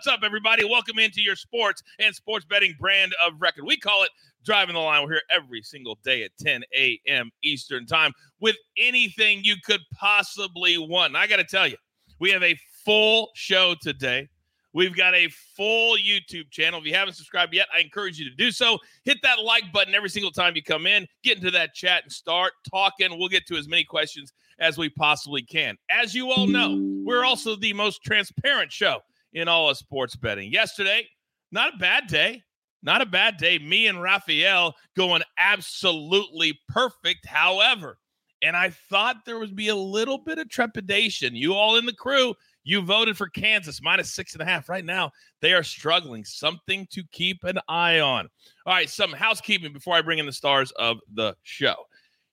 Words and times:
What's 0.00 0.08
up, 0.08 0.20
everybody? 0.24 0.64
Welcome 0.64 0.98
into 0.98 1.20
your 1.20 1.36
sports 1.36 1.82
and 1.98 2.14
sports 2.14 2.46
betting 2.46 2.74
brand 2.80 3.14
of 3.22 3.34
record. 3.38 3.66
We 3.66 3.76
call 3.76 4.02
it 4.02 4.08
Driving 4.46 4.72
the 4.72 4.80
Line. 4.80 5.02
We're 5.02 5.12
here 5.12 5.22
every 5.30 5.60
single 5.60 5.98
day 6.02 6.22
at 6.22 6.30
10 6.40 6.62
a.m. 6.74 7.30
Eastern 7.42 7.84
Time 7.84 8.14
with 8.40 8.56
anything 8.78 9.40
you 9.44 9.56
could 9.62 9.82
possibly 9.92 10.78
want. 10.78 11.14
I 11.16 11.26
got 11.26 11.36
to 11.36 11.44
tell 11.44 11.68
you, 11.68 11.76
we 12.18 12.30
have 12.30 12.42
a 12.42 12.58
full 12.82 13.28
show 13.34 13.74
today. 13.82 14.30
We've 14.72 14.96
got 14.96 15.14
a 15.14 15.28
full 15.54 15.98
YouTube 15.98 16.50
channel. 16.50 16.80
If 16.80 16.86
you 16.86 16.94
haven't 16.94 17.12
subscribed 17.12 17.52
yet, 17.52 17.66
I 17.76 17.80
encourage 17.80 18.18
you 18.18 18.24
to 18.24 18.34
do 18.34 18.50
so. 18.50 18.78
Hit 19.04 19.18
that 19.22 19.40
like 19.40 19.70
button 19.70 19.94
every 19.94 20.08
single 20.08 20.32
time 20.32 20.56
you 20.56 20.62
come 20.62 20.86
in. 20.86 21.06
Get 21.22 21.36
into 21.36 21.50
that 21.50 21.74
chat 21.74 22.04
and 22.04 22.10
start 22.10 22.54
talking. 22.70 23.18
We'll 23.18 23.28
get 23.28 23.46
to 23.48 23.56
as 23.58 23.68
many 23.68 23.84
questions 23.84 24.32
as 24.60 24.78
we 24.78 24.88
possibly 24.88 25.42
can. 25.42 25.76
As 25.90 26.14
you 26.14 26.30
all 26.30 26.46
know, 26.46 26.80
we're 27.04 27.26
also 27.26 27.54
the 27.54 27.74
most 27.74 28.02
transparent 28.02 28.72
show 28.72 29.02
in 29.32 29.48
all 29.48 29.70
of 29.70 29.76
sports 29.76 30.16
betting. 30.16 30.52
Yesterday, 30.52 31.06
not 31.52 31.74
a 31.74 31.78
bad 31.78 32.06
day. 32.06 32.42
Not 32.82 33.02
a 33.02 33.06
bad 33.06 33.36
day. 33.36 33.58
Me 33.58 33.88
and 33.88 34.00
Raphael 34.00 34.74
going 34.96 35.22
absolutely 35.38 36.58
perfect. 36.68 37.26
However, 37.26 37.98
and 38.42 38.56
I 38.56 38.70
thought 38.70 39.24
there 39.26 39.38
would 39.38 39.54
be 39.54 39.68
a 39.68 39.76
little 39.76 40.16
bit 40.16 40.38
of 40.38 40.48
trepidation. 40.48 41.36
You 41.36 41.52
all 41.52 41.76
in 41.76 41.84
the 41.84 41.92
crew, 41.92 42.34
you 42.64 42.80
voted 42.80 43.18
for 43.18 43.28
Kansas 43.28 43.82
minus 43.82 44.14
six 44.14 44.32
and 44.32 44.40
a 44.40 44.46
half. 44.46 44.70
Right 44.70 44.84
now, 44.84 45.10
they 45.42 45.52
are 45.52 45.62
struggling. 45.62 46.24
Something 46.24 46.86
to 46.90 47.02
keep 47.12 47.44
an 47.44 47.58
eye 47.68 48.00
on. 48.00 48.28
All 48.64 48.72
right, 48.72 48.88
some 48.88 49.12
housekeeping 49.12 49.74
before 49.74 49.94
I 49.94 50.00
bring 50.00 50.18
in 50.18 50.26
the 50.26 50.32
stars 50.32 50.72
of 50.72 50.98
the 51.12 51.36
show. 51.42 51.74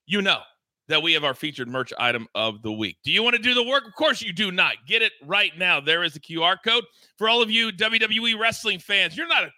You 0.06 0.22
know 0.22 0.40
that 0.88 1.02
we 1.02 1.12
have 1.12 1.24
our 1.24 1.34
featured 1.34 1.68
merch 1.68 1.92
item 1.98 2.26
of 2.34 2.62
the 2.62 2.72
week. 2.72 2.96
Do 3.04 3.12
you 3.12 3.22
want 3.22 3.36
to 3.36 3.42
do 3.42 3.54
the 3.54 3.62
work? 3.62 3.86
Of 3.86 3.94
course 3.94 4.22
you 4.22 4.32
do 4.32 4.50
not. 4.50 4.74
Get 4.86 5.02
it 5.02 5.12
right 5.24 5.52
now. 5.56 5.80
There 5.80 6.02
is 6.02 6.16
a 6.16 6.20
QR 6.20 6.56
code 6.64 6.84
for 7.16 7.28
all 7.28 7.42
of 7.42 7.50
you 7.50 7.70
WWE 7.70 8.38
wrestling 8.38 8.78
fans. 8.78 9.16
You're 9.16 9.28
not 9.28 9.44
a 9.44 9.50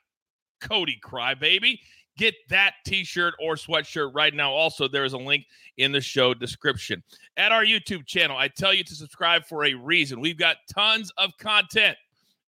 Cody 0.61 0.99
crybaby. 1.03 1.79
Get 2.19 2.35
that 2.51 2.75
t 2.85 3.03
shirt 3.05 3.35
or 3.41 3.55
sweatshirt 3.55 4.13
right 4.15 4.35
now. 4.35 4.53
Also, 4.53 4.87
there 4.87 5.05
is 5.05 5.15
a 5.15 5.19
link 5.19 5.47
in 5.79 5.91
the 5.91 6.01
show 6.01 6.35
description. 6.35 7.03
At 7.37 7.53
our 7.53 7.65
YouTube 7.65 8.07
channel, 8.07 8.37
I 8.37 8.49
tell 8.49 8.75
you 8.75 8.85
to 8.85 8.95
subscribe 8.95 9.47
for 9.47 9.65
a 9.65 9.75
reason. 9.75 10.21
We've 10.21 10.37
got 10.37 10.57
tons 10.71 11.11
of 11.17 11.31
content. 11.39 11.97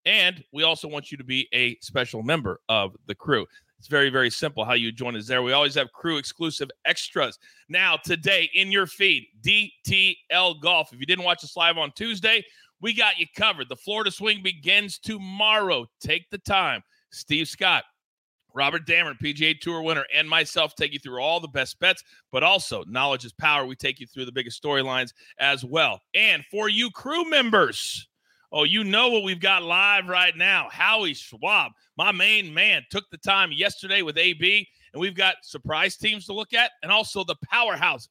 And 0.05 0.43
we 0.53 0.65
also 0.65 0.89
want 0.89 1.13
you 1.13 1.17
to 1.19 1.25
be 1.25 1.49
a 1.55 1.79
special 1.81 2.23
member 2.23 2.61
of 2.69 2.97
the 3.07 3.15
crew. 3.15 3.47
It's 3.83 3.89
very, 3.89 4.11
very 4.11 4.31
simple 4.31 4.65
how 4.65 4.75
you 4.75 4.93
join 4.93 5.17
us 5.17 5.27
there. 5.27 5.43
We 5.43 5.55
always 5.55 5.75
have 5.75 5.91
crew 5.91 6.17
exclusive 6.17 6.71
extras. 6.85 7.37
Now, 7.69 7.97
today 7.97 8.49
in 8.55 8.71
your 8.71 8.87
feed, 8.87 9.27
DTL 9.45 10.61
Golf. 10.61 10.93
If 10.93 11.01
you 11.01 11.07
didn't 11.07 11.25
watch 11.25 11.43
us 11.43 11.57
live 11.57 11.79
on 11.79 11.91
Tuesday, 11.97 12.45
we 12.81 12.95
got 12.95 13.19
you 13.19 13.27
covered. 13.37 13.69
The 13.69 13.75
Florida 13.75 14.13
swing 14.13 14.41
begins 14.41 15.01
tomorrow. 15.01 15.87
Take 16.01 16.31
the 16.31 16.39
time. 16.39 16.85
Steve 17.11 17.49
Scott, 17.49 17.83
Robert 18.55 18.87
Damron, 18.87 19.19
PGA 19.21 19.59
Tour 19.59 19.83
winner, 19.83 20.05
and 20.15 20.31
myself 20.31 20.77
take 20.77 20.93
you 20.93 21.01
through 21.01 21.21
all 21.21 21.41
the 21.41 21.49
best 21.49 21.81
bets, 21.81 22.05
but 22.31 22.45
also 22.45 22.85
knowledge 22.87 23.25
is 23.25 23.33
power. 23.33 23.67
We 23.67 23.75
take 23.75 23.99
you 23.99 24.07
through 24.07 24.27
the 24.27 24.33
biggest 24.33 24.63
storylines 24.63 25.13
as 25.41 25.65
well. 25.65 25.99
And 26.15 26.45
for 26.53 26.69
you 26.69 26.89
crew 26.93 27.29
members, 27.29 28.07
Oh, 28.55 28.65
you 28.65 28.85
know 28.85 29.09
what 29.09 29.23
we've 29.23 29.41
got 29.41 29.63
live 29.63 30.09
right 30.09 30.37
now. 30.37 30.69
Howie 30.71 31.15
Schwab, 31.15 31.73
my 31.97 32.13
main 32.13 32.53
man, 32.53 32.83
took 32.91 33.09
the 33.11 33.17
time 33.17 33.51
yesterday 33.51 34.03
with 34.03 34.19
AB, 34.19 34.69
and 34.93 35.01
we've 35.01 35.17
got 35.17 35.37
surprise 35.43 35.97
teams 35.97 36.27
to 36.27 36.35
look 36.35 36.53
at 36.53 36.73
and 36.83 36.93
also 36.93 37.25
the 37.25 37.37
powerhouses 37.51 38.09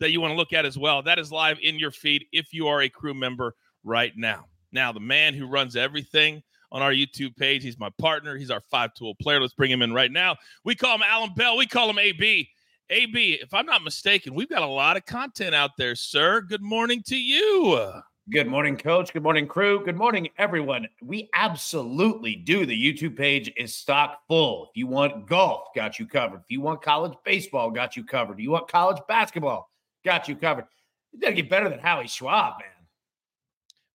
that 0.00 0.10
you 0.10 0.20
want 0.20 0.32
to 0.32 0.36
look 0.36 0.54
at 0.54 0.64
as 0.64 0.78
well. 0.78 1.02
That 1.02 1.18
is 1.18 1.30
live 1.30 1.58
in 1.62 1.78
your 1.78 1.90
feed 1.90 2.24
if 2.32 2.54
you 2.54 2.68
are 2.68 2.80
a 2.80 2.88
crew 2.88 3.12
member 3.12 3.54
right 3.84 4.12
now. 4.16 4.46
Now, 4.72 4.92
the 4.92 5.00
man 5.00 5.34
who 5.34 5.46
runs 5.46 5.76
everything 5.76 6.42
on 6.70 6.80
our 6.80 6.92
YouTube 6.92 7.36
page, 7.36 7.62
he's 7.62 7.78
my 7.78 7.90
partner. 7.98 8.38
He's 8.38 8.50
our 8.50 8.62
five 8.70 8.94
tool 8.94 9.14
player. 9.20 9.42
Let's 9.42 9.52
bring 9.52 9.70
him 9.70 9.82
in 9.82 9.92
right 9.92 10.10
now. 10.10 10.36
We 10.64 10.74
call 10.74 10.94
him 10.94 11.02
Allan 11.06 11.34
Bell. 11.36 11.58
We 11.58 11.66
call 11.66 11.90
him 11.90 11.98
AB. 11.98 12.48
AB, 12.88 13.32
if 13.42 13.52
I'm 13.52 13.66
not 13.66 13.84
mistaken, 13.84 14.34
we've 14.34 14.48
got 14.48 14.62
a 14.62 14.66
lot 14.66 14.96
of 14.96 15.04
content 15.04 15.54
out 15.54 15.72
there, 15.76 15.94
sir. 15.94 16.40
Good 16.40 16.62
morning 16.62 17.02
to 17.06 17.16
you. 17.16 18.02
Good 18.30 18.46
morning, 18.46 18.76
coach. 18.76 19.12
Good 19.12 19.24
morning, 19.24 19.48
crew. 19.48 19.84
Good 19.84 19.96
morning, 19.96 20.28
everyone. 20.38 20.86
We 21.02 21.28
absolutely 21.34 22.36
do. 22.36 22.64
The 22.64 22.72
YouTube 22.72 23.16
page 23.16 23.52
is 23.56 23.74
stock 23.74 24.20
full. 24.28 24.66
If 24.66 24.76
you 24.76 24.86
want 24.86 25.26
golf, 25.26 25.74
got 25.74 25.98
you 25.98 26.06
covered. 26.06 26.36
If 26.36 26.46
you 26.48 26.60
want 26.60 26.82
college 26.82 27.14
baseball, 27.24 27.72
got 27.72 27.96
you 27.96 28.04
covered. 28.04 28.34
If 28.34 28.38
you 28.38 28.52
want 28.52 28.68
college 28.68 29.02
basketball, 29.08 29.68
got 30.04 30.28
you 30.28 30.36
covered. 30.36 30.66
You 31.10 31.18
gotta 31.18 31.34
get 31.34 31.50
better 31.50 31.68
than 31.68 31.80
Howie 31.80 32.06
Schwab, 32.06 32.60
man. 32.60 32.68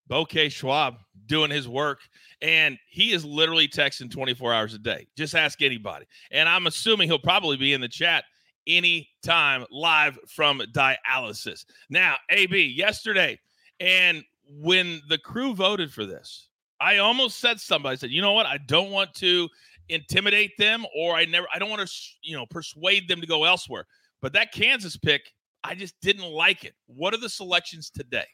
Bouquet 0.08 0.50
Schwab 0.50 0.98
doing 1.26 1.50
his 1.50 1.70
work, 1.70 2.02
and 2.42 2.78
he 2.90 3.14
is 3.14 3.24
literally 3.24 3.70
texting 3.70 4.12
24 4.12 4.54
hours 4.54 4.74
a 4.74 4.80
day. 4.80 5.08
Just 5.16 5.36
ask 5.36 5.62
anybody. 5.62 6.06
And 6.32 6.50
I'm 6.50 6.68
assuming 6.68 7.08
he'll 7.08 7.18
probably 7.18 7.56
be 7.56 7.72
in 7.72 7.80
the 7.80 7.88
chat 7.88 8.26
anytime 8.68 9.66
live 9.72 10.20
from 10.28 10.62
dialysis. 10.74 11.64
Now, 11.90 12.18
AB, 12.30 12.62
yesterday, 12.62 13.40
and 13.80 14.24
when 14.50 15.02
the 15.10 15.18
crew 15.18 15.54
voted 15.54 15.94
for 15.94 16.06
this, 16.06 16.50
I 16.80 16.98
almost 16.98 17.40
said 17.40 17.60
somebody 17.60 17.98
said, 17.98 18.12
you 18.12 18.22
know 18.22 18.34
what? 18.34 18.46
I 18.46 18.58
don't 18.68 18.92
want 18.92 19.14
to 19.16 19.50
intimidate 19.90 20.58
them 20.58 20.86
or 20.96 21.16
I 21.16 21.26
never 21.26 21.48
I 21.54 21.60
don't 21.60 21.70
want 21.70 21.88
to 21.88 21.94
you 22.22 22.36
know 22.36 22.46
persuade 22.46 23.08
them 23.08 23.22
to 23.22 23.28
go 23.28 23.46
elsewhere. 23.46 23.86
But 24.22 24.34
that 24.34 24.52
Kansas 24.52 24.98
pick, 24.98 25.34
I 25.64 25.76
just 25.76 26.00
didn't 26.02 26.30
like 26.30 26.64
it. 26.64 26.74
What 26.88 27.14
are 27.14 27.18
the 27.18 27.30
selections 27.30 27.90
today? 27.90 28.26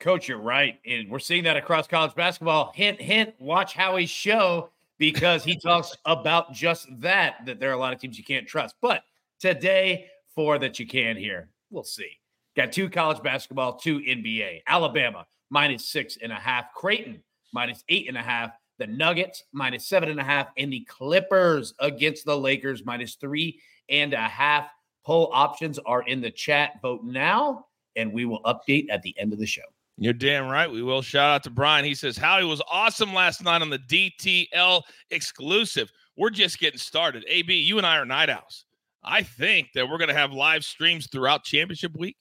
Coach, 0.00 0.28
you're 0.28 0.38
right. 0.38 0.78
And 0.86 1.10
we're 1.10 1.18
seeing 1.18 1.44
that 1.44 1.56
across 1.56 1.86
college 1.86 2.14
basketball. 2.14 2.72
Hint, 2.74 3.00
hint, 3.00 3.34
watch 3.38 3.74
Howie's 3.74 4.10
show 4.10 4.70
because 4.98 5.44
he 5.44 5.56
talks 5.58 5.96
about 6.04 6.52
just 6.52 6.88
that, 7.00 7.36
that 7.46 7.60
there 7.60 7.70
are 7.70 7.74
a 7.74 7.78
lot 7.78 7.92
of 7.92 8.00
teams 8.00 8.18
you 8.18 8.24
can't 8.24 8.46
trust. 8.46 8.74
But 8.80 9.02
today, 9.38 10.06
four 10.34 10.58
that 10.58 10.78
you 10.78 10.86
can 10.86 11.16
here. 11.16 11.48
We'll 11.70 11.84
see. 11.84 12.18
Got 12.56 12.72
two 12.72 12.88
college 12.88 13.22
basketball, 13.22 13.74
two 13.74 13.98
NBA. 13.98 14.62
Alabama 14.66 15.26
minus 15.50 15.88
six 15.88 16.18
and 16.22 16.30
a 16.30 16.36
half. 16.36 16.72
Creighton 16.72 17.22
minus 17.52 17.82
eight 17.88 18.08
and 18.08 18.16
a 18.16 18.22
half. 18.22 18.52
The 18.78 18.86
Nuggets 18.86 19.42
minus 19.52 19.86
seven 19.86 20.08
and 20.08 20.20
a 20.20 20.24
half. 20.24 20.48
And 20.56 20.72
the 20.72 20.84
Clippers 20.88 21.74
against 21.80 22.24
the 22.24 22.36
Lakers 22.36 22.84
minus 22.84 23.16
three 23.16 23.60
and 23.88 24.12
a 24.12 24.28
half. 24.28 24.68
Poll 25.04 25.30
options 25.32 25.78
are 25.80 26.02
in 26.02 26.20
the 26.20 26.30
chat. 26.30 26.80
Vote 26.80 27.02
now, 27.04 27.66
and 27.96 28.12
we 28.12 28.24
will 28.24 28.40
update 28.42 28.86
at 28.90 29.02
the 29.02 29.14
end 29.18 29.32
of 29.32 29.38
the 29.38 29.46
show. 29.46 29.62
You're 29.98 30.12
damn 30.12 30.48
right. 30.48 30.70
We 30.70 30.82
will. 30.82 31.02
Shout 31.02 31.30
out 31.30 31.42
to 31.44 31.50
Brian. 31.50 31.84
He 31.84 31.94
says, 31.94 32.16
Howie 32.16 32.44
was 32.44 32.62
awesome 32.70 33.12
last 33.14 33.44
night 33.44 33.62
on 33.62 33.70
the 33.70 33.78
DTL 33.78 34.82
exclusive. 35.10 35.90
We're 36.16 36.30
just 36.30 36.58
getting 36.58 36.78
started. 36.78 37.24
AB, 37.28 37.54
you 37.54 37.78
and 37.78 37.86
I 37.86 37.98
are 37.98 38.04
night 38.04 38.30
owls. 38.30 38.64
I 39.04 39.22
think 39.22 39.68
that 39.74 39.88
we're 39.88 39.98
going 39.98 40.08
to 40.08 40.14
have 40.14 40.32
live 40.32 40.64
streams 40.64 41.06
throughout 41.06 41.44
championship 41.44 41.96
week 41.96 42.16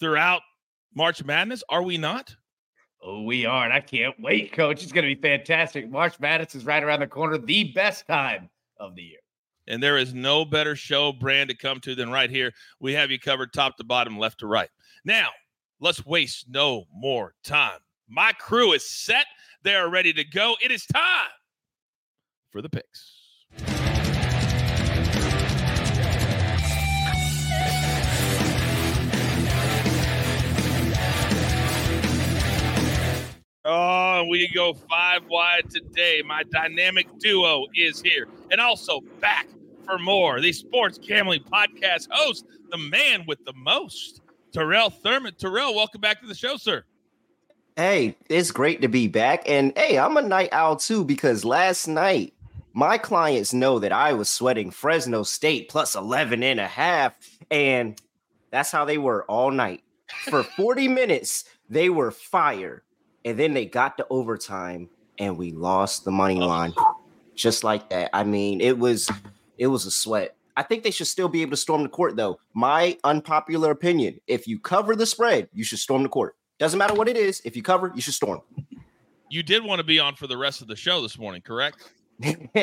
throughout 0.00 0.42
March 0.94 1.24
Madness, 1.24 1.62
are 1.68 1.82
we 1.82 1.98
not? 1.98 2.34
Oh, 3.02 3.22
we 3.22 3.44
are. 3.44 3.64
And 3.64 3.72
I 3.72 3.80
can't 3.80 4.14
wait, 4.18 4.52
coach. 4.52 4.82
It's 4.82 4.92
going 4.92 5.06
to 5.06 5.14
be 5.14 5.20
fantastic. 5.20 5.90
March 5.90 6.18
Madness 6.20 6.54
is 6.54 6.64
right 6.64 6.82
around 6.82 7.00
the 7.00 7.06
corner, 7.06 7.36
the 7.36 7.72
best 7.72 8.06
time 8.06 8.48
of 8.78 8.94
the 8.94 9.02
year. 9.02 9.18
And 9.66 9.82
there 9.82 9.98
is 9.98 10.14
no 10.14 10.44
better 10.44 10.76
show 10.76 11.12
brand 11.12 11.50
to 11.50 11.56
come 11.56 11.80
to 11.80 11.94
than 11.94 12.10
right 12.10 12.30
here. 12.30 12.52
We 12.80 12.92
have 12.94 13.10
you 13.10 13.18
covered 13.18 13.52
top 13.52 13.76
to 13.76 13.84
bottom, 13.84 14.18
left 14.18 14.40
to 14.40 14.46
right. 14.46 14.68
Now, 15.04 15.28
let's 15.80 16.04
waste 16.04 16.46
no 16.48 16.84
more 16.94 17.34
time. 17.44 17.78
My 18.08 18.32
crew 18.32 18.72
is 18.72 18.88
set. 18.88 19.26
They 19.62 19.74
are 19.74 19.90
ready 19.90 20.12
to 20.12 20.24
go. 20.24 20.56
It 20.62 20.70
is 20.70 20.86
time 20.86 21.30
for 22.50 22.62
the 22.62 22.68
picks. 22.68 23.13
Oh, 33.66 34.26
we 34.28 34.46
go 34.54 34.74
five 34.74 35.22
wide 35.26 35.70
today. 35.70 36.20
My 36.22 36.42
dynamic 36.42 37.06
duo 37.18 37.64
is 37.74 38.02
here 38.02 38.28
and 38.50 38.60
also 38.60 39.00
back 39.22 39.46
for 39.86 39.98
more. 39.98 40.38
The 40.38 40.52
Sports 40.52 40.98
Gambling 40.98 41.44
Podcast 41.44 42.08
host, 42.10 42.44
the 42.70 42.76
man 42.76 43.24
with 43.26 43.42
the 43.46 43.54
most, 43.54 44.20
Terrell 44.52 44.90
Furman. 44.90 45.32
Terrell, 45.38 45.74
welcome 45.74 46.02
back 46.02 46.20
to 46.20 46.26
the 46.26 46.34
show, 46.34 46.58
sir. 46.58 46.84
Hey, 47.74 48.18
it's 48.28 48.50
great 48.50 48.82
to 48.82 48.88
be 48.88 49.08
back. 49.08 49.48
And 49.48 49.72
hey, 49.78 49.98
I'm 49.98 50.18
a 50.18 50.22
night 50.22 50.50
owl 50.52 50.76
too 50.76 51.02
because 51.02 51.42
last 51.42 51.88
night 51.88 52.34
my 52.74 52.98
clients 52.98 53.54
know 53.54 53.78
that 53.78 53.92
I 53.92 54.12
was 54.12 54.28
sweating 54.28 54.72
Fresno 54.72 55.22
State 55.22 55.70
plus 55.70 55.94
11 55.94 56.42
and 56.42 56.60
a 56.60 56.68
half. 56.68 57.14
And 57.50 57.98
that's 58.50 58.70
how 58.70 58.84
they 58.84 58.98
were 58.98 59.24
all 59.24 59.50
night. 59.50 59.82
For 60.28 60.42
40 60.42 60.86
minutes, 60.88 61.46
they 61.70 61.88
were 61.88 62.10
fire 62.10 62.82
and 63.24 63.38
then 63.38 63.54
they 63.54 63.66
got 63.66 63.96
to 63.98 64.06
overtime 64.10 64.88
and 65.18 65.38
we 65.38 65.52
lost 65.52 66.04
the 66.04 66.10
money 66.10 66.40
line 66.40 66.72
just 67.34 67.64
like 67.64 67.88
that. 67.90 68.10
I 68.12 68.24
mean, 68.24 68.60
it 68.60 68.78
was 68.78 69.10
it 69.58 69.66
was 69.68 69.86
a 69.86 69.90
sweat. 69.90 70.36
I 70.56 70.62
think 70.62 70.84
they 70.84 70.90
should 70.90 71.08
still 71.08 71.28
be 71.28 71.42
able 71.42 71.50
to 71.50 71.56
storm 71.56 71.82
the 71.82 71.88
court 71.88 72.16
though. 72.16 72.38
My 72.54 72.96
unpopular 73.04 73.70
opinion, 73.70 74.20
if 74.26 74.46
you 74.46 74.58
cover 74.58 74.94
the 74.94 75.06
spread, 75.06 75.48
you 75.52 75.64
should 75.64 75.78
storm 75.78 76.02
the 76.02 76.08
court. 76.08 76.36
Doesn't 76.58 76.78
matter 76.78 76.94
what 76.94 77.08
it 77.08 77.16
is, 77.16 77.42
if 77.44 77.56
you 77.56 77.62
cover, 77.62 77.90
you 77.94 78.00
should 78.00 78.14
storm. 78.14 78.40
You 79.28 79.42
did 79.42 79.64
want 79.64 79.80
to 79.80 79.84
be 79.84 79.98
on 79.98 80.14
for 80.14 80.28
the 80.28 80.36
rest 80.36 80.62
of 80.62 80.68
the 80.68 80.76
show 80.76 81.02
this 81.02 81.18
morning, 81.18 81.42
correct? 81.42 81.90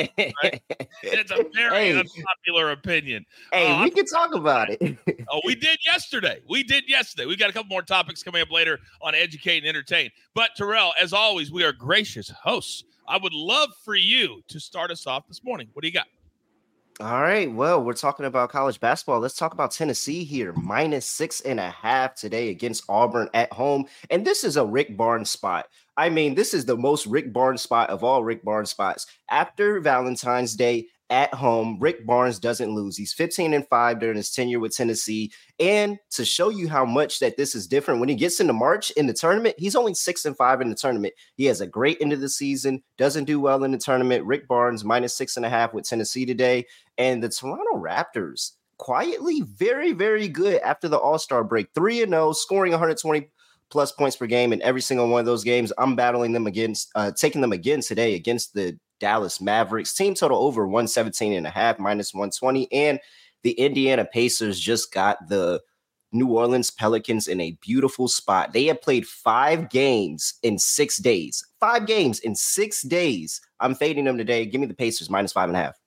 It's 1.04 1.32
a 1.32 1.46
very 1.54 1.92
Hey. 1.92 2.00
unpopular 2.00 2.72
opinion. 2.72 3.26
Hey, 3.52 3.72
Uh, 3.72 3.84
we 3.84 3.90
can 3.92 4.06
talk 4.06 4.34
about 4.34 4.70
it. 4.70 4.98
Oh, 5.30 5.40
we 5.46 5.56
did 5.56 5.78
yesterday. 5.86 6.40
We 6.50 6.64
did 6.64 6.84
yesterday. 6.90 7.26
We 7.26 7.36
got 7.38 7.50
a 7.50 7.54
couple 7.54 7.70
more 7.70 7.82
topics 7.82 8.22
coming 8.24 8.42
up 8.42 8.52
later 8.52 8.80
on 9.02 9.16
Educate 9.16 9.60
and 9.60 9.68
Entertain. 9.68 10.10
But 10.34 10.52
Terrell, 10.58 10.94
as 11.02 11.14
always, 11.14 11.52
we 11.52 11.64
are 11.64 11.72
gracious 11.72 12.30
hosts. 12.30 12.84
I 13.08 13.18
would 13.18 13.34
love 13.34 13.70
for 13.86 13.96
you 13.96 14.42
to 14.50 14.60
start 14.60 14.92
us 14.92 15.08
off 15.08 15.28
this 15.28 15.44
morning. 15.44 15.70
What 15.74 15.82
do 15.84 15.88
you 15.88 15.94
got? 15.94 16.08
All 17.00 17.22
right. 17.22 17.52
Well, 17.52 17.82
we're 17.84 17.94
talking 17.94 18.26
about 18.26 18.50
college 18.52 18.80
basketball. 18.80 19.20
Let's 19.20 19.36
talk 19.36 19.54
about 19.54 19.72
Tennessee 19.72 20.24
here. 20.24 20.54
Minus 20.54 21.06
six 21.06 21.42
and 21.42 21.60
a 21.60 21.70
half 21.70 22.16
today 22.16 22.50
against 22.50 22.84
Auburn 22.90 23.30
at 23.34 23.52
home. 23.54 23.86
And 24.10 24.26
this 24.26 24.44
is 24.44 24.58
a 24.58 24.66
Rick 24.66 24.98
Barnes 24.98 25.30
spot. 25.30 25.68
I 26.02 26.10
mean, 26.10 26.34
this 26.34 26.56
is 26.56 26.66
the 26.66 26.76
most 26.76 27.06
Rick 27.06 27.32
Barnes 27.32 27.62
spot 27.62 27.92
of 27.92 28.04
all 28.04 28.24
Rick 28.24 28.44
Barnes 28.44 28.72
spots. 28.72 29.06
After 29.30 29.80
Valentine's 29.80 30.56
Day 30.56 30.88
at 31.12 31.32
home, 31.32 31.78
Rick 31.80 32.08
Barnes 32.08 32.40
doesn't 32.40 32.74
lose. 32.74 32.98
He's 32.98 33.14
15 33.14 33.54
and 33.54 33.68
5 33.68 34.00
during 34.00 34.18
his 34.18 34.32
tenure 34.32 34.60
with 34.60 34.76
Tennessee. 34.76 35.32
And 35.60 36.00
to 36.14 36.26
show 36.26 36.50
you 36.50 36.68
how 36.68 36.86
much 36.86 37.20
that 37.20 37.38
this 37.38 37.54
is 37.54 37.68
different, 37.68 38.00
when 38.00 38.10
he 38.10 38.16
gets 38.16 38.40
into 38.40 38.52
March 38.52 38.90
in 38.90 39.06
the 39.06 39.14
tournament, 39.14 39.54
he's 39.60 39.76
only 39.76 39.94
six 39.94 40.26
and 40.26 40.36
five 40.36 40.60
in 40.60 40.70
the 40.70 40.76
tournament. 40.76 41.14
He 41.36 41.46
has 41.46 41.62
a 41.62 41.68
great 41.68 42.00
end 42.02 42.14
of 42.14 42.20
the 42.20 42.30
season, 42.30 42.82
doesn't 42.98 43.26
do 43.26 43.40
well 43.40 43.64
in 43.64 43.70
the 43.70 43.78
tournament. 43.78 44.26
Rick 44.26 44.48
Barnes 44.48 44.84
minus 44.84 45.16
six 45.16 45.38
and 45.38 45.46
a 45.46 45.52
half 45.52 45.72
with 45.72 45.88
Tennessee 45.88 46.26
today. 46.26 46.66
And 46.98 47.22
the 47.22 47.30
Toronto 47.30 47.76
Raptors 47.76 48.54
quietly 48.78 49.42
very, 49.42 49.92
very 49.92 50.28
good 50.28 50.64
after 50.64 50.88
the 50.88 50.98
All 50.98 51.20
Star 51.20 51.44
break. 51.44 51.68
3 51.76 52.02
and 52.02 52.12
0, 52.12 52.32
scoring 52.32 52.72
120 52.72 53.30
plus 53.72 53.92
points 53.92 54.16
per 54.16 54.28
game 54.28 54.54
in 54.54 54.62
every 54.62 54.82
single 54.82 55.08
one 55.08 55.20
of 55.20 55.26
those 55.26 55.44
games. 55.44 55.72
I'm 55.78 55.96
battling 55.96 56.34
them 56.34 56.48
against, 56.48 56.92
uh, 56.96 57.12
taking 57.12 57.42
them 57.42 57.54
again 57.54 57.82
today 57.82 58.16
against 58.16 58.54
the 58.54 58.78
Dallas 59.00 59.42
Mavericks. 59.42 59.94
Team 59.94 60.14
total 60.14 60.40
over 60.40 60.68
117 60.68 61.34
and 61.34 61.48
a 61.48 61.50
half, 61.50 61.80
minus 61.80 62.14
120. 62.14 62.72
And 62.72 63.00
the 63.44 63.54
Indiana 63.54 64.06
Pacers 64.06 64.60
just 64.60 64.94
got 64.94 65.28
the 65.28 65.62
New 66.12 66.28
Orleans 66.28 66.72
Pelicans 66.72 67.28
in 67.28 67.40
a 67.40 67.58
beautiful 67.62 68.08
spot. 68.08 68.54
They 68.54 68.66
have 68.66 68.82
played 68.82 69.08
five 69.08 69.70
games 69.70 70.36
in 70.44 70.60
six 70.60 70.98
days. 70.98 71.44
Five 71.60 71.88
games 71.88 72.20
in 72.20 72.36
six 72.36 72.82
days. 72.82 73.40
I'm 73.60 73.76
fading 73.76 74.06
them 74.06 74.18
today. 74.18 74.46
Give 74.46 74.60
me 74.60 74.68
the 74.68 74.74
Pacers 74.74 75.10
minus 75.10 75.32
five 75.32 75.50
and 75.50 75.58
a 75.58 75.62
half. 75.62 75.80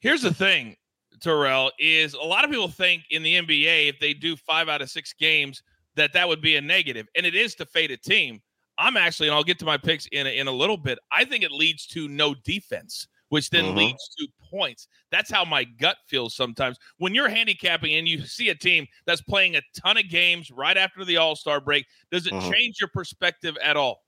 Here's 0.00 0.22
the 0.22 0.32
thing, 0.34 0.76
Terrell, 1.20 1.70
is 1.78 2.14
a 2.14 2.20
lot 2.20 2.44
of 2.44 2.50
people 2.50 2.68
think 2.68 3.04
in 3.10 3.22
the 3.22 3.36
NBA, 3.36 3.88
if 3.88 4.00
they 4.00 4.14
do 4.14 4.36
five 4.36 4.68
out 4.68 4.82
of 4.82 4.90
six 4.90 5.12
games, 5.12 5.62
that 5.96 6.12
that 6.14 6.28
would 6.28 6.40
be 6.40 6.56
a. 6.56 7.08
And 7.16 7.26
it 7.26 7.34
is 7.34 7.54
to 7.56 7.66
fade 7.66 7.90
a 7.90 7.96
team. 7.96 8.40
I'm 8.78 8.96
actually, 8.96 9.28
and 9.28 9.34
I'll 9.34 9.44
get 9.44 9.58
to 9.60 9.64
my 9.64 9.76
picks 9.76 10.06
in 10.12 10.26
a, 10.26 10.30
in 10.30 10.48
a 10.48 10.52
little 10.52 10.76
bit. 10.78 10.98
I 11.10 11.24
think 11.24 11.44
it 11.44 11.52
leads 11.52 11.86
to 11.88 12.08
no 12.08 12.34
defense, 12.34 13.06
which 13.28 13.50
then 13.50 13.66
Mhm. 13.66 13.74
leads 13.74 14.08
to 14.18 14.28
points. 14.50 14.88
That's 15.10 15.30
how 15.30 15.44
my 15.44 15.64
gut 15.64 15.98
feels 16.06 16.34
sometimes. 16.34 16.78
When 16.98 17.14
you're 17.14 17.28
handicapping 17.28 17.92
and 17.94 18.08
you 18.08 18.24
see 18.26 18.48
a 18.48 18.54
team 18.54 18.86
that's 19.06 19.20
playing 19.22 19.56
a 19.56 19.62
ton 19.76 19.98
of 19.98 20.08
games 20.08 20.50
right 20.50 20.76
after 20.76 21.04
the 21.04 21.18
All 21.18 21.36
Star 21.36 21.60
break, 21.60 21.86
does 22.10 22.26
it 22.26 22.34
Mhm. 22.34 22.38
change 22.38 22.76
your 22.80 22.90
perspective 22.92 23.56
at 23.62 23.76
all? 23.76 24.02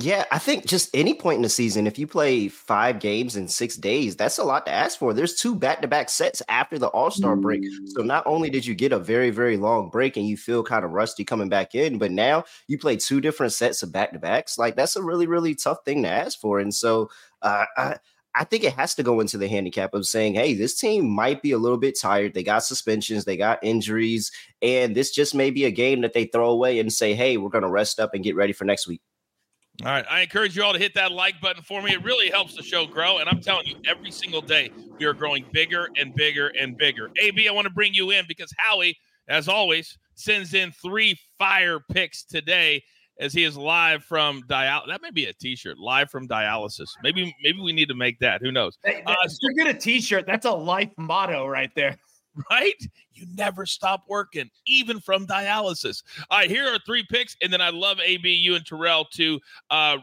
Yeah, 0.00 0.24
I 0.32 0.38
think 0.38 0.64
just 0.64 0.88
any 0.94 1.12
point 1.12 1.36
in 1.36 1.42
the 1.42 1.50
season, 1.50 1.86
if 1.86 1.98
you 1.98 2.06
play 2.06 2.48
five 2.48 2.98
games 2.98 3.36
in 3.36 3.46
six 3.46 3.76
days, 3.76 4.16
that's 4.16 4.38
a 4.38 4.44
lot 4.44 4.64
to 4.64 4.72
ask 4.72 4.98
for. 4.98 5.12
There's 5.12 5.34
two 5.34 5.54
back 5.54 5.82
to 5.82 5.88
back 5.88 6.08
sets 6.08 6.40
after 6.48 6.78
the 6.78 6.86
All 6.88 7.10
Star 7.10 7.36
break. 7.36 7.62
So 7.84 8.02
not 8.02 8.26
only 8.26 8.48
did 8.48 8.64
you 8.64 8.74
get 8.74 8.92
a 8.92 8.98
very, 8.98 9.28
very 9.28 9.58
long 9.58 9.90
break 9.90 10.16
and 10.16 10.26
you 10.26 10.38
feel 10.38 10.62
kind 10.62 10.86
of 10.86 10.92
rusty 10.92 11.26
coming 11.26 11.50
back 11.50 11.74
in, 11.74 11.98
but 11.98 12.10
now 12.10 12.44
you 12.68 12.78
play 12.78 12.96
two 12.96 13.20
different 13.20 13.52
sets 13.52 13.82
of 13.82 13.92
back 13.92 14.12
to 14.14 14.18
backs. 14.18 14.56
Like 14.56 14.76
that's 14.76 14.96
a 14.96 15.02
really, 15.02 15.26
really 15.26 15.54
tough 15.54 15.84
thing 15.84 16.04
to 16.04 16.08
ask 16.08 16.40
for. 16.40 16.58
And 16.58 16.74
so 16.74 17.10
uh, 17.42 17.66
I, 17.76 17.96
I 18.34 18.44
think 18.44 18.64
it 18.64 18.72
has 18.72 18.94
to 18.94 19.02
go 19.02 19.20
into 19.20 19.36
the 19.36 19.46
handicap 19.46 19.92
of 19.92 20.06
saying, 20.06 20.36
hey, 20.36 20.54
this 20.54 20.74
team 20.74 21.06
might 21.06 21.42
be 21.42 21.52
a 21.52 21.58
little 21.58 21.76
bit 21.76 22.00
tired. 22.00 22.32
They 22.32 22.42
got 22.42 22.64
suspensions, 22.64 23.26
they 23.26 23.36
got 23.36 23.62
injuries, 23.62 24.32
and 24.62 24.96
this 24.96 25.10
just 25.10 25.34
may 25.34 25.50
be 25.50 25.66
a 25.66 25.70
game 25.70 26.00
that 26.00 26.14
they 26.14 26.24
throw 26.24 26.48
away 26.48 26.78
and 26.78 26.90
say, 26.90 27.12
hey, 27.12 27.36
we're 27.36 27.50
going 27.50 27.60
to 27.60 27.68
rest 27.68 28.00
up 28.00 28.14
and 28.14 28.24
get 28.24 28.36
ready 28.36 28.54
for 28.54 28.64
next 28.64 28.88
week. 28.88 29.02
All 29.80 29.88
right. 29.88 30.04
I 30.08 30.20
encourage 30.20 30.54
you 30.54 30.62
all 30.62 30.72
to 30.74 30.78
hit 30.78 30.94
that 30.94 31.12
like 31.12 31.40
button 31.40 31.62
for 31.62 31.82
me. 31.82 31.92
It 31.92 32.04
really 32.04 32.30
helps 32.30 32.54
the 32.54 32.62
show 32.62 32.86
grow. 32.86 33.18
And 33.18 33.28
I'm 33.28 33.40
telling 33.40 33.66
you, 33.66 33.76
every 33.86 34.10
single 34.10 34.42
day, 34.42 34.70
we 34.98 35.06
are 35.06 35.14
growing 35.14 35.44
bigger 35.52 35.88
and 35.96 36.14
bigger 36.14 36.52
and 36.58 36.76
bigger. 36.76 37.10
AB, 37.20 37.48
I 37.48 37.52
want 37.52 37.66
to 37.66 37.72
bring 37.72 37.94
you 37.94 38.10
in 38.10 38.24
because 38.28 38.52
Howie, 38.58 38.96
as 39.28 39.48
always, 39.48 39.98
sends 40.14 40.54
in 40.54 40.72
three 40.72 41.18
fire 41.38 41.80
picks 41.90 42.22
today 42.22 42.82
as 43.18 43.32
he 43.32 43.44
is 43.44 43.56
live 43.56 44.04
from 44.04 44.42
dial. 44.46 44.82
That 44.86 45.00
may 45.02 45.10
be 45.10 45.26
a 45.26 45.32
t-shirt, 45.32 45.78
live 45.78 46.10
from 46.10 46.28
dialysis. 46.28 46.88
Maybe, 47.02 47.34
maybe 47.42 47.60
we 47.60 47.72
need 47.72 47.88
to 47.88 47.94
make 47.94 48.18
that. 48.20 48.40
Who 48.42 48.52
knows? 48.52 48.78
Hey, 48.84 49.02
Uh, 49.06 49.14
get 49.56 49.66
a 49.66 49.74
T-shirt, 49.74 50.26
that's 50.26 50.46
a 50.46 50.52
life 50.52 50.90
motto 50.96 51.46
right 51.46 51.70
there. 51.74 51.96
right? 52.50 52.80
You 53.12 53.26
never 53.34 53.66
stop 53.66 54.04
working, 54.08 54.50
even 54.66 55.00
from 55.00 55.26
dialysis. 55.26 56.02
All 56.30 56.38
right, 56.38 56.50
here 56.50 56.66
are 56.66 56.78
three 56.86 57.04
picks, 57.08 57.36
and 57.42 57.52
then 57.52 57.60
I 57.60 57.70
love 57.70 57.98
AB, 58.00 58.28
you 58.32 58.54
and 58.54 58.64
Terrell 58.64 59.04
to 59.12 59.40
uh, 59.70 59.98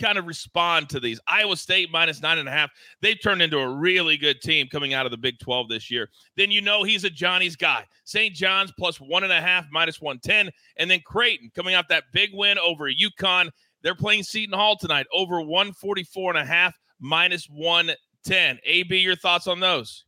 kind 0.00 0.18
of 0.18 0.26
respond 0.26 0.88
to 0.90 1.00
these. 1.00 1.20
Iowa 1.26 1.56
State 1.56 1.90
minus 1.92 2.20
nine 2.20 2.38
and 2.38 2.48
a 2.48 2.52
half. 2.52 2.70
They've 3.00 3.20
turned 3.20 3.42
into 3.42 3.58
a 3.58 3.68
really 3.68 4.16
good 4.16 4.40
team 4.40 4.68
coming 4.68 4.94
out 4.94 5.06
of 5.06 5.10
the 5.10 5.18
Big 5.18 5.38
12 5.38 5.68
this 5.68 5.90
year. 5.90 6.10
Then 6.36 6.50
you 6.50 6.60
know 6.60 6.82
he's 6.82 7.04
a 7.04 7.10
Johnny's 7.10 7.56
guy. 7.56 7.86
St. 8.04 8.34
John's 8.34 8.72
plus 8.78 9.00
one 9.00 9.24
and 9.24 9.32
a 9.32 9.40
half, 9.40 9.66
minus 9.70 10.00
110. 10.00 10.52
And 10.76 10.90
then 10.90 11.00
Creighton 11.04 11.50
coming 11.54 11.74
off 11.74 11.88
that 11.88 12.04
big 12.12 12.30
win 12.32 12.58
over 12.58 12.90
UConn. 12.90 13.50
They're 13.82 13.94
playing 13.94 14.22
Seton 14.22 14.58
Hall 14.58 14.76
tonight, 14.76 15.06
over 15.12 15.40
144 15.40 16.30
and 16.30 16.38
a 16.38 16.44
half, 16.44 16.74
minus 17.00 17.46
110. 17.46 18.58
AB, 18.64 18.96
your 18.98 19.16
thoughts 19.16 19.46
on 19.46 19.60
those? 19.60 20.04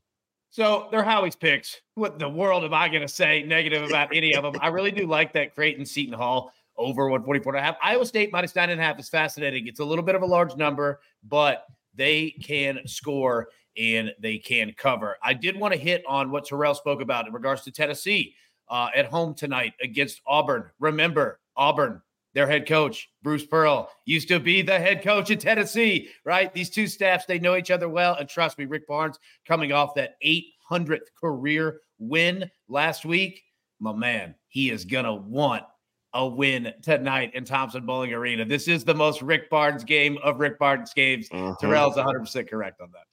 So 0.57 0.89
they're 0.91 1.05
Howie's 1.05 1.37
picks. 1.37 1.83
What 1.97 2.19
the 2.19 2.31
world 2.31 2.65
am 2.65 2.73
I 2.73 2.89
going 2.89 3.03
to 3.03 3.09
say 3.09 3.43
negative 3.43 3.83
about 3.83 4.17
any 4.17 4.35
of 4.35 4.43
them? 4.43 4.55
I 4.63 4.69
really 4.69 4.91
do 4.91 5.07
like 5.07 5.35
that 5.35 5.55
Creighton 5.55 5.85
Seton 5.85 6.15
Hall 6.15 6.51
over 6.79 7.11
144 7.11 7.55
and 7.57 7.63
a 7.63 7.67
half. 7.67 7.77
Iowa 7.83 8.07
State 8.07 8.33
minus 8.33 8.57
nine 8.57 8.71
and 8.71 8.81
a 8.81 8.83
half 8.83 8.99
is 8.99 9.11
fascinating. 9.11 9.67
It's 9.67 9.81
a 9.81 9.85
little 9.85 10.03
bit 10.03 10.15
of 10.15 10.23
a 10.23 10.27
large 10.27 10.57
number, 10.57 11.01
but 11.29 11.67
they 11.95 12.31
can 12.43 12.79
score 12.87 13.51
and 13.77 14.15
they 14.19 14.39
can 14.39 14.73
cover. 14.79 15.19
I 15.23 15.35
did 15.35 15.61
want 15.61 15.75
to 15.75 15.79
hit 15.79 16.03
on 16.09 16.31
what 16.31 16.47
Terrell 16.47 16.75
spoke 16.75 17.03
about 17.03 17.27
in 17.27 17.35
regards 17.35 17.61
to 17.65 17.71
Tennessee 17.71 18.35
uh, 18.71 18.89
at 18.97 19.05
home 19.05 19.35
tonight 19.35 19.75
against 19.83 20.23
Auburn. 20.27 20.71
Remember, 20.81 21.39
Auburn, 21.55 22.01
their 22.37 22.47
head 22.47 22.69
coach, 22.69 23.09
Bruce 23.23 23.47
Pearl, 23.47 23.91
used 24.05 24.29
to 24.29 24.39
be 24.39 24.61
the 24.61 24.79
head 24.79 25.03
coach 25.03 25.31
at 25.31 25.41
Tennessee, 25.41 26.11
right? 26.23 26.53
These 26.53 26.69
two 26.69 26.87
staffs, 26.87 27.25
they 27.25 27.39
know 27.39 27.57
each 27.57 27.71
other 27.71 27.89
well. 27.89 28.15
And 28.15 28.29
trust 28.29 28.59
me, 28.59 28.67
Rick 28.67 28.87
Barnes 28.87 29.19
coming 29.49 29.73
off 29.73 29.95
that 29.95 30.17
800th 30.23 31.07
career 31.19 31.81
win 31.99 32.51
last 32.69 33.07
week, 33.07 33.43
my 33.81 33.95
man, 33.95 34.35
he 34.49 34.71
is 34.71 34.85
going 34.85 35.07
to 35.07 35.15
want 35.15 35.65
a 36.13 36.27
win 36.27 36.75
tonight 36.83 37.31
in 37.35 37.47
Thompson 37.47 37.87
Boling 37.87 38.13
Arena. 38.13 38.45
This 38.45 38.69
is 38.69 38.85
the 38.85 38.95
most 38.95 39.23
Rick 39.23 39.49
Barnes 39.49 39.83
game 39.83 40.19
of 40.23 40.39
Rick 40.39 40.59
Barnes 40.59 40.93
games. 40.93 41.31
Mhm. 41.31 41.59
Terrell's 41.59 41.97
100% 41.97 42.51
correct 42.51 42.83
on 42.83 42.91
that. 42.93 43.07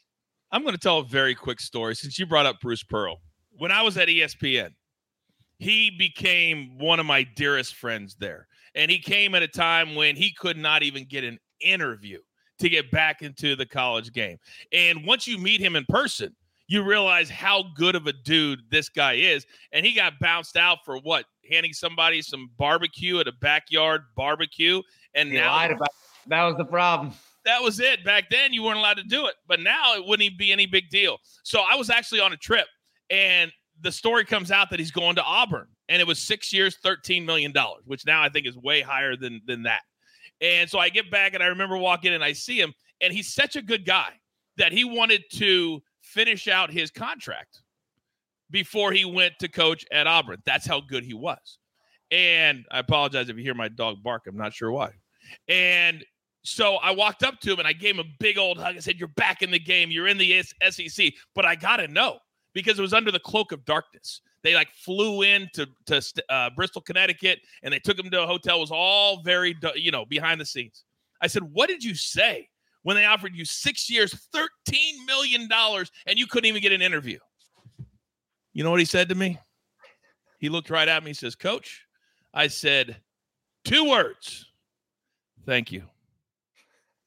I'm 0.52 0.64
going 0.64 0.76
to 0.76 0.80
tell 0.80 1.00
a 1.00 1.06
very 1.06 1.34
quick 1.34 1.62
story 1.62 1.96
since 1.96 2.20
you 2.20 2.26
brought 2.26 2.46
up 2.46 2.60
Bruce 2.60 2.84
Pearl. 2.84 3.22
When 3.52 3.72
I 3.72 3.84
was 3.84 3.98
at 3.98 4.10
ESPN, 4.10 4.76
he 5.60 5.92
became 5.92 6.78
one 6.78 7.00
of 7.00 7.06
my 7.06 7.24
dearest 7.24 7.76
friends 7.76 8.16
there. 8.20 8.48
And 8.76 8.90
he 8.90 9.00
came 9.00 9.36
at 9.36 9.44
a 9.44 9.48
time 9.48 9.96
when 9.96 10.16
he 10.16 10.34
could 10.34 10.58
not 10.58 10.84
even 10.84 11.06
get 11.06 11.24
an 11.24 11.40
interview 11.62 12.20
to 12.60 12.70
get 12.70 12.90
back 12.92 13.22
into 13.22 13.56
the 13.56 13.66
college 13.66 14.12
game. 14.14 14.38
And 14.72 15.06
once 15.06 15.28
you 15.28 15.38
meet 15.38 15.60
him 15.62 15.76
in 15.76 15.86
person, 15.90 16.36
you 16.68 16.82
realize 16.84 17.30
how 17.30 17.66
good 17.76 17.96
of 17.96 18.08
a 18.08 18.14
dude 18.14 18.62
this 18.70 18.90
guy 18.90 19.14
is. 19.14 19.46
And 19.74 19.86
he 19.86 19.94
got 19.94 20.14
bounced 20.20 20.56
out 20.56 20.80
for 20.86 20.98
what? 21.00 21.26
Handing 21.52 21.74
somebody 21.74 22.22
some 22.22 22.50
barbecue 22.58 23.20
at 23.20 23.28
a 23.28 23.34
backyard 23.42 24.02
barbecue. 24.16 24.82
And 25.14 25.30
He 25.30 25.36
now 25.36 25.52
that 26.28 26.44
was 26.44 26.56
the 26.58 26.66
problem. 26.66 27.14
that 27.46 27.62
was 27.62 27.80
it. 27.80 28.04
Back 28.06 28.30
then, 28.30 28.54
you 28.54 28.64
weren't 28.64 28.78
allowed 28.78 28.98
to 28.98 29.04
do 29.04 29.28
it, 29.28 29.36
but 29.48 29.60
now 29.60 29.94
it 29.96 30.06
wouldn't 30.06 30.26
even 30.26 30.38
be 30.38 30.52
any 30.52 30.66
big 30.66 30.90
deal. 30.90 31.18
So 31.44 31.64
I 31.70 31.76
was 31.76 31.90
actually 31.90 32.22
on 32.22 32.32
a 32.32 32.38
trip, 32.38 32.68
and 33.10 33.52
the 33.82 33.92
story 33.92 34.24
comes 34.24 34.50
out 34.52 34.70
that 34.70 34.80
he's 34.80 34.92
going 34.92 35.16
to 35.18 35.24
Auburn, 35.24 35.68
and 35.94 36.02
it 36.02 36.08
was 36.08 36.18
six 36.18 36.52
years, 36.52 36.76
thirteen 36.82 37.24
million 37.24 37.52
dollars, 37.52 37.84
which 37.86 38.04
now 38.04 38.24
I 38.24 38.28
think 38.28 38.48
is 38.48 38.58
way 38.58 38.82
higher 38.82 39.16
than 39.16 39.42
than 39.46 39.62
that. 39.64 39.82
And 40.42 40.68
so 40.68 40.80
I 40.80 40.90
get 40.90 41.12
back, 41.12 41.36
and 41.36 41.44
I 41.44 41.48
remember 41.48 41.78
walking 41.78 42.10
in, 42.10 42.16
and 42.16 42.24
I 42.24 42.34
see 42.34 42.60
him, 42.60 42.74
and 43.00 43.14
he's 43.14 43.32
such 43.32 43.56
a 43.56 43.62
good 43.62 43.86
guy 43.86 44.10
that 44.58 44.72
he 44.72 44.84
wanted 44.84 45.24
to 45.34 45.84
finish 46.02 46.48
out 46.48 46.72
his 46.72 46.90
contract 46.90 47.62
before 48.50 48.92
he 48.92 49.06
went 49.06 49.34
to 49.40 49.48
coach 49.48 49.86
at 49.92 50.08
Auburn. 50.08 50.42
That's 50.48 50.66
how 50.66 50.82
good 50.82 51.04
he 51.04 51.14
was. 51.14 51.60
And 52.10 52.66
I 52.72 52.80
apologize 52.80 53.30
if 53.30 53.38
you 53.38 53.44
hear 53.44 53.54
my 53.54 53.68
dog 53.68 54.02
bark. 54.02 54.24
I'm 54.28 54.36
not 54.36 54.54
sure 54.54 54.72
why. 54.72 54.94
And 55.48 56.04
so 56.44 56.76
I 56.78 56.92
walked 56.92 57.24
up 57.24 57.40
to 57.42 57.54
him 57.54 57.60
and 57.60 57.68
I 57.68 57.74
gave 57.74 57.96
him 57.96 58.02
a 58.02 58.10
big 58.20 58.40
old 58.40 58.58
hug. 58.58 58.76
I 58.76 58.80
said, 58.80 58.98
You're 58.98 59.08
back 59.10 59.44
in 59.44 59.52
the 59.52 59.60
game. 59.60 59.92
You're 59.92 60.08
in 60.08 60.18
the 60.18 60.44
SEC. 60.70 61.14
But 61.36 61.46
I 61.46 61.56
got 61.56 61.78
to 61.78 61.88
know 61.88 62.18
because 62.54 62.80
it 62.80 62.82
was 62.82 62.94
under 62.94 63.12
the 63.12 63.20
cloak 63.20 63.52
of 63.52 63.64
darkness. 63.64 64.22
They 64.44 64.56
like 64.56 64.70
flew 64.74 65.22
in 65.22 65.50
to, 65.54 65.68
to 65.86 66.02
uh, 66.30 66.50
Bristol, 66.56 66.82
Connecticut, 66.82 67.40
and 67.64 67.74
they 67.74 67.80
took 67.80 67.98
him 67.98 68.10
to 68.10 68.24
a 68.24 68.28
hotel. 68.28 68.58
It 68.58 68.62
was 68.62 68.72
all 68.72 69.22
very, 69.24 69.56
you 69.76 69.92
know, 69.92 70.06
behind 70.06 70.42
the 70.42 70.46
scenes. 70.46 70.84
I 71.22 71.28
said, 71.28 71.44
What 71.44 71.70
did 71.70 71.84
you 71.84 71.96
say 71.96 72.50
when 72.84 72.98
they 72.98 73.06
offered 73.06 73.34
you 73.36 73.46
six 73.46 73.90
years, 73.90 74.28
$13 74.36 74.46
million, 75.08 75.48
and 76.06 76.20
you 76.20 76.28
couldn't 76.28 76.48
even 76.48 76.62
get 76.62 76.74
an 76.74 76.82
interview? 76.82 77.20
You 78.52 78.64
know 78.64 78.72
what 78.72 78.80
he 78.80 78.86
said 78.86 79.10
to 79.10 79.16
me? 79.16 79.40
He 80.40 80.50
looked 80.50 80.70
right 80.70 80.88
at 80.88 81.04
me. 81.04 81.12
He 81.12 81.16
says, 81.16 81.36
Coach, 81.36 81.86
I 82.34 82.48
said, 82.48 82.98
two 83.64 83.90
words. 83.90 84.46
Thank 85.46 85.72
you. 85.72 85.84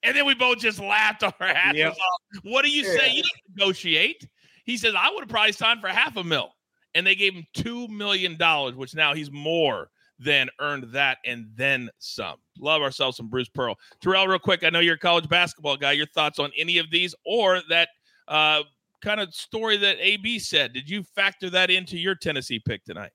And 0.02 0.16
then 0.16 0.25
we 0.25 0.35
both 0.35 0.59
just 0.59 0.81
laughed 0.81 1.23
our 1.23 1.35
asses 1.40 1.78
yep. 1.78 1.93
off. 1.93 2.43
What 2.45 2.64
do 2.64 2.71
you 2.71 2.83
yeah. 2.83 2.99
say? 2.99 3.11
You 3.12 3.23
don't 3.23 3.57
negotiate. 3.57 4.26
He 4.64 4.76
says, 4.76 4.95
I 4.97 5.11
would 5.11 5.21
have 5.21 5.28
probably 5.28 5.52
signed 5.52 5.81
for 5.81 5.88
half 5.88 6.16
a 6.16 6.25
mil. 6.25 6.50
And 6.97 7.07
they 7.07 7.15
gave 7.15 7.35
him 7.35 7.47
$2 7.55 7.88
million, 7.88 8.37
which 8.76 8.95
now 8.95 9.15
he's 9.15 9.31
more 9.31 9.91
than 10.19 10.49
earned 10.61 10.85
that 10.93 11.19
and 11.25 11.47
then 11.55 11.91
some. 11.99 12.37
Love 12.59 12.83
ourselves 12.83 13.19
some 13.19 13.29
Bruce 13.29 13.49
Pearl. 13.49 13.76
Terrell, 14.00 14.26
real 14.26 14.38
quick, 14.38 14.65
I 14.65 14.71
know 14.71 14.81
you're 14.81 14.95
a 14.95 14.99
college 14.99 15.29
basketball 15.29 15.76
guy. 15.76 15.93
Your 15.93 16.07
thoughts 16.07 16.38
on 16.38 16.50
any 16.57 16.79
of 16.79 16.91
these 16.91 17.15
or 17.25 17.61
that 17.69 17.91
uh, 18.29 18.62
kind 19.03 19.21
of 19.21 19.35
story 19.35 19.76
that 19.76 19.99
AB 20.00 20.38
said? 20.38 20.73
Did 20.73 20.88
you 20.88 21.03
factor 21.03 21.50
that 21.50 21.71
into 21.71 21.99
your 21.99 22.15
Tennessee 22.15 22.59
pick 22.59 22.85
tonight? 22.85 23.12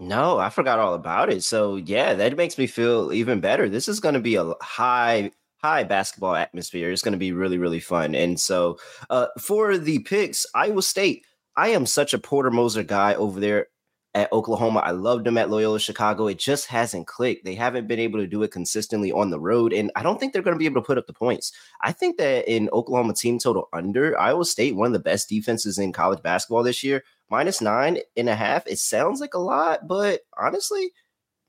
No, 0.00 0.38
I 0.38 0.48
forgot 0.48 0.78
all 0.78 0.94
about 0.94 1.30
it. 1.30 1.44
So 1.44 1.76
yeah, 1.76 2.14
that 2.14 2.36
makes 2.36 2.58
me 2.58 2.66
feel 2.66 3.12
even 3.12 3.40
better. 3.40 3.68
This 3.68 3.88
is 3.88 4.00
going 4.00 4.14
to 4.14 4.20
be 4.20 4.36
a 4.36 4.54
high 4.62 5.30
high 5.58 5.84
basketball 5.84 6.34
atmosphere. 6.34 6.90
It's 6.90 7.02
going 7.02 7.12
to 7.12 7.18
be 7.18 7.32
really 7.32 7.58
really 7.58 7.80
fun. 7.80 8.14
And 8.14 8.40
so 8.40 8.78
uh, 9.10 9.26
for 9.38 9.76
the 9.78 10.00
picks, 10.00 10.46
Iowa 10.54 10.82
State. 10.82 11.24
I 11.56 11.68
am 11.68 11.86
such 11.86 12.14
a 12.14 12.18
Porter 12.18 12.50
Moser 12.50 12.82
guy 12.82 13.14
over 13.14 13.40
there 13.40 13.66
at 14.14 14.32
Oklahoma. 14.32 14.80
I 14.80 14.90
loved 14.90 15.24
them 15.24 15.38
at 15.38 15.50
Loyola 15.50 15.80
Chicago. 15.80 16.26
It 16.26 16.38
just 16.38 16.66
hasn't 16.66 17.06
clicked. 17.06 17.44
They 17.44 17.54
haven't 17.54 17.88
been 17.88 17.98
able 17.98 18.18
to 18.20 18.26
do 18.26 18.42
it 18.42 18.50
consistently 18.50 19.10
on 19.10 19.30
the 19.30 19.40
road. 19.40 19.72
And 19.72 19.90
I 19.96 20.02
don't 20.02 20.20
think 20.20 20.32
they're 20.32 20.42
going 20.42 20.54
to 20.54 20.58
be 20.58 20.66
able 20.66 20.82
to 20.82 20.86
put 20.86 20.98
up 20.98 21.06
the 21.06 21.14
points. 21.14 21.52
I 21.80 21.92
think 21.92 22.18
that 22.18 22.50
in 22.50 22.68
Oklahoma 22.72 23.14
team 23.14 23.38
total 23.38 23.68
under, 23.72 24.18
Iowa 24.18 24.44
State, 24.44 24.76
one 24.76 24.88
of 24.88 24.92
the 24.92 24.98
best 24.98 25.28
defenses 25.28 25.78
in 25.78 25.92
college 25.92 26.22
basketball 26.22 26.62
this 26.62 26.82
year, 26.82 27.02
minus 27.30 27.60
nine 27.60 27.98
and 28.16 28.28
a 28.28 28.34
half. 28.34 28.66
It 28.66 28.78
sounds 28.78 29.20
like 29.20 29.34
a 29.34 29.38
lot, 29.38 29.88
but 29.88 30.20
honestly, 30.38 30.90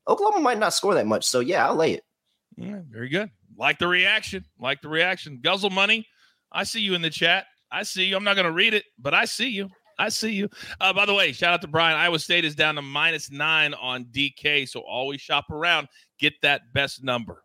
Oklahoma 0.07 0.39
might 0.41 0.59
not 0.59 0.73
score 0.73 0.93
that 0.93 1.07
much. 1.07 1.25
So 1.25 1.41
yeah, 1.41 1.67
I'll 1.67 1.75
lay 1.75 1.93
it. 1.93 2.03
Yeah, 2.55 2.81
very 2.89 3.09
good. 3.09 3.29
Like 3.57 3.79
the 3.79 3.87
reaction. 3.87 4.45
Like 4.59 4.81
the 4.81 4.89
reaction. 4.89 5.39
Guzzle 5.41 5.69
money. 5.69 6.07
I 6.51 6.63
see 6.63 6.81
you 6.81 6.93
in 6.93 7.01
the 7.01 7.09
chat. 7.09 7.45
I 7.71 7.83
see 7.83 8.05
you. 8.05 8.15
I'm 8.15 8.23
not 8.23 8.35
going 8.35 8.45
to 8.45 8.51
read 8.51 8.73
it, 8.73 8.85
but 8.97 9.13
I 9.13 9.25
see 9.25 9.49
you. 9.49 9.69
I 9.99 10.09
see 10.09 10.31
you. 10.33 10.49
Uh, 10.81 10.93
by 10.93 11.05
the 11.05 11.13
way, 11.13 11.31
shout 11.31 11.53
out 11.53 11.61
to 11.61 11.67
Brian. 11.67 11.97
Iowa 11.97 12.19
State 12.19 12.45
is 12.45 12.55
down 12.55 12.75
to 12.75 12.81
minus 12.81 13.31
nine 13.31 13.73
on 13.75 14.05
DK, 14.05 14.67
so 14.67 14.81
always 14.81 15.21
shop 15.21 15.49
around. 15.51 15.87
Get 16.19 16.33
that 16.41 16.73
best 16.73 17.03
number. 17.03 17.43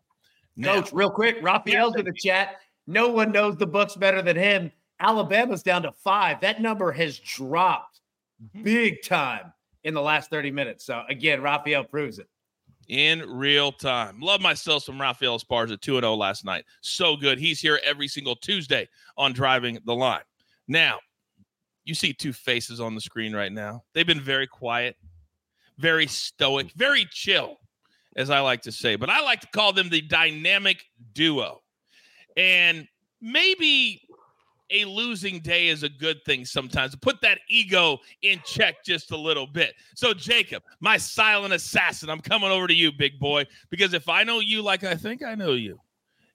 Now, 0.55 0.75
Coach, 0.75 0.91
real 0.93 1.09
quick, 1.09 1.37
Raphael's 1.41 1.95
in 1.95 2.05
the 2.05 2.13
chat. 2.13 2.57
No 2.87 3.09
one 3.09 3.31
knows 3.31 3.55
the 3.57 3.67
books 3.67 3.95
better 3.95 4.21
than 4.21 4.35
him. 4.35 4.71
Alabama's 4.99 5.63
down 5.63 5.83
to 5.83 5.91
five. 5.91 6.41
That 6.41 6.61
number 6.61 6.91
has 6.91 7.19
dropped 7.19 7.99
Mm-hmm. 8.41 8.63
big 8.63 9.03
time 9.03 9.51
in 9.83 9.93
the 9.93 10.01
last 10.01 10.29
30 10.29 10.51
minutes. 10.51 10.85
So 10.85 11.03
again, 11.09 11.41
Raphael 11.41 11.83
proves 11.83 12.19
it. 12.19 12.27
In 12.87 13.19
real 13.29 13.73
time. 13.73 14.19
Love 14.21 14.39
myself 14.39 14.83
some 14.83 14.99
Raphael 14.99 15.37
Esparza 15.37 15.79
2 15.79 15.95
0 15.95 16.15
last 16.15 16.45
night. 16.45 16.63
So 16.79 17.17
good. 17.17 17.37
He's 17.37 17.59
here 17.59 17.81
every 17.83 18.07
single 18.07 18.37
Tuesday 18.37 18.87
on 19.17 19.33
Driving 19.33 19.77
the 19.85 19.93
Line. 19.93 20.21
Now, 20.69 20.99
you 21.89 21.95
see 21.95 22.13
two 22.13 22.31
faces 22.31 22.79
on 22.79 22.93
the 22.93 23.01
screen 23.01 23.35
right 23.35 23.51
now. 23.51 23.83
They've 23.93 24.07
been 24.07 24.21
very 24.21 24.45
quiet, 24.45 24.95
very 25.79 26.05
stoic, 26.05 26.67
mm. 26.67 26.73
very 26.75 27.05
chill, 27.11 27.57
as 28.15 28.29
I 28.29 28.39
like 28.41 28.61
to 28.61 28.71
say. 28.71 28.95
But 28.95 29.09
I 29.09 29.21
like 29.21 29.41
to 29.41 29.47
call 29.47 29.73
them 29.73 29.89
the 29.89 30.01
dynamic 30.01 30.85
duo. 31.13 31.61
And 32.37 32.87
maybe 33.21 34.03
a 34.69 34.85
losing 34.85 35.39
day 35.39 35.69
is 35.69 35.81
a 35.81 35.89
good 35.89 36.23
thing 36.25 36.45
sometimes. 36.45 36.95
Put 36.95 37.21
that 37.21 37.39
ego 37.49 37.97
in 38.21 38.39
check 38.45 38.85
just 38.85 39.11
a 39.11 39.17
little 39.17 39.47
bit. 39.47 39.73
So, 39.95 40.13
Jacob, 40.13 40.61
my 40.79 40.95
silent 40.95 41.55
assassin, 41.55 42.09
I'm 42.11 42.21
coming 42.21 42.51
over 42.51 42.67
to 42.67 42.73
you, 42.73 42.91
big 42.91 43.19
boy, 43.19 43.47
because 43.71 43.95
if 43.95 44.07
I 44.07 44.23
know 44.23 44.39
you 44.39 44.61
like 44.61 44.83
I 44.83 44.93
think 44.93 45.23
I 45.23 45.33
know 45.33 45.53
you, 45.53 45.79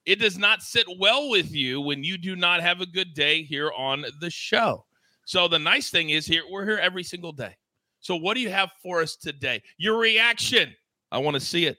it 0.04 0.16
does 0.16 0.36
not 0.36 0.62
sit 0.62 0.86
well 0.98 1.30
with 1.30 1.54
you 1.54 1.80
when 1.80 2.02
you 2.02 2.18
do 2.18 2.34
not 2.34 2.60
have 2.60 2.80
a 2.80 2.86
good 2.86 3.14
day 3.14 3.44
here 3.44 3.70
on 3.78 4.04
the 4.20 4.30
show. 4.30 4.84
So, 5.24 5.48
the 5.48 5.58
nice 5.58 5.90
thing 5.90 6.10
is 6.10 6.26
here, 6.26 6.42
we're 6.50 6.64
here 6.64 6.78
every 6.78 7.04
single 7.04 7.32
day. 7.32 7.56
So, 8.00 8.16
what 8.16 8.34
do 8.34 8.40
you 8.40 8.50
have 8.50 8.70
for 8.82 9.00
us 9.00 9.16
today? 9.16 9.62
Your 9.78 9.98
reaction. 9.98 10.74
I 11.10 11.18
want 11.18 11.34
to 11.34 11.40
see 11.40 11.66
it. 11.66 11.78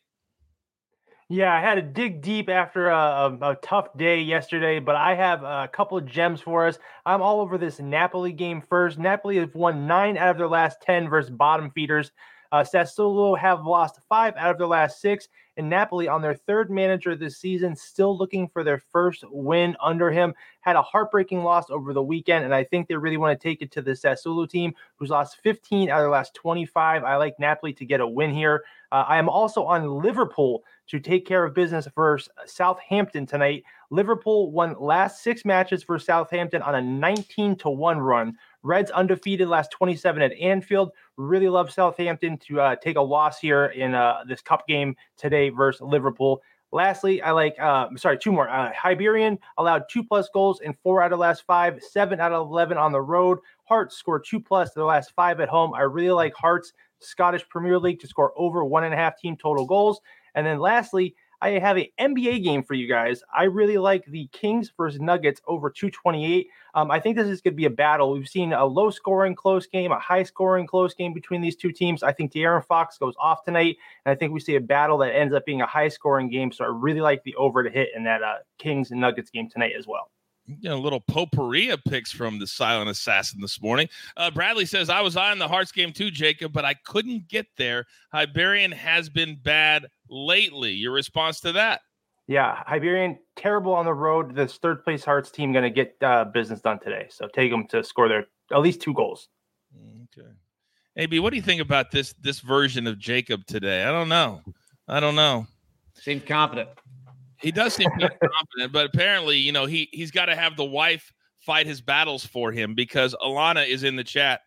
Yeah, 1.27 1.51
I 1.51 1.59
had 1.59 1.75
to 1.75 1.81
dig 1.81 2.21
deep 2.21 2.49
after 2.49 2.89
a, 2.89 2.95
a, 2.95 3.51
a, 3.51 3.55
tough 3.63 3.87
day 3.97 4.21
yesterday, 4.21 4.77
but 4.77 4.95
I 4.95 5.15
have 5.15 5.41
a 5.41 5.67
couple 5.73 5.97
of 5.97 6.05
gems 6.05 6.39
for 6.39 6.67
us. 6.67 6.77
I'm 7.03 7.23
all 7.23 7.41
over 7.41 7.57
this 7.57 7.79
Napoli 7.79 8.31
game 8.31 8.61
first. 8.61 8.99
Napoli 8.99 9.37
have 9.37 9.55
won 9.55 9.87
nine 9.87 10.17
out 10.17 10.29
of 10.29 10.37
their 10.37 10.47
last 10.47 10.81
10 10.83 11.09
versus 11.09 11.31
bottom 11.31 11.71
feeders. 11.71 12.11
Uh, 12.51 12.63
Sassuolo 12.63 13.37
have 13.39 13.65
lost 13.65 13.99
five 14.07 14.35
out 14.37 14.51
of 14.51 14.59
their 14.59 14.67
last 14.67 15.01
six, 15.01 15.27
and 15.57 15.69
Napoli, 15.69 16.07
on 16.07 16.21
their 16.21 16.35
third 16.35 16.69
manager 16.69 17.15
this 17.15 17.37
season, 17.37 17.75
still 17.75 18.17
looking 18.17 18.47
for 18.47 18.63
their 18.63 18.77
first 18.77 19.23
win 19.29 19.75
under 19.81 20.11
him. 20.11 20.33
Had 20.59 20.75
a 20.75 20.81
heartbreaking 20.81 21.43
loss 21.43 21.69
over 21.69 21.93
the 21.93 22.03
weekend, 22.03 22.43
and 22.43 22.53
I 22.53 22.63
think 22.63 22.87
they 22.87 22.95
really 22.95 23.17
want 23.17 23.39
to 23.39 23.43
take 23.43 23.61
it 23.61 23.71
to 23.71 23.81
the 23.81 23.91
Sassuolo 23.91 24.49
team, 24.49 24.73
who's 24.95 25.09
lost 25.09 25.37
15 25.43 25.89
out 25.89 25.99
of 25.99 26.03
their 26.03 26.09
last 26.09 26.33
25. 26.33 27.03
I 27.03 27.15
like 27.15 27.39
Napoli 27.39 27.73
to 27.73 27.85
get 27.85 28.01
a 28.01 28.07
win 28.07 28.33
here. 28.33 28.63
Uh, 28.91 29.05
I 29.07 29.17
am 29.17 29.29
also 29.29 29.63
on 29.63 30.01
Liverpool 30.01 30.63
to 30.87 30.99
take 30.99 31.25
care 31.25 31.43
of 31.43 31.53
business 31.53 31.87
versus 31.95 32.29
Southampton 32.45 33.25
tonight. 33.25 33.63
Liverpool 33.89 34.51
won 34.51 34.75
last 34.79 35.23
six 35.23 35.45
matches 35.45 35.83
for 35.83 35.97
Southampton 35.99 36.61
on 36.61 36.75
a 36.75 36.81
19 36.81 37.55
to 37.57 37.69
1 37.69 37.99
run. 37.99 38.37
Reds 38.65 38.89
undefeated 38.89 39.47
last 39.47 39.69
27 39.69 40.23
at 40.23 40.33
Anfield. 40.33 40.91
Really 41.17 41.49
love 41.49 41.71
Southampton 41.71 42.37
to 42.39 42.59
uh, 42.59 42.75
take 42.75 42.97
a 42.97 43.01
loss 43.01 43.39
here 43.39 43.67
in 43.67 43.93
uh, 43.93 44.23
this 44.27 44.41
cup 44.41 44.67
game 44.67 44.95
today 45.17 45.49
versus 45.49 45.81
Liverpool. 45.81 46.41
Lastly, 46.71 47.21
I 47.21 47.29
like, 47.29 47.55
uh, 47.59 47.89
sorry, 47.95 48.17
two 48.17 48.31
more. 48.31 48.49
Uh, 48.49 48.73
Hibernian 48.73 49.37
allowed 49.59 49.83
two 49.87 50.03
plus 50.03 50.29
goals 50.33 50.61
in 50.61 50.73
four 50.73 51.03
out 51.03 51.13
of 51.13 51.19
last 51.19 51.43
five, 51.45 51.81
seven 51.83 52.19
out 52.19 52.33
of 52.33 52.49
11 52.49 52.75
on 52.75 52.91
the 52.91 52.99
road. 52.99 53.37
Hearts 53.65 53.97
scored 53.97 54.25
two 54.27 54.39
plus 54.39 54.73
the 54.73 54.83
last 54.83 55.13
five 55.15 55.39
at 55.39 55.47
home. 55.47 55.75
I 55.75 55.81
really 55.81 56.09
like 56.09 56.33
Hearts, 56.33 56.73
Scottish 56.99 57.47
Premier 57.49 57.77
League, 57.77 57.99
to 57.99 58.07
score 58.07 58.33
over 58.35 58.65
one 58.65 58.83
and 58.83 58.95
a 58.95 58.97
half 58.97 59.15
team 59.15 59.37
total 59.37 59.67
goals. 59.67 60.01
And 60.33 60.45
then 60.45 60.59
lastly, 60.59 61.15
I 61.41 61.51
have 61.51 61.77
an 61.77 61.87
NBA 61.99 62.43
game 62.43 62.63
for 62.63 62.73
you 62.73 62.87
guys. 62.87 63.21
I 63.35 63.43
really 63.43 63.77
like 63.77 64.05
the 64.05 64.27
Kings 64.31 64.71
versus 64.75 64.99
Nuggets 64.99 65.41
over 65.47 65.69
228. 65.69 66.47
Um, 66.73 66.91
I 66.91 66.99
think 66.99 67.15
this 67.15 67.27
is 67.27 67.41
going 67.41 67.53
to 67.53 67.57
be 67.57 67.65
a 67.65 67.69
battle. 67.69 68.11
We've 68.11 68.27
seen 68.27 68.53
a 68.53 68.65
low 68.65 68.89
scoring 68.89 69.35
close 69.35 69.67
game, 69.67 69.91
a 69.91 69.99
high 69.99 70.23
scoring 70.23 70.67
close 70.67 70.93
game 70.93 71.13
between 71.13 71.41
these 71.41 71.55
two 71.55 71.71
teams. 71.71 72.03
I 72.03 72.11
think 72.11 72.31
De'Aaron 72.31 72.65
Fox 72.65 72.97
goes 72.97 73.15
off 73.19 73.43
tonight, 73.43 73.77
and 74.05 74.11
I 74.11 74.15
think 74.15 74.33
we 74.33 74.39
see 74.39 74.55
a 74.55 74.61
battle 74.61 74.97
that 74.99 75.15
ends 75.15 75.33
up 75.33 75.45
being 75.45 75.61
a 75.61 75.67
high 75.67 75.89
scoring 75.89 76.29
game. 76.29 76.51
So 76.51 76.65
I 76.65 76.67
really 76.67 77.01
like 77.01 77.23
the 77.23 77.35
over 77.35 77.63
to 77.63 77.69
hit 77.69 77.89
in 77.95 78.03
that 78.03 78.23
uh, 78.23 78.37
Kings 78.57 78.91
and 78.91 78.99
Nuggets 78.99 79.29
game 79.29 79.49
tonight 79.49 79.73
as 79.77 79.87
well 79.87 80.09
you 80.47 80.69
know, 80.69 80.77
a 80.77 80.79
little 80.79 81.01
potpourri 81.01 81.69
of 81.69 81.83
picks 81.85 82.11
from 82.11 82.39
the 82.39 82.47
silent 82.47 82.89
assassin 82.89 83.41
this 83.41 83.61
morning. 83.61 83.89
Uh, 84.15 84.29
Bradley 84.29 84.65
says, 84.65 84.89
I 84.89 85.01
was 85.01 85.17
on 85.17 85.39
the 85.39 85.47
Hearts 85.47 85.71
game 85.71 85.91
too, 85.91 86.11
Jacob, 86.11 86.53
but 86.53 86.65
I 86.65 86.73
couldn't 86.73 87.27
get 87.27 87.47
there. 87.57 87.85
Hibernian 88.11 88.71
has 88.71 89.09
been 89.09 89.37
bad 89.41 89.87
lately. 90.09 90.71
Your 90.71 90.91
response 90.91 91.39
to 91.41 91.51
that? 91.53 91.81
Yeah, 92.27 92.63
Hibernian 92.65 93.19
terrible 93.35 93.73
on 93.73 93.85
the 93.85 93.93
road. 93.93 94.35
This 94.35 94.57
third 94.57 94.83
place 94.83 95.05
Hearts 95.05 95.29
team 95.29 95.51
going 95.51 95.63
to 95.63 95.69
get 95.69 95.95
uh, 96.01 96.25
business 96.25 96.61
done 96.61 96.79
today. 96.79 97.07
So 97.09 97.27
take 97.27 97.51
them 97.51 97.67
to 97.67 97.83
score 97.83 98.07
their 98.07 98.25
at 98.51 98.61
least 98.61 98.81
two 98.81 98.93
goals. 98.93 99.29
Okay. 100.17 100.27
AB, 100.97 101.19
what 101.19 101.31
do 101.31 101.35
you 101.35 101.43
think 101.43 101.61
about 101.61 101.91
this 101.91 102.13
this 102.21 102.39
version 102.39 102.87
of 102.87 102.97
Jacob 102.97 103.45
today? 103.45 103.83
I 103.83 103.91
don't 103.91 104.09
know. 104.09 104.41
I 104.87 104.99
don't 104.99 105.15
know. 105.15 105.45
Seems 105.93 106.23
confident. 106.23 106.69
He 107.41 107.51
does 107.51 107.73
seem 107.73 107.89
confident, 107.91 108.71
but 108.71 108.87
apparently, 108.87 109.37
you 109.37 109.51
know, 109.51 109.65
he 109.65 109.89
he's 109.91 110.11
got 110.11 110.25
to 110.25 110.35
have 110.35 110.55
the 110.55 110.65
wife 110.65 111.13
fight 111.39 111.67
his 111.67 111.81
battles 111.81 112.25
for 112.25 112.51
him 112.51 112.73
because 112.73 113.13
Alana 113.21 113.67
is 113.67 113.83
in 113.83 113.95
the 113.95 114.03
chat 114.03 114.41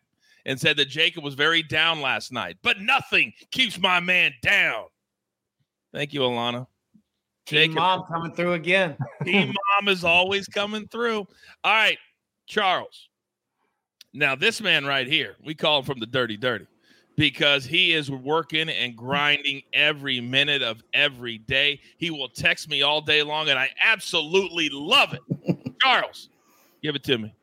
and 0.45 0.59
said 0.59 0.75
that 0.77 0.89
Jacob 0.89 1.23
was 1.23 1.35
very 1.35 1.63
down 1.63 2.01
last 2.01 2.31
night, 2.31 2.57
but 2.61 2.81
nothing 2.81 3.31
keeps 3.51 3.79
my 3.79 3.99
man 3.99 4.33
down. 4.41 4.85
Thank 5.93 6.13
you, 6.13 6.21
Alana. 6.21 6.67
Team 7.45 7.71
Jacob, 7.71 7.75
mom 7.75 8.03
coming 8.07 8.31
through 8.33 8.53
again. 8.53 8.95
Team 9.23 9.47
mom 9.47 9.91
is 9.91 10.03
always 10.03 10.47
coming 10.47 10.87
through. 10.87 11.19
All 11.63 11.73
right, 11.73 11.97
Charles. 12.45 13.09
Now, 14.13 14.35
this 14.35 14.61
man 14.61 14.85
right 14.85 15.07
here, 15.07 15.35
we 15.43 15.55
call 15.55 15.79
him 15.79 15.85
from 15.85 15.99
the 15.99 16.05
dirty, 16.05 16.37
dirty 16.37 16.67
because 17.15 17.65
he 17.65 17.93
is 17.93 18.09
working 18.09 18.69
and 18.69 18.95
grinding 18.95 19.61
every 19.73 20.21
minute 20.21 20.61
of 20.61 20.81
every 20.93 21.37
day. 21.37 21.81
He 21.97 22.11
will 22.11 22.29
text 22.29 22.69
me 22.69 22.81
all 22.81 23.01
day 23.01 23.23
long, 23.23 23.49
and 23.49 23.59
I 23.59 23.69
absolutely 23.83 24.69
love 24.71 25.13
it. 25.13 25.75
Charles, 25.81 26.29
give 26.81 26.95
it 26.95 27.03
to 27.03 27.17
me. 27.17 27.33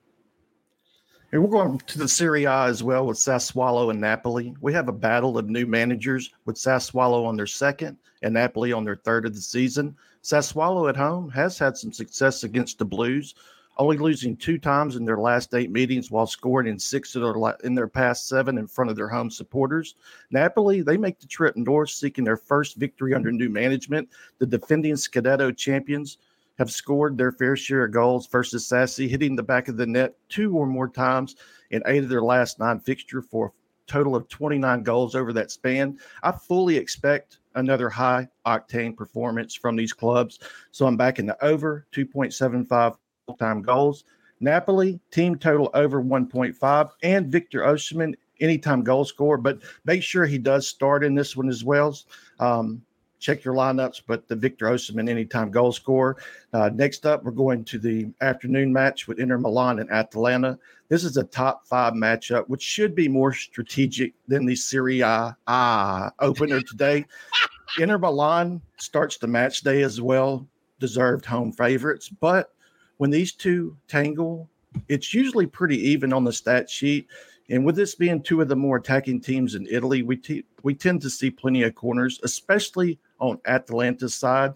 We're 1.39 1.49
going 1.49 1.79
to 1.79 1.99
the 1.99 2.09
Serie 2.09 2.45
A 2.45 2.63
as 2.63 2.83
well 2.83 3.07
with 3.07 3.19
Sassuolo 3.19 3.91
and 3.91 4.01
Napoli. 4.01 4.55
We 4.63 4.73
have 4.73 4.89
a 4.89 4.93
battle 4.93 5.37
of 5.37 5.51
new 5.51 5.67
managers 5.67 6.31
with 6.47 6.57
Sassuolo 6.57 7.27
on 7.27 7.37
their 7.37 7.47
second 7.47 7.99
and 8.23 8.33
Napoli 8.33 8.73
on 8.73 8.85
their 8.85 8.97
third 8.97 9.27
of 9.27 9.35
the 9.35 9.41
season. 9.43 9.95
Sassuolo 10.23 10.89
at 10.89 10.97
home 10.97 11.29
has 11.31 11.59
had 11.59 11.77
some 11.77 11.93
success 11.93 12.45
against 12.45 12.79
the 12.79 12.87
Blues, 12.87 13.35
only 13.77 13.99
losing 13.99 14.35
two 14.35 14.57
times 14.57 14.97
in 14.97 15.05
their 15.05 15.19
last 15.19 15.53
eight 15.53 15.71
meetings 15.71 16.11
while 16.11 16.27
scoring 16.27 16.69
in 16.69 16.79
six 16.79 17.15
of 17.15 17.23
their 17.23 17.57
in 17.65 17.75
their 17.75 17.89
past 17.89 18.29
seven 18.29 18.57
in 18.57 18.67
front 18.67 18.91
of 18.91 18.97
their 18.97 19.09
home 19.09 19.31
supporters. 19.31 19.95
Napoli, 20.31 20.81
they 20.81 20.97
make 20.97 21.19
the 21.19 21.27
trip 21.27 21.55
north 21.55 21.91
seeking 21.91 22.25
their 22.25 22.39
first 22.39 22.77
victory 22.77 23.13
under 23.13 23.31
new 23.31 23.51
management. 23.51 24.09
The 24.39 24.47
defending 24.47 24.95
Scudetto 24.95 25.55
champions 25.55 26.17
have 26.59 26.71
scored 26.71 27.17
their 27.17 27.33
fair 27.33 27.57
share 27.57 27.85
of 27.85 27.93
goals 27.93 28.27
versus 28.27 28.67
Sassy, 28.67 29.09
hitting 29.09 29.37
the 29.37 29.43
back 29.43 29.69
of 29.69 29.77
the 29.77 29.87
net 29.87 30.15
two 30.29 30.57
or 30.57 30.67
more 30.67 30.89
times 30.89 31.37
in 31.71 31.83
eight 31.87 32.03
of 32.03 32.09
their 32.09 32.23
last 32.23 32.59
nine 32.59 32.81
fixture 32.81 33.23
for 33.23 33.47
a 33.47 33.51
total 33.91 34.17
of 34.17 34.29
29 34.29 34.83
goals 34.83 35.15
over 35.15 35.33
that 35.33 35.51
span. 35.51 35.99
I 36.23 36.33
fully 36.33 36.77
expect 36.77 37.39
another 37.55 37.89
high 37.89 38.29
octane 38.47 38.97
performance 38.97 39.55
from 39.55 39.77
these 39.77 39.93
clubs. 39.93 40.39
So 40.71 40.87
I'm 40.87 40.97
back 40.97 41.19
in 41.19 41.27
the 41.27 41.43
over 41.45 41.87
2.75 41.93 42.97
time 43.39 43.63
goals. 43.63 44.05
Napoli, 44.41 45.01
team 45.11 45.37
total 45.37 45.71
over 45.75 46.03
1.5, 46.03 46.91
and 47.03 47.33
Victor 47.33 47.61
Osimhen, 47.61 48.15
anytime 48.41 48.83
goal 48.83 49.05
scorer. 49.05 49.39
But 49.39 49.61
make 49.85 50.03
sure 50.03 50.27
he 50.27 50.39
does 50.39 50.69
start 50.69 51.03
in 51.03 51.15
this 51.15 51.37
one 51.37 51.49
as 51.49 51.65
well. 51.65 51.97
Um, 52.39 52.83
check 53.19 53.45
your 53.45 53.55
lineups, 53.55 54.03
but 54.07 54.29
the 54.29 54.37
Victor 54.37 54.67
Osimhen 54.67 55.09
anytime 55.09 55.51
goal 55.51 55.73
scorer. 55.73 56.17
Uh, 56.53 56.71
next 56.73 57.07
up, 57.07 57.25
we're 57.25 57.31
going 57.31 57.65
to 57.65 57.79
the 57.79 58.09
afternoon 58.21 58.73
match 58.73 59.09
with 59.09 59.19
Inter 59.19 59.39
Milan 59.39 59.79
and 59.79 59.91
Atalanta. 59.91 60.59
This 60.89 61.05
is 61.05 61.17
a 61.17 61.25
top 61.25 61.67
five 61.67 61.95
matchup, 61.95 62.49
which 62.49 62.63
should 62.63 62.95
be 62.95 63.09
more 63.09 63.33
strategic 63.33 64.13
than 64.29 64.47
the 64.47 64.55
Serie 64.55 65.01
A 65.01 65.37
ah, 65.47 66.13
opener 66.21 66.61
today. 66.61 67.05
Inter 67.79 67.99
Milan 67.99 68.61
starts 68.79 69.19
the 69.19 69.27
match 69.27 69.63
day 69.63 69.83
as 69.83 70.01
well, 70.01 70.47
deserved 70.79 71.25
home 71.25 71.53
favorites, 71.53 72.09
but 72.09 72.53
when 72.99 73.11
these 73.11 73.33
two 73.33 73.77
tangle, 73.89 74.49
it's 74.89 75.13
usually 75.13 75.47
pretty 75.47 75.77
even 75.89 76.13
on 76.13 76.25
the 76.25 76.33
stat 76.33 76.71
sheet. 76.71 77.09
And 77.49 77.65
with 77.65 77.77
this 77.77 77.95
being 77.95 78.23
two 78.23 78.41
of 78.41 78.49
the 78.49 78.57
more 78.57 78.77
attacking 78.77 79.21
teams 79.21 79.55
in 79.55 79.67
Italy, 79.71 80.03
we 80.03 80.45
we 80.63 80.75
tend 80.75 81.01
to 81.03 81.11
see 81.11 81.31
plenty 81.31 81.63
of 81.63 81.75
corners, 81.75 82.19
especially 82.25 82.99
on 83.21 83.41
Atalanta's 83.47 84.15
side. 84.15 84.55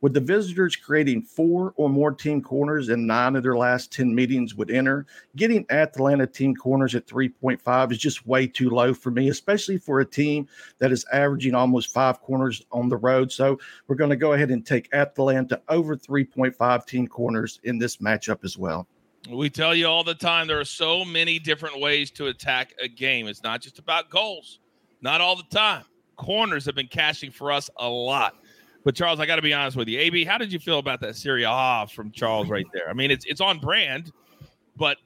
With 0.00 0.14
the 0.14 0.20
visitors 0.20 0.74
creating 0.74 1.22
four 1.22 1.74
or 1.76 1.88
more 1.88 2.10
team 2.10 2.42
corners 2.42 2.88
in 2.88 3.06
nine 3.06 3.36
of 3.36 3.44
their 3.44 3.56
last 3.56 3.92
10 3.92 4.12
meetings 4.12 4.52
with 4.52 4.68
Inter, 4.68 5.06
getting 5.36 5.64
Atalanta 5.70 6.26
team 6.26 6.56
corners 6.56 6.96
at 6.96 7.06
3.5 7.06 7.92
is 7.92 7.98
just 7.98 8.26
way 8.26 8.48
too 8.48 8.68
low 8.68 8.94
for 8.94 9.12
me, 9.12 9.28
especially 9.28 9.78
for 9.78 10.00
a 10.00 10.04
team 10.04 10.48
that 10.78 10.90
is 10.90 11.06
averaging 11.12 11.54
almost 11.54 11.94
five 11.94 12.20
corners 12.20 12.66
on 12.72 12.88
the 12.88 12.96
road. 12.96 13.30
So 13.30 13.60
we're 13.86 13.94
going 13.94 14.10
to 14.10 14.16
go 14.16 14.32
ahead 14.32 14.50
and 14.50 14.66
take 14.66 14.92
Atalanta 14.92 15.62
over 15.68 15.94
3.5 15.94 16.84
team 16.84 17.06
corners 17.06 17.60
in 17.62 17.78
this 17.78 17.98
matchup 17.98 18.42
as 18.42 18.58
well. 18.58 18.88
We 19.30 19.50
tell 19.50 19.74
you 19.74 19.86
all 19.86 20.02
the 20.02 20.14
time 20.14 20.48
there 20.48 20.58
are 20.58 20.64
so 20.64 21.04
many 21.04 21.38
different 21.38 21.80
ways 21.80 22.10
to 22.12 22.26
attack 22.26 22.74
a 22.82 22.88
game. 22.88 23.28
It's 23.28 23.42
not 23.42 23.60
just 23.60 23.78
about 23.78 24.10
goals, 24.10 24.58
not 25.00 25.20
all 25.20 25.36
the 25.36 25.44
time. 25.44 25.84
Corners 26.16 26.64
have 26.66 26.74
been 26.74 26.88
cashing 26.88 27.30
for 27.30 27.52
us 27.52 27.70
a 27.78 27.88
lot. 27.88 28.34
But 28.84 28.96
Charles, 28.96 29.20
I 29.20 29.26
got 29.26 29.36
to 29.36 29.42
be 29.42 29.52
honest 29.52 29.76
with 29.76 29.88
you. 29.88 30.00
AB, 30.00 30.24
how 30.24 30.38
did 30.38 30.52
you 30.52 30.58
feel 30.58 30.80
about 30.80 31.00
that 31.00 31.14
Serie 31.14 31.44
A 31.46 31.86
from 31.86 32.10
Charles 32.10 32.48
right 32.48 32.66
there? 32.72 32.88
I 32.90 32.94
mean, 32.94 33.12
it's 33.12 33.24
it's 33.26 33.40
on 33.40 33.60
brand, 33.60 34.10
but 34.76 34.98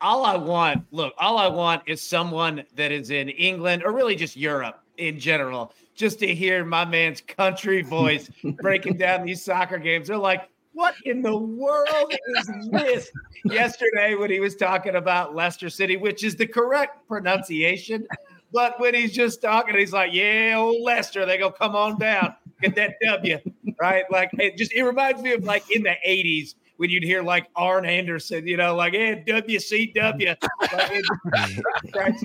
all 0.00 0.24
I 0.24 0.36
want, 0.36 0.84
look, 0.90 1.14
all 1.18 1.38
I 1.38 1.46
want 1.46 1.82
is 1.86 2.00
someone 2.00 2.64
that 2.74 2.90
is 2.90 3.10
in 3.10 3.28
England 3.28 3.82
or 3.84 3.92
really 3.92 4.16
just 4.16 4.36
Europe 4.36 4.80
in 4.96 5.18
general, 5.18 5.72
just 5.94 6.18
to 6.20 6.34
hear 6.34 6.64
my 6.64 6.84
man's 6.84 7.20
country 7.20 7.82
voice 7.82 8.30
breaking 8.62 8.96
down 8.96 9.24
these 9.24 9.44
soccer 9.44 9.78
games. 9.78 10.08
They're 10.08 10.16
like, 10.16 10.48
what 10.72 10.94
in 11.04 11.22
the 11.22 11.36
world 11.36 12.14
is 12.36 12.68
this? 12.70 13.10
Yesterday, 13.44 14.14
when 14.14 14.30
he 14.30 14.40
was 14.40 14.56
talking 14.56 14.96
about 14.96 15.34
Leicester 15.34 15.68
City, 15.70 15.96
which 15.96 16.24
is 16.24 16.36
the 16.36 16.46
correct 16.46 17.06
pronunciation, 17.08 18.06
but 18.52 18.78
when 18.80 18.94
he's 18.94 19.12
just 19.12 19.42
talking, 19.42 19.76
he's 19.76 19.92
like, 19.92 20.12
"Yeah, 20.12 20.54
old 20.56 20.82
Leicester." 20.82 21.26
They 21.26 21.38
go, 21.38 21.50
"Come 21.50 21.74
on 21.74 21.98
down, 21.98 22.34
get 22.60 22.74
that 22.76 22.94
W." 23.04 23.38
Right? 23.80 24.04
Like 24.10 24.30
it 24.34 24.56
just 24.56 24.72
it 24.72 24.82
reminds 24.82 25.22
me 25.22 25.32
of 25.32 25.44
like 25.44 25.64
in 25.74 25.82
the 25.82 25.96
'80s 26.06 26.54
when 26.76 26.90
you'd 26.90 27.04
hear 27.04 27.22
like 27.22 27.48
Arn 27.56 27.86
Anderson, 27.86 28.46
you 28.46 28.56
know, 28.56 28.74
like, 28.74 28.92
"Hey, 28.94 29.22
WCW." 29.26 30.36
Like, 30.72 30.92
it. 30.92 31.04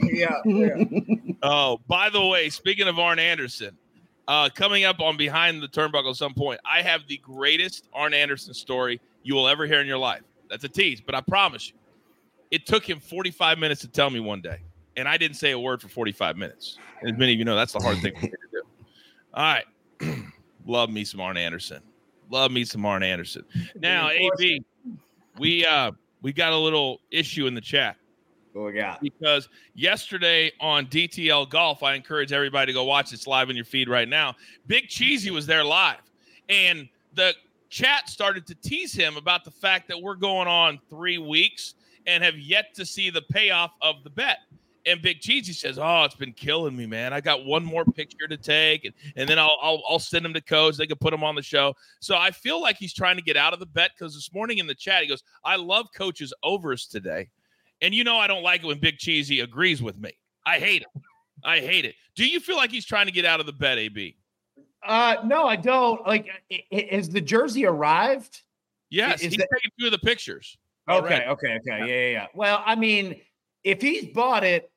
Yeah. 0.17 1.35
Oh, 1.43 1.79
by 1.87 2.09
the 2.09 2.25
way, 2.25 2.49
speaking 2.49 2.87
of 2.87 2.97
Arn 2.99 3.19
Anderson, 3.19 3.77
uh, 4.27 4.49
coming 4.53 4.83
up 4.83 4.99
on 4.99 5.17
Behind 5.17 5.61
the 5.61 5.67
Turnbuckle 5.67 6.11
at 6.11 6.15
some 6.15 6.33
point, 6.33 6.59
I 6.65 6.81
have 6.81 7.07
the 7.07 7.17
greatest 7.17 7.87
Arn 7.93 8.13
Anderson 8.13 8.53
story 8.53 8.99
you 9.23 9.35
will 9.35 9.47
ever 9.47 9.65
hear 9.65 9.81
in 9.81 9.87
your 9.87 9.97
life. 9.97 10.21
That's 10.49 10.63
a 10.63 10.69
tease, 10.69 11.01
but 11.01 11.15
I 11.15 11.21
promise 11.21 11.69
you, 11.69 11.75
it 12.51 12.65
took 12.65 12.87
him 12.87 12.99
45 12.99 13.57
minutes 13.57 13.81
to 13.81 13.87
tell 13.87 14.09
me 14.09 14.19
one 14.19 14.41
day 14.41 14.59
and 14.97 15.07
I 15.07 15.15
didn't 15.15 15.37
say 15.37 15.51
a 15.51 15.59
word 15.59 15.81
for 15.81 15.87
45 15.87 16.35
minutes. 16.35 16.77
And 17.01 17.11
as 17.11 17.17
many 17.17 17.33
of 17.33 17.39
you 17.39 17.45
know, 17.45 17.55
that's 17.55 17.71
the 17.71 17.79
hard 17.79 17.99
thing 18.01 18.13
for 18.15 18.25
me 18.25 18.31
to 18.31 18.37
do. 18.51 18.61
All 19.33 19.43
right. 19.43 19.65
Love 20.65 20.89
me 20.89 21.05
some 21.05 21.21
Arn 21.21 21.37
Anderson. 21.37 21.81
Love 22.29 22.51
me 22.51 22.65
some 22.65 22.85
Arn 22.85 23.03
Anderson. 23.03 23.45
Now, 23.79 24.09
AB, 24.09 24.65
we 25.37 25.65
uh 25.65 25.91
we 26.21 26.33
got 26.33 26.51
a 26.51 26.57
little 26.57 26.99
issue 27.11 27.47
in 27.47 27.53
the 27.53 27.61
chat. 27.61 27.95
What 28.53 28.65
we 28.65 28.73
got? 28.73 29.01
Because 29.01 29.49
yesterday 29.75 30.51
on 30.59 30.87
DTL 30.87 31.49
Golf, 31.49 31.83
I 31.83 31.93
encourage 31.93 32.31
everybody 32.31 32.67
to 32.67 32.73
go 32.73 32.83
watch 32.83 33.13
It's 33.13 33.27
live 33.27 33.49
in 33.49 33.55
your 33.55 33.65
feed 33.65 33.89
right 33.89 34.07
now. 34.07 34.35
Big 34.65 34.87
Cheesy 34.87 35.31
was 35.31 35.45
there 35.45 35.63
live, 35.63 36.01
and 36.49 36.89
the 37.13 37.33
chat 37.69 38.09
started 38.09 38.47
to 38.47 38.55
tease 38.55 38.93
him 38.93 39.17
about 39.17 39.43
the 39.43 39.51
fact 39.51 39.87
that 39.89 40.01
we're 40.01 40.15
going 40.15 40.47
on 40.47 40.79
three 40.89 41.17
weeks 41.17 41.75
and 42.05 42.23
have 42.23 42.37
yet 42.37 42.73
to 42.75 42.85
see 42.85 43.09
the 43.09 43.21
payoff 43.21 43.71
of 43.81 44.03
the 44.03 44.09
bet. 44.09 44.39
And 44.85 45.01
Big 45.01 45.19
Cheesy 45.19 45.51
says, 45.51 45.77
"Oh, 45.77 46.05
it's 46.05 46.15
been 46.15 46.31
killing 46.31 46.73
me, 46.75 46.85
man. 46.85 47.11
I 47.11 47.19
got 47.19 47.45
one 47.45 47.65
more 47.65 47.83
picture 47.83 48.25
to 48.25 48.37
take, 48.37 48.85
and, 48.85 48.93
and 49.17 49.27
then 49.27 49.37
I'll, 49.37 49.57
I'll 49.61 49.83
I'll 49.89 49.99
send 49.99 50.25
him 50.25 50.33
to 50.33 50.39
coach. 50.39 50.77
They 50.77 50.87
can 50.87 50.97
put 50.97 51.13
him 51.13 51.25
on 51.25 51.35
the 51.35 51.41
show." 51.41 51.75
So 51.99 52.15
I 52.15 52.31
feel 52.31 52.61
like 52.61 52.77
he's 52.77 52.93
trying 52.93 53.17
to 53.17 53.21
get 53.21 53.35
out 53.35 53.51
of 53.51 53.59
the 53.59 53.65
bet 53.65 53.91
because 53.97 54.15
this 54.15 54.33
morning 54.33 54.59
in 54.59 54.67
the 54.67 54.73
chat 54.73 55.01
he 55.01 55.09
goes, 55.09 55.23
"I 55.43 55.57
love 55.57 55.87
coaches 55.93 56.33
overs 56.41 56.87
today," 56.87 57.27
and 57.81 57.93
you 57.93 58.03
know 58.03 58.17
I 58.17 58.27
don't 58.27 58.43
like 58.43 58.63
it 58.63 58.67
when 58.67 58.79
Big 58.79 58.97
Cheesy 58.97 59.39
agrees 59.41 59.81
with 59.81 59.97
me. 59.97 60.11
I 60.45 60.59
hate 60.59 60.83
it. 60.83 61.01
I 61.43 61.59
hate 61.59 61.85
it. 61.85 61.95
Do 62.15 62.27
you 62.27 62.39
feel 62.39 62.57
like 62.57 62.71
he's 62.71 62.85
trying 62.85 63.05
to 63.05 63.11
get 63.11 63.25
out 63.25 63.39
of 63.39 63.45
the 63.45 63.53
bet, 63.53 63.77
AB? 63.77 64.17
Uh, 64.85 65.17
no, 65.25 65.47
I 65.47 65.55
don't. 65.55 66.05
Like, 66.07 66.27
has 66.71 67.09
the 67.09 67.21
jersey 67.21 67.65
arrived? 67.65 68.41
Yes, 68.89 69.21
is 69.21 69.33
he's 69.33 69.37
that... 69.37 69.47
taking 69.53 69.71
two 69.79 69.85
of 69.87 69.91
the 69.91 69.99
pictures. 69.99 70.57
Okay, 70.89 71.05
already. 71.05 71.25
okay, 71.25 71.55
okay, 71.55 71.79
yeah, 71.79 71.85
yeah, 71.85 72.09
yeah. 72.11 72.27
Well, 72.33 72.63
I 72.65 72.75
mean, 72.75 73.19
if 73.63 73.81
he's 73.81 74.05
bought 74.05 74.43
it 74.43 74.71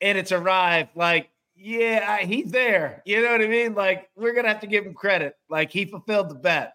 and 0.00 0.18
it's 0.18 0.32
arrived, 0.32 0.90
like, 0.94 1.30
yeah, 1.56 2.18
he's 2.18 2.50
there. 2.50 3.02
You 3.06 3.22
know 3.22 3.32
what 3.32 3.40
I 3.40 3.46
mean? 3.46 3.74
Like, 3.74 4.10
we're 4.14 4.34
gonna 4.34 4.48
have 4.48 4.60
to 4.60 4.66
give 4.66 4.84
him 4.84 4.92
credit. 4.92 5.34
Like, 5.48 5.70
he 5.70 5.86
fulfilled 5.86 6.28
the 6.28 6.34
bet. 6.34 6.74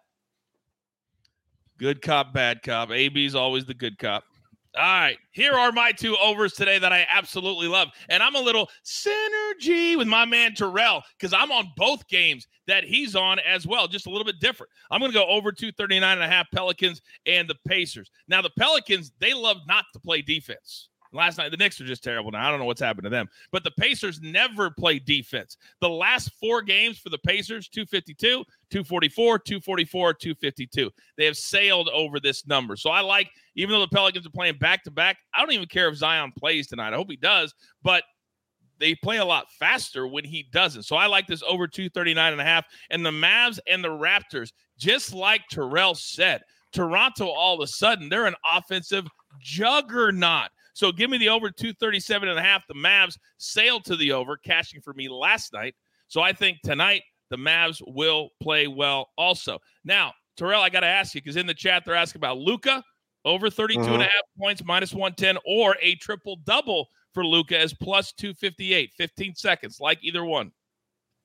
Good 1.77 2.01
cop, 2.01 2.33
bad 2.33 2.63
cop. 2.63 2.89
AB's 2.91 3.35
always 3.35 3.65
the 3.65 3.73
good 3.73 3.99
cop. 3.99 4.23
All 4.77 4.83
right, 4.83 5.17
here 5.31 5.51
are 5.51 5.73
my 5.73 5.91
two 5.91 6.15
overs 6.15 6.53
today 6.53 6.79
that 6.79 6.93
I 6.93 7.05
absolutely 7.11 7.67
love. 7.67 7.89
And 8.07 8.23
I'm 8.23 8.35
a 8.35 8.39
little 8.39 8.69
synergy 8.85 9.97
with 9.97 10.07
my 10.07 10.23
man 10.23 10.53
Terrell 10.53 11.03
because 11.19 11.33
I'm 11.33 11.51
on 11.51 11.71
both 11.75 12.07
games 12.07 12.47
that 12.67 12.85
he's 12.85 13.13
on 13.13 13.39
as 13.39 13.67
well, 13.67 13.89
just 13.89 14.07
a 14.07 14.09
little 14.09 14.23
bit 14.23 14.39
different. 14.39 14.71
I'm 14.89 15.01
going 15.01 15.11
to 15.11 15.17
go 15.17 15.27
over 15.27 15.51
239 15.51 16.13
and 16.13 16.23
a 16.23 16.27
half 16.27 16.47
Pelicans 16.53 17.01
and 17.25 17.49
the 17.49 17.55
Pacers. 17.67 18.09
Now, 18.29 18.41
the 18.41 18.51
Pelicans, 18.57 19.11
they 19.19 19.33
love 19.33 19.57
not 19.67 19.83
to 19.91 19.99
play 19.99 20.21
defense. 20.21 20.87
Last 21.13 21.37
night, 21.37 21.51
the 21.51 21.57
Knicks 21.57 21.79
are 21.81 21.85
just 21.85 22.03
terrible 22.03 22.31
now. 22.31 22.47
I 22.47 22.49
don't 22.49 22.59
know 22.59 22.65
what's 22.65 22.81
happened 22.81 23.03
to 23.03 23.09
them. 23.09 23.27
But 23.51 23.63
the 23.63 23.71
Pacers 23.71 24.21
never 24.21 24.69
play 24.69 24.97
defense. 24.97 25.57
The 25.81 25.89
last 25.89 26.31
four 26.39 26.61
games 26.61 26.97
for 26.97 27.09
the 27.09 27.17
Pacers 27.17 27.67
252, 27.67 28.45
244, 28.69 29.39
244, 29.39 30.13
252. 30.13 30.89
They 31.17 31.25
have 31.25 31.37
sailed 31.37 31.89
over 31.89 32.19
this 32.19 32.47
number. 32.47 32.77
So 32.77 32.89
I 32.89 33.01
like, 33.01 33.29
even 33.55 33.73
though 33.73 33.81
the 33.81 33.87
Pelicans 33.89 34.25
are 34.25 34.31
playing 34.31 34.57
back 34.57 34.83
to 34.85 34.91
back, 34.91 35.17
I 35.35 35.41
don't 35.41 35.51
even 35.51 35.67
care 35.67 35.89
if 35.89 35.95
Zion 35.95 36.31
plays 36.37 36.67
tonight. 36.67 36.93
I 36.93 36.97
hope 36.97 37.09
he 37.09 37.17
does. 37.17 37.53
But 37.83 38.03
they 38.79 38.95
play 38.95 39.17
a 39.17 39.25
lot 39.25 39.51
faster 39.51 40.07
when 40.07 40.25
he 40.25 40.47
doesn't. 40.51 40.83
So 40.83 40.95
I 40.95 41.05
like 41.05 41.27
this 41.27 41.43
over 41.43 41.67
239 41.67 42.31
and 42.31 42.41
a 42.41 42.45
half. 42.45 42.65
And 42.89 43.05
the 43.05 43.11
Mavs 43.11 43.59
and 43.67 43.83
the 43.83 43.89
Raptors, 43.89 44.51
just 44.77 45.13
like 45.13 45.41
Terrell 45.51 45.93
said, 45.93 46.41
Toronto 46.71 47.27
all 47.27 47.55
of 47.55 47.61
a 47.61 47.67
sudden, 47.67 48.09
they're 48.09 48.25
an 48.25 48.35
offensive 48.51 49.07
juggernaut. 49.39 50.49
So 50.73 50.91
give 50.91 51.09
me 51.09 51.17
the 51.17 51.29
over 51.29 51.49
237 51.51 52.29
and 52.29 52.39
a 52.39 52.41
half. 52.41 52.65
The 52.67 52.73
Mavs 52.73 53.17
sailed 53.37 53.85
to 53.85 53.95
the 53.95 54.11
over, 54.11 54.37
cashing 54.37 54.81
for 54.81 54.93
me 54.93 55.09
last 55.09 55.53
night. 55.53 55.75
So 56.07 56.21
I 56.21 56.33
think 56.33 56.59
tonight 56.63 57.03
the 57.29 57.37
Mavs 57.37 57.81
will 57.85 58.29
play 58.41 58.67
well 58.67 59.09
also. 59.17 59.59
Now, 59.83 60.13
Terrell, 60.37 60.61
I 60.61 60.69
got 60.69 60.81
to 60.81 60.87
ask 60.87 61.13
you 61.15 61.21
because 61.21 61.35
in 61.37 61.45
the 61.47 61.53
chat 61.53 61.83
they're 61.85 61.95
asking 61.95 62.19
about 62.19 62.37
Luka 62.37 62.83
over 63.25 63.49
32 63.49 63.93
and 63.93 64.01
a 64.01 64.05
Mhm. 64.05 64.09
half 64.09 64.23
points, 64.39 64.63
minus 64.65 64.93
110, 64.93 65.37
or 65.45 65.77
a 65.81 65.95
triple 65.95 66.37
double 66.37 66.87
for 67.13 67.25
Luka 67.25 67.57
as 67.57 67.73
plus 67.73 68.11
258. 68.13 68.91
15 68.97 69.35
seconds, 69.35 69.79
like 69.79 69.99
either 70.01 70.25
one. 70.25 70.51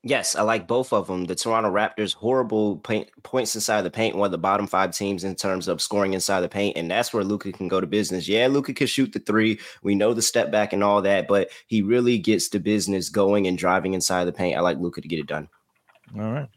Yes, 0.09 0.37
I 0.37 0.42
like 0.42 0.69
both 0.69 0.92
of 0.92 1.09
them. 1.09 1.25
The 1.25 1.35
Toronto 1.35 1.69
Raptors, 1.69 2.14
horrible 2.14 2.77
paint, 2.77 3.11
points 3.25 3.57
inside 3.57 3.83
the 3.83 3.90
paint, 3.90 4.14
one 4.14 4.27
of 4.27 4.31
the 4.31 4.38
bottom 4.38 4.69
five 4.69 4.92
teams 4.92 5.25
in 5.25 5.35
terms 5.35 5.66
of 5.66 5.83
scoring 5.83 6.14
inside 6.14 6.42
the 6.42 6.49
paint, 6.49 6.77
and 6.77 6.88
that's 6.88 7.12
where 7.12 7.25
Luka 7.25 7.51
can 7.51 7.66
go 7.66 7.81
to 7.81 7.88
business. 7.88 8.29
Yeah, 8.29 8.47
Luka 8.47 8.73
can 8.73 8.87
shoot 8.87 9.12
the 9.12 9.19
three. 9.19 9.59
We 9.83 9.97
know 9.97 10.14
the 10.14 10.23
step 10.23 10.53
back 10.53 10.73
and 10.73 10.85
all 10.85 11.03
that, 11.03 11.27
but 11.27 11.51
he 11.66 11.83
really 11.83 12.19
gets 12.19 12.49
the 12.49 12.61
business 12.61 13.09
going 13.09 13.49
and 13.49 13.59
driving 13.59 13.95
inside 13.95 14.27
the 14.27 14.33
paint. 14.33 14.57
I 14.57 14.61
like 14.61 14.79
Luka 14.79 15.01
to 15.01 15.09
get 15.09 15.19
it 15.19 15.27
done. 15.27 15.49
All 16.14 16.31
right. 16.31 16.49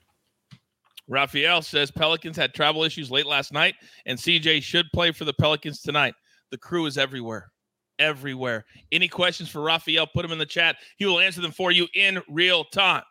Raphael 1.08 1.64
says 1.64 1.90
Pelicans 1.90 2.38
had 2.38 2.54
travel 2.54 2.84
issues 2.84 3.10
late 3.10 3.26
last 3.26 3.52
night, 3.52 3.74
and 4.06 4.20
CJ 4.20 4.62
should 4.62 4.86
play 4.94 5.12
for 5.12 5.26
the 5.26 5.34
Pelicans 5.34 5.82
tonight. 5.82 6.14
The 6.52 6.60
crew 6.60 6.86
is 6.86 7.00
everywhere. 7.00 7.52
Everywhere. 7.98 8.66
Any 8.92 9.08
questions 9.08 9.50
for 9.50 9.64
Raphael? 9.64 10.06
Put 10.06 10.22
them 10.22 10.32
in 10.32 10.38
the 10.38 10.46
chat. 10.46 10.76
He 10.98 11.08
will 11.08 11.20
answer 11.20 11.42
them 11.42 11.52
for 11.52 11.72
you 11.72 11.88
in 11.96 12.22
real 12.30 12.64
time. 12.66 13.02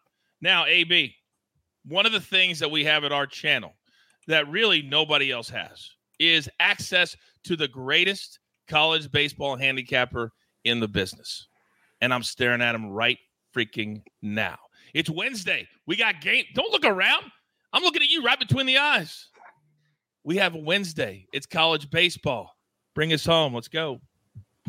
Now, 0.40 0.66
AB, 0.66 1.14
one 1.86 2.06
of 2.06 2.12
the 2.12 2.20
things 2.20 2.58
that 2.58 2.70
we 2.70 2.84
have 2.84 3.04
at 3.04 3.12
our 3.12 3.26
channel 3.26 3.74
that 4.26 4.48
really 4.48 4.82
nobody 4.82 5.32
else 5.32 5.48
has 5.50 5.90
is 6.18 6.48
access 6.60 7.16
to 7.44 7.56
the 7.56 7.68
greatest 7.68 8.38
college 8.68 9.10
baseball 9.10 9.56
handicapper 9.56 10.32
in 10.64 10.80
the 10.80 10.88
business. 10.88 11.48
And 12.00 12.12
I'm 12.12 12.22
staring 12.22 12.62
at 12.62 12.74
him 12.74 12.90
right 12.90 13.18
freaking 13.56 14.02
now. 14.22 14.58
It's 14.94 15.10
Wednesday. 15.10 15.66
We 15.86 15.96
got 15.96 16.20
game. 16.20 16.44
Don't 16.54 16.70
look 16.70 16.84
around. 16.84 17.24
I'm 17.72 17.82
looking 17.82 18.02
at 18.02 18.08
you 18.08 18.22
right 18.22 18.38
between 18.38 18.66
the 18.66 18.78
eyes. 18.78 19.28
We 20.24 20.36
have 20.36 20.54
a 20.54 20.58
Wednesday. 20.58 21.26
It's 21.32 21.46
college 21.46 21.90
baseball. 21.90 22.54
Bring 22.94 23.12
us 23.12 23.24
home. 23.24 23.54
Let's 23.54 23.68
go. 23.68 24.00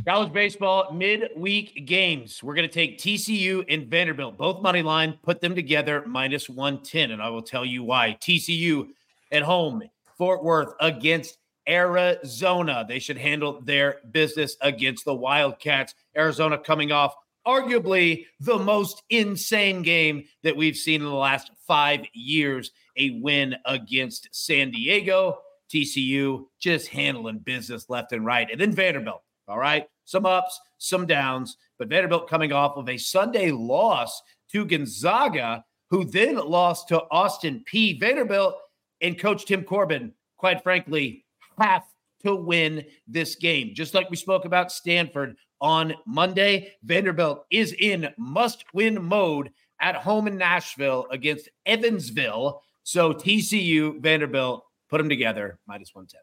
College 0.06 0.32
baseball 0.32 0.92
midweek 0.94 1.86
games. 1.86 2.42
We're 2.42 2.56
going 2.56 2.68
to 2.68 2.74
take 2.74 3.00
TCU 3.00 3.66
and 3.68 3.88
Vanderbilt, 3.88 4.38
both 4.38 4.62
money 4.62 4.82
line, 4.82 5.20
put 5.24 5.42
them 5.42 5.56
together 5.56 6.04
minus 6.06 6.50
110. 6.50 7.12
And 7.12 7.22
I 7.22 7.30
will 7.30 7.42
tell 7.42 7.66
you 7.66 7.84
why. 7.84 8.18
TCU 8.22 8.88
at 9.32 9.44
home, 9.44 9.84
Fort 10.18 10.44
Worth 10.44 10.74
against 10.80 11.38
Arizona. 11.68 12.86
They 12.88 13.00
should 13.00 13.18
handle 13.18 13.62
their 13.62 13.98
business 14.12 14.56
against 14.62 15.06
the 15.06 15.14
Wildcats. 15.14 15.96
Arizona 16.16 16.58
coming 16.58 16.92
off 16.92 17.16
arguably 17.46 18.26
the 18.40 18.58
most 18.58 19.04
insane 19.10 19.82
game 19.82 20.24
that 20.44 20.56
we've 20.56 20.78
seen 20.78 21.02
in 21.02 21.08
the 21.08 21.14
last 21.14 21.52
five 21.68 22.02
years 22.14 22.72
a 22.98 23.20
win 23.22 23.56
against 23.66 24.30
San 24.32 24.72
Diego. 24.72 25.40
TCU 25.70 26.46
just 26.60 26.88
handling 26.88 27.40
business 27.40 27.90
left 27.90 28.12
and 28.12 28.26
right. 28.26 28.50
And 28.50 28.60
then 28.60 28.72
Vanderbilt. 28.72 29.22
All 29.50 29.60
right. 29.60 29.88
Some 30.06 30.26
ups, 30.26 30.60
some 30.78 31.06
downs, 31.06 31.58
but 31.78 31.90
Vanderbilt 31.90 32.30
coming 32.30 32.52
off 32.54 32.78
of 32.78 32.88
a 32.88 32.98
Sunday 32.98 33.52
loss 33.52 34.22
to 34.52 34.66
Gonzaga, 34.66 35.64
who 35.90 36.06
then 36.06 36.36
lost 36.36 36.88
to 36.90 37.04
Austin 37.12 37.64
Peay 37.72 38.00
Vanderbilt 38.00 38.56
and 39.02 39.20
Coach 39.20 39.46
Tim 39.46 39.64
Corbin, 39.64 40.14
quite 40.38 40.62
frankly, 40.64 41.26
have 41.60 41.84
to 42.24 42.36
win 42.36 42.86
this 43.08 43.36
game. 43.36 43.72
Just 43.74 43.94
like 43.94 44.10
we 44.10 44.16
spoke 44.16 44.46
about 44.46 44.72
Stanford 44.72 45.36
on 45.62 45.96
Monday, 46.06 46.74
Vanderbilt 46.84 47.46
is 47.52 47.74
in 47.74 48.10
must 48.18 48.66
win 48.74 49.04
mode 49.04 49.52
at 49.82 49.96
home 49.96 50.28
in 50.28 50.38
Nashville 50.38 51.08
against 51.12 51.50
Evansville. 51.66 52.62
So 52.84 53.14
TCU, 53.14 54.00
Vanderbilt, 54.02 54.66
put 54.90 54.98
them 54.98 55.10
together, 55.10 55.60
minus 55.68 55.94
110. 55.94 56.20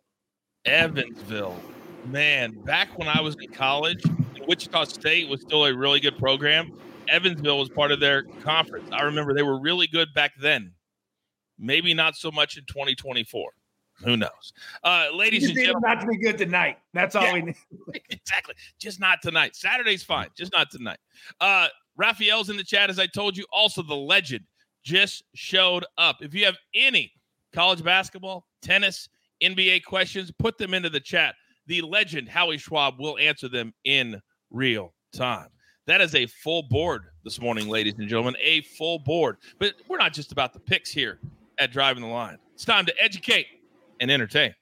Evansville. 0.72 1.56
Man, 2.10 2.52
back 2.64 2.96
when 2.98 3.08
I 3.08 3.20
was 3.20 3.36
in 3.40 3.50
college, 3.50 4.02
Wichita 4.46 4.84
State 4.84 5.28
was 5.28 5.40
still 5.40 5.64
a 5.66 5.74
really 5.74 6.00
good 6.00 6.16
program. 6.18 6.72
Evansville 7.08 7.58
was 7.58 7.68
part 7.68 7.90
of 7.92 8.00
their 8.00 8.22
conference. 8.42 8.88
I 8.92 9.02
remember 9.02 9.34
they 9.34 9.42
were 9.42 9.60
really 9.60 9.86
good 9.86 10.08
back 10.14 10.32
then. 10.40 10.72
Maybe 11.58 11.94
not 11.94 12.16
so 12.16 12.30
much 12.30 12.56
in 12.56 12.64
2024. 12.66 13.50
Who 14.04 14.16
knows? 14.16 14.52
Uh, 14.84 15.06
ladies 15.14 15.44
and 15.48 15.56
gentlemen, 15.56 15.82
not 15.82 16.00
to 16.02 16.06
be 16.06 16.18
good 16.18 16.36
tonight. 16.36 16.78
That's 16.92 17.16
all 17.16 17.22
Yeah. 17.24 17.32
we 17.32 17.42
need. 17.42 17.56
exactly. 18.10 18.54
Just 18.78 19.00
not 19.00 19.22
tonight. 19.22 19.56
Saturday's 19.56 20.02
fine. 20.02 20.28
Just 20.36 20.52
not 20.52 20.70
tonight. 20.70 20.98
Uh, 21.40 21.68
Raphael's 21.96 22.50
in 22.50 22.56
the 22.58 22.64
chat, 22.64 22.90
as 22.90 22.98
I 22.98 23.06
told 23.06 23.36
you. 23.38 23.46
Also, 23.52 23.82
the 23.82 23.94
legend 23.96 24.44
just 24.84 25.24
showed 25.34 25.84
up. 25.96 26.16
If 26.20 26.34
you 26.34 26.44
have 26.44 26.56
any 26.74 27.10
college 27.54 27.82
basketball, 27.82 28.46
tennis, 28.60 29.08
NBA 29.42 29.84
questions, 29.84 30.30
put 30.38 30.58
them 30.58 30.74
into 30.74 30.90
the 30.90 31.00
chat. 31.00 31.34
The 31.68 31.82
legend, 31.82 32.28
Howie 32.28 32.58
Schwab, 32.58 33.00
will 33.00 33.18
answer 33.18 33.48
them 33.48 33.74
in 33.84 34.20
real 34.50 34.94
time. 35.12 35.48
That 35.86 36.00
is 36.00 36.14
a 36.14 36.26
full 36.26 36.62
board 36.62 37.06
this 37.24 37.40
morning, 37.40 37.68
ladies 37.68 37.94
and 37.98 38.08
gentlemen. 38.08 38.36
A 38.40 38.62
full 38.62 39.00
board. 39.00 39.38
But 39.58 39.74
we're 39.88 39.98
not 39.98 40.12
just 40.12 40.30
about 40.30 40.52
the 40.52 40.60
picks 40.60 40.90
here 40.90 41.18
at 41.58 41.72
Driving 41.72 42.02
the 42.02 42.08
Line. 42.08 42.38
It's 42.54 42.64
time 42.64 42.86
to 42.86 42.94
educate 43.02 43.46
and 44.00 44.10
entertain. 44.10 44.54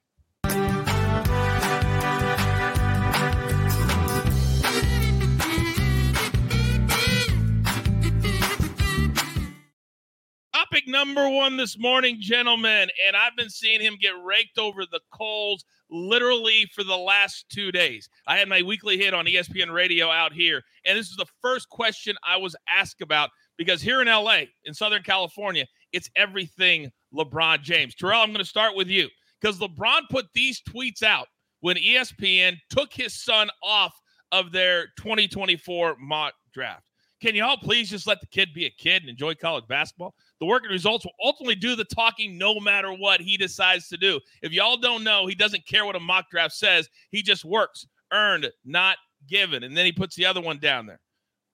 Topic 10.55 10.89
number 10.89 11.29
one 11.29 11.57
this 11.57 11.79
morning, 11.79 12.17
gentlemen, 12.19 12.89
and 13.07 13.15
I've 13.15 13.37
been 13.37 13.51
seeing 13.51 13.81
him 13.81 13.97
get 14.01 14.15
raked 14.25 14.59
over 14.59 14.87
the 14.87 15.01
coals 15.13 15.65
literally 15.95 16.69
for 16.75 16.85
the 16.85 16.97
last 16.97 17.47
two 17.49 17.71
days. 17.73 18.09
I 18.27 18.37
had 18.37 18.49
my 18.49 18.63
weekly 18.63 18.99
hit 18.99 19.15
on 19.15 19.27
ESPN 19.27 19.73
radio 19.73 20.11
out 20.11 20.33
here, 20.33 20.63
and 20.85 20.99
this 20.99 21.09
is 21.09 21.17
the 21.17 21.27
first 21.41 21.69
question 21.71 22.17
I 22.25 22.37
was 22.37 22.57
asked 22.69 23.01
about 23.01 23.31
because 23.57 23.81
here 23.81 24.03
in 24.03 24.09
LA, 24.09 24.43
in 24.65 24.75
Southern 24.75 25.03
California, 25.03 25.67
it's 25.93 26.11
everything 26.17 26.91
LeBron 27.15 27.63
James. 27.63 27.95
Terrell, 27.95 28.21
I'm 28.21 28.31
going 28.31 28.39
to 28.39 28.45
start 28.45 28.75
with 28.75 28.89
you 28.89 29.09
because 29.41 29.59
LeBron 29.61 30.03
put 30.11 30.27
these 30.35 30.61
tweets 30.69 31.03
out 31.03 31.29
when 31.61 31.77
ESPN 31.77 32.57
took 32.69 32.93
his 32.93 33.23
son 33.23 33.49
off 33.63 33.95
of 34.33 34.51
their 34.51 34.89
2024 34.99 35.97
mock 36.01 36.35
draft. 36.53 36.83
Can 37.23 37.35
y'all 37.35 37.57
please 37.57 37.89
just 37.89 38.07
let 38.07 38.21
the 38.21 38.27
kid 38.27 38.53
be 38.53 38.67
a 38.67 38.71
kid 38.71 39.03
and 39.03 39.09
enjoy 39.09 39.35
college 39.35 39.65
basketball? 39.69 40.15
The 40.41 40.47
work 40.47 40.63
and 40.65 40.73
results 40.73 41.05
will 41.05 41.13
ultimately 41.23 41.55
do 41.55 41.77
the 41.77 41.85
talking 41.85 42.37
no 42.37 42.59
matter 42.61 42.93
what 42.93 43.21
he 43.21 43.37
decides 43.37 43.89
to 43.89 43.97
do. 43.97 44.21
If 44.43 44.53
y'all 44.53 44.77
don't 44.77 45.05
know, 45.05 45.27
he 45.27 45.35
doesn't 45.35 45.67
care 45.67 45.85
what 45.87 45.97
a 45.97 46.01
mock 46.01 46.29
draft 46.31 46.55
says. 46.55 46.89
He 47.11 47.23
just 47.23 47.45
works, 47.45 47.87
earned, 48.13 48.51
not 48.65 48.99
given. 49.29 49.63
And 49.63 49.77
then 49.77 49.87
he 49.87 49.93
puts 49.93 50.17
the 50.17 50.27
other 50.27 50.41
one 50.41 50.59
down 50.59 50.87
there. 50.87 51.01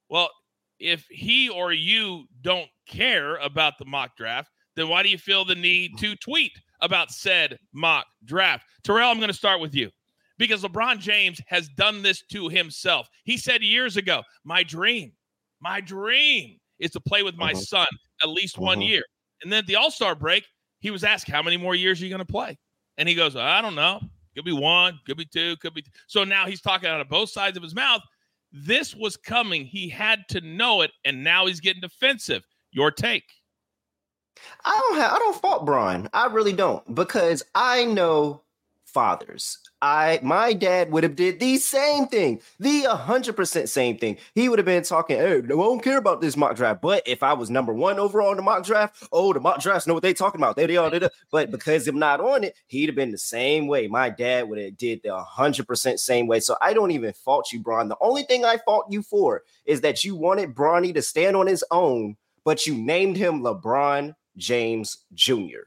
Well, 0.08 0.30
if 0.78 1.06
he 1.10 1.48
or 1.50 1.72
you 1.72 2.24
don't 2.40 2.68
care 2.86 3.36
about 3.36 3.78
the 3.78 3.84
mock 3.84 4.16
draft, 4.16 4.50
then 4.76 4.88
why 4.88 5.02
do 5.02 5.08
you 5.08 5.18
feel 5.18 5.44
the 5.44 5.54
need 5.54 5.98
to 5.98 6.16
tweet 6.16 6.52
about 6.80 7.10
said 7.10 7.58
mock 7.72 8.06
draft? 8.24 8.64
Terrell, 8.82 9.10
I'm 9.10 9.18
going 9.18 9.28
to 9.28 9.34
start 9.34 9.60
with 9.60 9.74
you 9.74 9.90
because 10.38 10.62
LeBron 10.62 10.98
James 10.98 11.40
has 11.46 11.68
done 11.68 12.02
this 12.02 12.22
to 12.32 12.48
himself. 12.48 13.08
He 13.24 13.36
said 13.36 13.62
years 13.62 13.98
ago, 13.98 14.22
My 14.42 14.62
dream, 14.62 15.12
my 15.60 15.80
dream 15.82 16.56
is 16.78 16.90
to 16.92 17.00
play 17.00 17.22
with 17.22 17.36
my 17.36 17.52
Mhm. 17.52 17.62
son 17.62 17.86
at 18.22 18.28
least 18.28 18.58
one 18.58 18.78
Mhm. 18.80 18.88
year. 18.88 19.04
And 19.42 19.52
then 19.52 19.60
at 19.60 19.66
the 19.66 19.76
All 19.76 19.90
Star 19.90 20.14
break, 20.14 20.46
he 20.80 20.90
was 20.90 21.04
asked, 21.04 21.28
How 21.28 21.42
many 21.42 21.56
more 21.56 21.74
years 21.74 22.00
are 22.00 22.04
you 22.04 22.10
going 22.10 22.24
to 22.24 22.24
play? 22.32 22.58
And 22.98 23.08
he 23.08 23.14
goes, 23.14 23.36
I 23.36 23.60
don't 23.62 23.74
know. 23.74 24.00
Could 24.34 24.44
be 24.44 24.52
one, 24.52 24.98
could 25.06 25.16
be 25.16 25.24
two, 25.26 25.56
could 25.58 25.74
be. 25.74 25.84
So 26.06 26.24
now 26.24 26.46
he's 26.46 26.60
talking 26.60 26.88
out 26.88 27.00
of 27.00 27.08
both 27.08 27.30
sides 27.30 27.56
of 27.56 27.62
his 27.62 27.74
mouth. 27.74 28.00
This 28.52 28.94
was 28.94 29.16
coming. 29.16 29.64
He 29.64 29.88
had 29.88 30.28
to 30.28 30.40
know 30.40 30.82
it. 30.82 30.92
And 31.04 31.22
now 31.24 31.46
he's 31.46 31.60
getting 31.60 31.80
defensive. 31.80 32.44
Your 32.72 32.90
take. 32.90 33.24
I 34.64 34.70
don't 34.88 35.00
have 35.00 35.12
I 35.12 35.18
don't 35.18 35.40
fault 35.40 35.66
Brian. 35.66 36.08
I 36.12 36.26
really 36.26 36.52
don't 36.52 36.94
because 36.94 37.42
I 37.54 37.84
know 37.84 38.42
fathers. 38.86 39.58
I 39.82 40.20
my 40.22 40.52
dad 40.52 40.92
would 40.92 41.04
have 41.04 41.16
did 41.16 41.40
the 41.40 41.56
same 41.56 42.06
thing, 42.06 42.40
the 42.58 42.82
hundred 42.84 43.34
percent 43.34 43.68
same 43.68 43.96
thing. 43.96 44.18
He 44.34 44.48
would 44.48 44.58
have 44.58 44.66
been 44.66 44.82
talking, 44.82 45.16
"Hey, 45.16 45.40
no, 45.42 45.60
I 45.60 45.64
don't 45.64 45.82
care 45.82 45.96
about 45.96 46.20
this 46.20 46.36
mock 46.36 46.56
draft." 46.56 46.82
But 46.82 47.02
if 47.06 47.22
I 47.22 47.32
was 47.32 47.48
number 47.48 47.72
one 47.72 47.98
overall 47.98 48.30
in 48.30 48.36
the 48.36 48.42
mock 48.42 48.64
draft, 48.64 49.08
oh, 49.10 49.32
the 49.32 49.40
mock 49.40 49.60
drafts 49.60 49.86
know 49.86 49.94
what 49.94 50.02
they 50.02 50.12
talking 50.12 50.40
about. 50.40 50.56
They 50.56 50.66
they 50.66 50.90
did 50.90 51.04
it. 51.04 51.12
But 51.30 51.50
because 51.50 51.88
I'm 51.88 51.98
not 51.98 52.20
on 52.20 52.44
it, 52.44 52.56
he'd 52.66 52.88
have 52.88 52.96
been 52.96 53.10
the 53.10 53.18
same 53.18 53.66
way. 53.66 53.86
My 53.86 54.10
dad 54.10 54.48
would 54.48 54.58
have 54.58 54.76
did 54.76 55.02
the 55.02 55.16
hundred 55.18 55.66
percent 55.66 55.98
same 55.98 56.26
way. 56.26 56.40
So 56.40 56.56
I 56.60 56.74
don't 56.74 56.90
even 56.90 57.12
fault 57.12 57.52
you, 57.52 57.60
Brian. 57.60 57.88
The 57.88 57.96
only 58.00 58.24
thing 58.24 58.44
I 58.44 58.58
fault 58.58 58.86
you 58.90 59.02
for 59.02 59.42
is 59.64 59.80
that 59.80 60.04
you 60.04 60.14
wanted 60.14 60.54
Bronny 60.54 60.92
to 60.94 61.02
stand 61.02 61.36
on 61.36 61.46
his 61.46 61.64
own, 61.70 62.16
but 62.44 62.66
you 62.66 62.74
named 62.74 63.16
him 63.16 63.40
LeBron 63.40 64.14
James 64.36 64.98
Jr. 65.14 65.64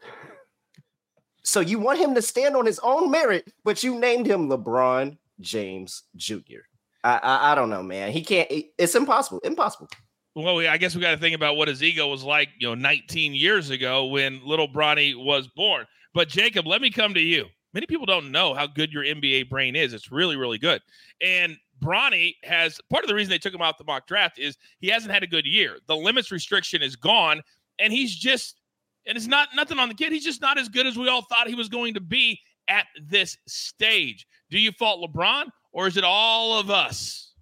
So 1.43 1.59
you 1.59 1.79
want 1.79 1.99
him 1.99 2.15
to 2.15 2.21
stand 2.21 2.55
on 2.55 2.65
his 2.65 2.79
own 2.79 3.11
merit, 3.11 3.51
but 3.63 3.83
you 3.83 3.99
named 3.99 4.25
him 4.25 4.49
LeBron 4.49 5.17
James 5.39 6.03
Jr. 6.15 6.63
I 7.03 7.17
I, 7.17 7.51
I 7.51 7.55
don't 7.55 7.69
know, 7.69 7.83
man. 7.83 8.11
He 8.11 8.23
can't. 8.23 8.47
it's 8.49 8.95
impossible. 8.95 9.39
Impossible. 9.43 9.89
Well, 10.35 10.59
I 10.59 10.77
guess 10.77 10.95
we 10.95 11.01
got 11.01 11.11
to 11.11 11.17
think 11.17 11.35
about 11.35 11.57
what 11.57 11.67
his 11.67 11.83
ego 11.83 12.07
was 12.07 12.23
like, 12.23 12.49
you 12.57 12.67
know, 12.67 12.73
19 12.73 13.35
years 13.35 13.69
ago 13.69 14.05
when 14.05 14.41
little 14.43 14.67
Bronny 14.67 15.13
was 15.15 15.47
born. 15.47 15.85
But 16.15 16.27
Jacob, 16.27 16.65
let 16.65 16.81
me 16.81 16.89
come 16.89 17.13
to 17.13 17.19
you 17.19 17.45
Many 17.73 17.87
people 17.87 18.05
don't 18.05 18.31
know 18.31 18.53
how 18.53 18.67
good 18.67 18.93
your 18.93 19.03
NBA 19.03 19.49
brain 19.49 19.75
is. 19.75 19.93
It's 19.93 20.11
really, 20.11 20.35
really 20.35 20.59
good. 20.59 20.81
And 21.21 21.57
Bronny 21.83 22.35
has 22.43 22.79
part 22.89 23.03
of 23.03 23.07
the 23.07 23.15
reason 23.15 23.31
they 23.31 23.39
took 23.39 23.53
him 23.53 23.61
out 23.61 23.77
the 23.77 23.83
mock 23.83 24.05
draft 24.05 24.37
is 24.37 24.57
he 24.79 24.87
hasn't 24.89 25.11
had 25.11 25.23
a 25.23 25.27
good 25.27 25.45
year. 25.45 25.77
The 25.87 25.95
limits 25.95 26.31
restriction 26.31 26.83
is 26.83 26.95
gone, 26.95 27.41
and 27.79 27.91
he's 27.91 28.15
just 28.15 28.61
and 29.05 29.17
it's 29.17 29.27
not 29.27 29.49
nothing 29.55 29.79
on 29.79 29.89
the 29.89 29.95
kid. 29.95 30.11
He's 30.11 30.23
just 30.23 30.41
not 30.41 30.57
as 30.57 30.69
good 30.69 30.87
as 30.87 30.97
we 30.97 31.09
all 31.09 31.23
thought 31.23 31.47
he 31.47 31.55
was 31.55 31.69
going 31.69 31.93
to 31.95 32.01
be 32.01 32.39
at 32.67 32.85
this 33.01 33.37
stage. 33.47 34.25
Do 34.49 34.59
you 34.59 34.71
fault 34.71 35.07
LeBron 35.07 35.45
or 35.71 35.87
is 35.87 35.97
it 35.97 36.03
all 36.03 36.59
of 36.59 36.69
us? 36.69 37.33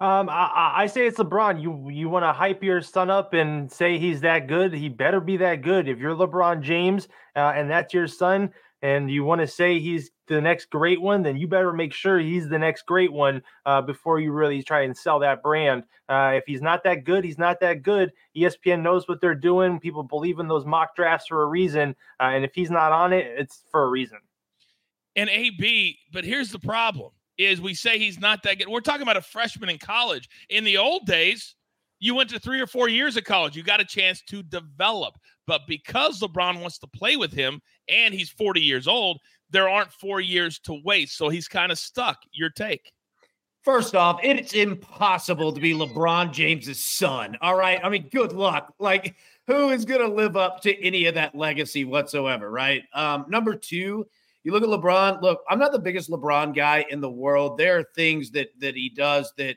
Um, 0.00 0.30
I, 0.30 0.72
I 0.76 0.86
say 0.86 1.06
it's 1.06 1.18
LeBron. 1.18 1.60
You 1.60 1.90
you 1.90 2.08
want 2.08 2.24
to 2.24 2.32
hype 2.32 2.62
your 2.62 2.80
son 2.80 3.10
up 3.10 3.34
and 3.34 3.70
say 3.70 3.98
he's 3.98 4.22
that 4.22 4.46
good. 4.46 4.72
He 4.72 4.88
better 4.88 5.20
be 5.20 5.36
that 5.36 5.60
good. 5.60 5.88
If 5.88 5.98
you're 5.98 6.14
LeBron 6.14 6.62
James 6.62 7.06
uh, 7.36 7.52
and 7.54 7.68
that's 7.68 7.92
your 7.92 8.06
son, 8.06 8.50
and 8.80 9.10
you 9.10 9.24
want 9.24 9.42
to 9.42 9.46
say 9.46 9.78
he's 9.78 10.10
the 10.34 10.40
next 10.40 10.70
great 10.70 11.00
one, 11.00 11.22
then 11.22 11.36
you 11.36 11.46
better 11.46 11.72
make 11.72 11.92
sure 11.92 12.18
he's 12.18 12.48
the 12.48 12.58
next 12.58 12.86
great 12.86 13.12
one 13.12 13.42
uh, 13.66 13.82
before 13.82 14.20
you 14.20 14.32
really 14.32 14.62
try 14.62 14.82
and 14.82 14.96
sell 14.96 15.18
that 15.18 15.42
brand. 15.42 15.84
Uh, 16.08 16.32
if 16.34 16.44
he's 16.46 16.62
not 16.62 16.82
that 16.84 17.04
good, 17.04 17.24
he's 17.24 17.38
not 17.38 17.60
that 17.60 17.82
good. 17.82 18.12
ESPN 18.36 18.82
knows 18.82 19.08
what 19.08 19.20
they're 19.20 19.34
doing. 19.34 19.80
People 19.80 20.02
believe 20.02 20.38
in 20.38 20.48
those 20.48 20.64
mock 20.64 20.94
drafts 20.94 21.26
for 21.26 21.42
a 21.42 21.46
reason, 21.46 21.94
uh, 22.20 22.30
and 22.32 22.44
if 22.44 22.54
he's 22.54 22.70
not 22.70 22.92
on 22.92 23.12
it, 23.12 23.26
it's 23.26 23.64
for 23.70 23.84
a 23.84 23.88
reason. 23.88 24.18
And 25.16 25.28
AB, 25.28 25.98
but 26.12 26.24
here's 26.24 26.50
the 26.50 26.58
problem: 26.58 27.10
is 27.36 27.60
we 27.60 27.74
say 27.74 27.98
he's 27.98 28.20
not 28.20 28.42
that 28.44 28.58
good. 28.58 28.68
We're 28.68 28.80
talking 28.80 29.02
about 29.02 29.16
a 29.16 29.22
freshman 29.22 29.68
in 29.68 29.78
college. 29.78 30.28
In 30.48 30.64
the 30.64 30.76
old 30.76 31.06
days, 31.06 31.54
you 32.00 32.14
went 32.14 32.30
to 32.30 32.38
three 32.38 32.60
or 32.60 32.66
four 32.66 32.88
years 32.88 33.16
of 33.16 33.24
college. 33.24 33.56
You 33.56 33.62
got 33.62 33.80
a 33.80 33.84
chance 33.84 34.22
to 34.28 34.42
develop. 34.42 35.14
But 35.46 35.62
because 35.66 36.20
LeBron 36.20 36.60
wants 36.60 36.78
to 36.78 36.86
play 36.86 37.16
with 37.16 37.32
him 37.32 37.60
and 37.88 38.14
he's 38.14 38.30
40 38.30 38.60
years 38.60 38.88
old, 38.88 39.20
there 39.50 39.68
aren't 39.68 39.92
four 39.92 40.20
years 40.20 40.58
to 40.60 40.80
waste. 40.84 41.16
So 41.16 41.28
he's 41.28 41.48
kind 41.48 41.72
of 41.72 41.78
stuck. 41.78 42.18
Your 42.32 42.50
take. 42.50 42.92
First 43.62 43.94
off, 43.94 44.20
it's 44.22 44.54
impossible 44.54 45.52
to 45.52 45.60
be 45.60 45.74
LeBron 45.74 46.32
James's 46.32 46.82
son. 46.82 47.36
All 47.42 47.56
right. 47.56 47.78
I 47.84 47.90
mean, 47.90 48.08
good 48.10 48.32
luck. 48.32 48.72
Like, 48.78 49.16
who 49.46 49.68
is 49.68 49.84
going 49.84 50.00
to 50.00 50.08
live 50.08 50.36
up 50.36 50.62
to 50.62 50.82
any 50.82 51.04
of 51.06 51.14
that 51.16 51.34
legacy 51.34 51.84
whatsoever? 51.84 52.50
Right. 52.50 52.84
Um, 52.94 53.26
number 53.28 53.54
two, 53.54 54.06
you 54.44 54.52
look 54.52 54.62
at 54.62 54.68
LeBron. 54.70 55.20
Look, 55.20 55.42
I'm 55.48 55.58
not 55.58 55.72
the 55.72 55.78
biggest 55.78 56.08
LeBron 56.08 56.54
guy 56.54 56.86
in 56.88 57.02
the 57.02 57.10
world. 57.10 57.58
There 57.58 57.78
are 57.78 57.84
things 57.94 58.30
that 58.30 58.48
that 58.60 58.74
he 58.74 58.88
does 58.88 59.30
that 59.36 59.56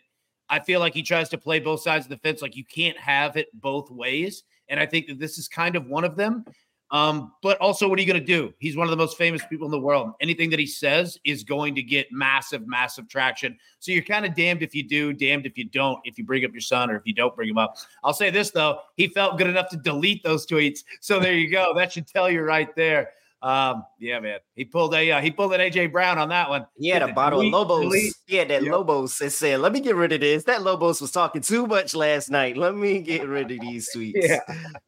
I 0.49 0.59
feel 0.59 0.81
like 0.81 0.93
he 0.93 1.03
tries 1.03 1.29
to 1.29 1.37
play 1.37 1.59
both 1.59 1.81
sides 1.81 2.05
of 2.05 2.09
the 2.09 2.17
fence. 2.17 2.41
Like 2.41 2.57
you 2.57 2.65
can't 2.65 2.97
have 2.97 3.37
it 3.37 3.47
both 3.53 3.89
ways. 3.89 4.43
And 4.67 4.79
I 4.79 4.85
think 4.85 5.07
that 5.07 5.19
this 5.19 5.37
is 5.37 5.47
kind 5.47 5.75
of 5.75 5.87
one 5.87 6.03
of 6.03 6.15
them. 6.15 6.43
Um, 6.93 7.33
but 7.41 7.57
also, 7.57 7.89
what 7.89 7.97
are 7.97 8.03
you 8.03 8.07
going 8.07 8.21
to 8.21 8.25
do? 8.25 8.53
He's 8.59 8.77
one 8.77 8.85
of 8.85 8.91
the 8.91 8.97
most 8.97 9.17
famous 9.17 9.43
people 9.47 9.65
in 9.65 9.71
the 9.71 9.79
world. 9.79 10.11
Anything 10.21 10.51
that 10.51 10.59
he 10.59 10.67
says 10.67 11.17
is 11.25 11.43
going 11.43 11.73
to 11.73 11.81
get 11.81 12.11
massive, 12.11 12.67
massive 12.67 13.09
traction. 13.09 13.57
So 13.79 13.91
you're 13.91 14.03
kind 14.03 14.27
of 14.27 14.35
damned 14.35 14.61
if 14.61 14.75
you 14.75 14.87
do, 14.87 15.11
damned 15.11 15.47
if 15.47 15.57
you 15.57 15.65
don't, 15.65 15.99
if 16.03 16.19
you 16.19 16.23
bring 16.23 16.45
up 16.45 16.51
your 16.51 16.61
son 16.61 16.91
or 16.91 16.95
if 16.95 17.01
you 17.05 17.13
don't 17.15 17.35
bring 17.35 17.49
him 17.49 17.57
up. 17.57 17.77
I'll 18.03 18.13
say 18.13 18.29
this, 18.29 18.51
though. 18.51 18.81
He 18.95 19.07
felt 19.07 19.39
good 19.39 19.47
enough 19.47 19.69
to 19.69 19.77
delete 19.77 20.23
those 20.23 20.45
tweets. 20.45 20.83
So 21.01 21.19
there 21.19 21.33
you 21.33 21.51
go. 21.51 21.73
That 21.75 21.91
should 21.91 22.07
tell 22.07 22.29
you 22.29 22.43
right 22.43 22.73
there. 22.75 23.09
Um, 23.43 23.83
yeah, 23.99 24.21
man, 24.21 24.39
he 24.55 24.63
pulled 24.63 24.93
a 24.93 25.11
uh, 25.11 25.19
he 25.19 25.29
pulled 25.29 25.53
an 25.53 25.59
AJ 25.59 25.91
Brown 25.91 26.17
on 26.17 26.29
that 26.29 26.49
one. 26.49 26.65
He 26.77 26.87
had 26.87 27.01
a 27.01 27.11
bottle 27.11 27.39
delete, 27.39 27.53
of 27.53 27.59
Lobos. 27.59 27.81
Delete. 27.81 28.13
He 28.25 28.35
had 28.37 28.47
that 28.47 28.63
yep. 28.63 28.71
Lobos 28.71 29.19
and 29.19 29.33
said, 29.33 29.59
"Let 29.59 29.73
me 29.73 29.81
get 29.81 29.97
rid 29.97 30.13
of 30.13 30.21
this." 30.21 30.45
That 30.45 30.61
Lobos 30.61 31.01
was 31.01 31.11
talking 31.11 31.41
too 31.41 31.67
much 31.67 31.93
last 31.93 32.31
night. 32.31 32.55
Let 32.55 32.73
me 32.73 33.01
get 33.01 33.27
rid 33.27 33.51
of 33.51 33.59
these 33.59 33.89
tweets. 33.95 34.13
yeah, 34.15 34.39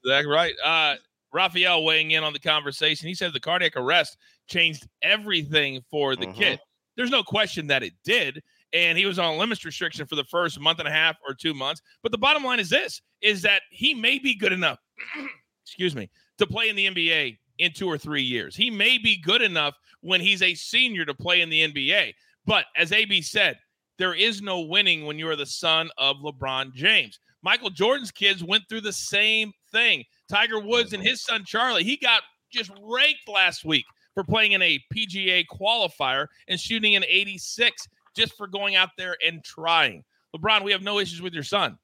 that's 0.05 0.25
right. 0.25 0.53
Uh, 0.63 0.95
Raphael 1.35 1.83
weighing 1.83 2.11
in 2.11 2.23
on 2.23 2.33
the 2.33 2.39
conversation. 2.39 3.07
He 3.07 3.13
said 3.13 3.33
the 3.33 3.39
cardiac 3.39 3.75
arrest 3.75 4.17
changed 4.47 4.87
everything 5.01 5.81
for 5.91 6.15
the 6.15 6.27
mm-hmm. 6.27 6.39
kid. 6.39 6.59
There's 6.95 7.11
no 7.11 7.23
question 7.23 7.67
that 7.67 7.83
it 7.83 7.93
did. 8.05 8.41
And 8.73 8.97
he 8.97 9.05
was 9.05 9.19
on 9.19 9.37
limits 9.37 9.65
restriction 9.65 10.05
for 10.05 10.15
the 10.15 10.23
first 10.23 10.59
month 10.59 10.79
and 10.79 10.87
a 10.87 10.91
half 10.91 11.17
or 11.27 11.33
two 11.33 11.53
months. 11.53 11.81
But 12.01 12.11
the 12.11 12.17
bottom 12.17 12.43
line 12.43 12.59
is 12.59 12.69
this 12.69 13.01
is 13.21 13.41
that 13.41 13.61
he 13.69 13.93
may 13.93 14.17
be 14.17 14.35
good 14.35 14.53
enough, 14.53 14.79
excuse 15.65 15.95
me, 15.95 16.09
to 16.37 16.47
play 16.47 16.69
in 16.69 16.75
the 16.75 16.87
NBA 16.87 17.37
in 17.57 17.71
two 17.73 17.87
or 17.87 17.97
three 17.97 18.21
years. 18.21 18.55
He 18.55 18.69
may 18.69 18.97
be 18.97 19.21
good 19.21 19.41
enough 19.41 19.75
when 20.01 20.21
he's 20.21 20.41
a 20.41 20.55
senior 20.55 21.05
to 21.05 21.13
play 21.13 21.41
in 21.41 21.49
the 21.49 21.67
NBA. 21.71 22.13
But 22.45 22.65
as 22.77 22.91
AB 22.91 23.21
said, 23.21 23.57
there 23.97 24.13
is 24.13 24.41
no 24.41 24.61
winning 24.61 25.05
when 25.05 25.19
you're 25.19 25.35
the 25.35 25.45
son 25.45 25.89
of 25.97 26.17
LeBron 26.17 26.73
James. 26.73 27.19
Michael 27.41 27.69
Jordan's 27.69 28.11
kids 28.11 28.43
went 28.43 28.63
through 28.67 28.81
the 28.81 28.93
same 28.93 29.51
thing. 29.71 30.03
Tiger 30.29 30.59
Woods 30.59 30.93
and 30.93 31.01
mm-hmm. 31.01 31.09
his 31.09 31.23
son 31.23 31.43
Charlie, 31.45 31.83
he 31.83 31.97
got 31.97 32.23
just 32.51 32.71
raked 32.81 33.27
last 33.27 33.65
week 33.65 33.85
for 34.13 34.23
playing 34.23 34.53
in 34.53 34.61
a 34.61 34.79
PGA 34.93 35.45
qualifier 35.51 36.27
and 36.47 36.59
shooting 36.59 36.95
an 36.95 37.03
86 37.07 37.87
just 38.15 38.35
for 38.37 38.47
going 38.47 38.75
out 38.75 38.89
there 38.97 39.17
and 39.25 39.43
trying. 39.43 40.03
LeBron, 40.35 40.63
we 40.63 40.71
have 40.71 40.81
no 40.81 40.99
issues 40.99 41.21
with 41.21 41.33
your 41.33 41.43
son. 41.43 41.77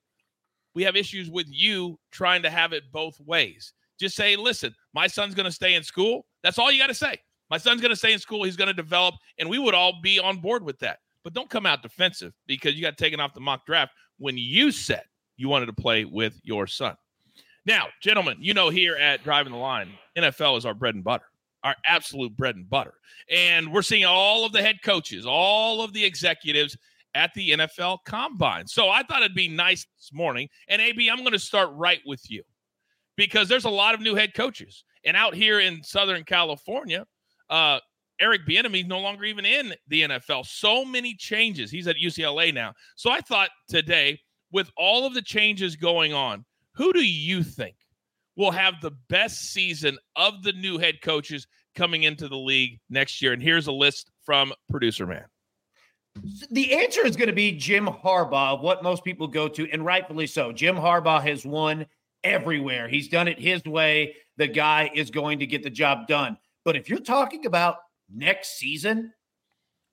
We 0.74 0.84
have 0.84 0.96
issues 0.96 1.30
with 1.30 1.48
you 1.50 2.00
trying 2.12 2.42
to 2.44 2.50
have 2.50 2.74
it 2.74 2.84
both 2.92 3.20
ways. 3.20 3.74
Just 4.00 4.16
say, 4.16 4.36
listen, 4.36 4.74
my 4.94 5.08
son's 5.08 5.36
going 5.36 5.46
to 5.46 5.52
stay 5.52 5.76
in 5.76 5.84
school. 5.84 6.26
That's 6.44 6.58
all 6.58 6.72
you 6.72 6.80
got 6.80 6.88
to 6.88 6.94
say. 6.94 7.18
My 7.50 7.58
son's 7.58 7.82
going 7.82 7.92
to 7.92 7.98
stay 7.98 8.14
in 8.14 8.20
school. 8.20 8.44
He's 8.44 8.56
going 8.56 8.70
to 8.70 8.74
develop, 8.74 9.16
and 9.38 9.50
we 9.50 9.60
would 9.60 9.76
all 9.76 10.00
be 10.02 10.20
on 10.20 10.40
board 10.40 10.64
with 10.64 10.80
that. 10.80 11.00
But 11.24 11.34
don't 11.34 11.50
come 11.50 11.66
out 11.66 11.84
defensive 11.84 12.34
because 12.48 12.76
you 12.76 12.82
got 12.82 12.98
taken 12.98 13.20
off 13.20 13.34
the 13.34 13.42
mock 13.42 13.66
draft 13.66 13.92
when 14.18 14.38
you 14.38 14.72
said 14.72 15.04
you 15.38 15.50
wanted 15.50 15.68
to 15.68 15.74
play 15.74 16.06
with 16.06 16.40
your 16.44 16.66
son. 16.66 16.96
Now, 17.66 17.88
gentlemen, 18.02 18.38
you 18.40 18.54
know 18.54 18.70
here 18.70 18.96
at 18.96 19.24
Driving 19.24 19.54
the 19.54 19.60
Line, 19.60 19.90
NFL 20.18 20.58
is 20.58 20.66
our 20.66 20.74
bread 20.74 20.96
and 20.96 21.04
butter, 21.04 21.26
our 21.64 21.76
absolute 21.86 22.36
bread 22.36 22.56
and 22.56 22.68
butter. 22.68 22.96
And 23.30 23.72
we're 23.72 23.84
seeing 23.84 24.06
all 24.06 24.46
of 24.46 24.52
the 24.52 24.62
head 24.62 24.78
coaches, 24.84 25.26
all 25.28 25.84
of 25.84 25.94
the 25.94 26.04
executives 26.04 26.76
at 27.14 27.32
the 27.36 27.52
NFL 27.52 28.00
combine. 28.06 28.66
So 28.66 28.90
I 28.90 29.04
thought 29.04 29.22
it'd 29.22 29.36
be 29.36 29.48
nice 29.48 29.86
this 29.98 30.12
morning. 30.12 30.50
And 30.70 30.82
AB, 30.82 31.10
I'm 31.10 31.20
going 31.20 31.34
to 31.34 31.40
start 31.40 31.70
right 31.74 32.00
with 32.06 32.22
you 32.32 32.42
because 33.16 33.48
there's 33.48 33.66
a 33.66 33.70
lot 33.70 33.94
of 33.94 34.02
new 34.02 34.16
head 34.16 34.34
coaches. 34.34 34.84
And 35.06 35.16
out 35.16 35.36
here 35.36 35.60
in 35.60 35.84
Southern 35.84 36.24
California, 36.24 37.06
uh, 37.50 37.80
Eric 38.20 38.42
Bieniemy 38.48 38.88
no 38.88 39.00
longer 39.00 39.26
even 39.26 39.46
in 39.46 39.74
the 39.88 40.02
NFL. 40.04 40.46
So 40.46 40.84
many 40.84 41.16
changes. 41.16 41.70
He's 41.70 41.88
at 41.88 41.98
UCLA 41.98 42.54
now. 42.54 42.74
So 42.96 43.12
I 43.12 43.22
thought 43.22 43.50
today, 43.68 44.20
with 44.52 44.72
all 44.78 45.06
of 45.06 45.14
the 45.14 45.22
changes 45.22 45.76
going 45.76 46.14
on, 46.14 46.46
who 46.76 46.94
do 46.94 47.04
you 47.04 47.44
think 47.44 47.76
will 48.36 48.52
have 48.52 48.76
the 48.82 48.92
best 49.10 49.52
season 49.52 49.98
of 50.16 50.44
the 50.44 50.54
new 50.54 50.78
head 50.78 51.02
coaches 51.02 51.48
coming 51.76 52.04
into 52.04 52.28
the 52.28 52.38
league 52.38 52.80
next 52.90 53.22
year? 53.22 53.34
And 53.34 53.42
here's 53.42 53.68
a 53.68 53.72
list 53.72 54.12
from 54.24 54.54
producer 54.70 55.06
man. 55.06 55.26
The 56.50 56.76
answer 56.76 57.06
is 57.06 57.16
going 57.16 57.30
to 57.30 57.34
be 57.34 57.54
Jim 57.54 57.88
Harbaugh, 57.88 58.62
what 58.62 58.84
most 58.84 59.04
people 59.04 59.28
go 59.28 59.48
to, 59.48 59.70
and 59.72 59.86
rightfully 59.86 60.28
so. 60.28 60.52
Jim 60.52 60.76
Harbaugh 60.76 61.22
has 61.22 61.46
won 61.46 61.86
everywhere. 62.24 62.88
He's 62.90 63.08
done 63.08 63.28
it 63.28 63.40
his 63.40 63.64
way. 63.64 64.16
The 64.38 64.48
guy 64.48 64.92
is 64.94 65.10
going 65.10 65.40
to 65.40 65.48
get 65.48 65.64
the 65.64 65.70
job 65.70 66.08
done. 66.08 66.38
But 66.66 66.76
if 66.76 66.90
you're 66.90 67.00
talking 67.00 67.46
about 67.46 67.78
next 68.14 68.58
season, 68.58 69.14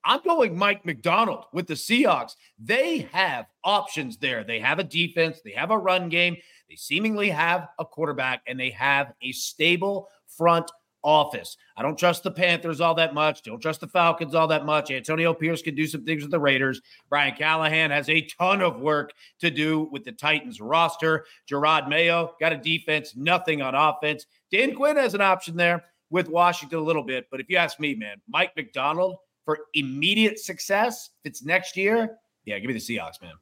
I'm 0.08 0.22
going 0.22 0.56
Mike 0.56 0.86
Macdonald 0.86 1.44
with 1.52 1.66
the 1.66 1.74
Seahawks. 1.74 2.34
They 2.58 3.08
have 3.12 3.44
options 3.62 4.16
there. 4.16 4.42
They 4.42 4.58
have 4.58 4.78
a 4.78 4.84
defense, 4.84 5.42
they 5.44 5.52
have 5.52 5.70
a 5.70 5.76
run 5.76 6.08
game, 6.08 6.38
they 6.70 6.76
seemingly 6.76 7.28
have 7.28 7.68
a 7.78 7.84
quarterback, 7.84 8.40
and 8.46 8.58
they 8.58 8.70
have 8.70 9.12
a 9.20 9.32
stable 9.32 10.08
front 10.26 10.70
office. 11.04 11.58
I 11.76 11.82
don't 11.82 11.98
trust 11.98 12.22
the 12.22 12.30
Panthers 12.30 12.80
all 12.80 12.94
that 12.94 13.12
much. 13.12 13.42
Don't 13.42 13.60
trust 13.60 13.82
the 13.82 13.86
Falcons 13.86 14.34
all 14.34 14.48
that 14.48 14.64
much. 14.64 14.90
Antonio 14.90 15.34
Pierce 15.34 15.60
can 15.60 15.74
do 15.74 15.86
some 15.86 16.06
things 16.06 16.22
with 16.22 16.30
the 16.30 16.40
Raiders. 16.40 16.80
Brian 17.10 17.34
Callahan 17.34 17.90
has 17.90 18.08
a 18.08 18.22
ton 18.22 18.62
of 18.62 18.80
work 18.80 19.12
to 19.40 19.50
do 19.50 19.90
with 19.92 20.04
the 20.04 20.12
Titans 20.12 20.58
roster. 20.58 21.26
Jerod 21.50 21.86
Mayo 21.86 22.34
got 22.40 22.54
a 22.54 22.56
defense, 22.56 23.14
nothing 23.14 23.60
on 23.60 23.74
offense. 23.74 24.24
Dan 24.50 24.74
Quinn 24.74 24.96
has 24.96 25.12
an 25.12 25.20
option 25.20 25.54
there 25.54 25.84
with 26.08 26.30
Washington 26.30 26.78
a 26.78 26.82
little 26.82 27.02
bit. 27.02 27.26
But 27.30 27.40
if 27.40 27.50
you 27.50 27.58
ask 27.58 27.78
me, 27.78 27.94
man, 27.94 28.22
Mike 28.26 28.52
Macdonald 28.56 29.18
for 29.48 29.60
immediate 29.72 30.38
success, 30.38 31.08
if 31.24 31.30
it's 31.30 31.42
next 31.42 31.74
year, 31.74 32.18
yeah, 32.44 32.58
give 32.58 32.68
me 32.68 32.74
the 32.74 32.78
Seahawks, 32.78 33.22
man. 33.22 33.32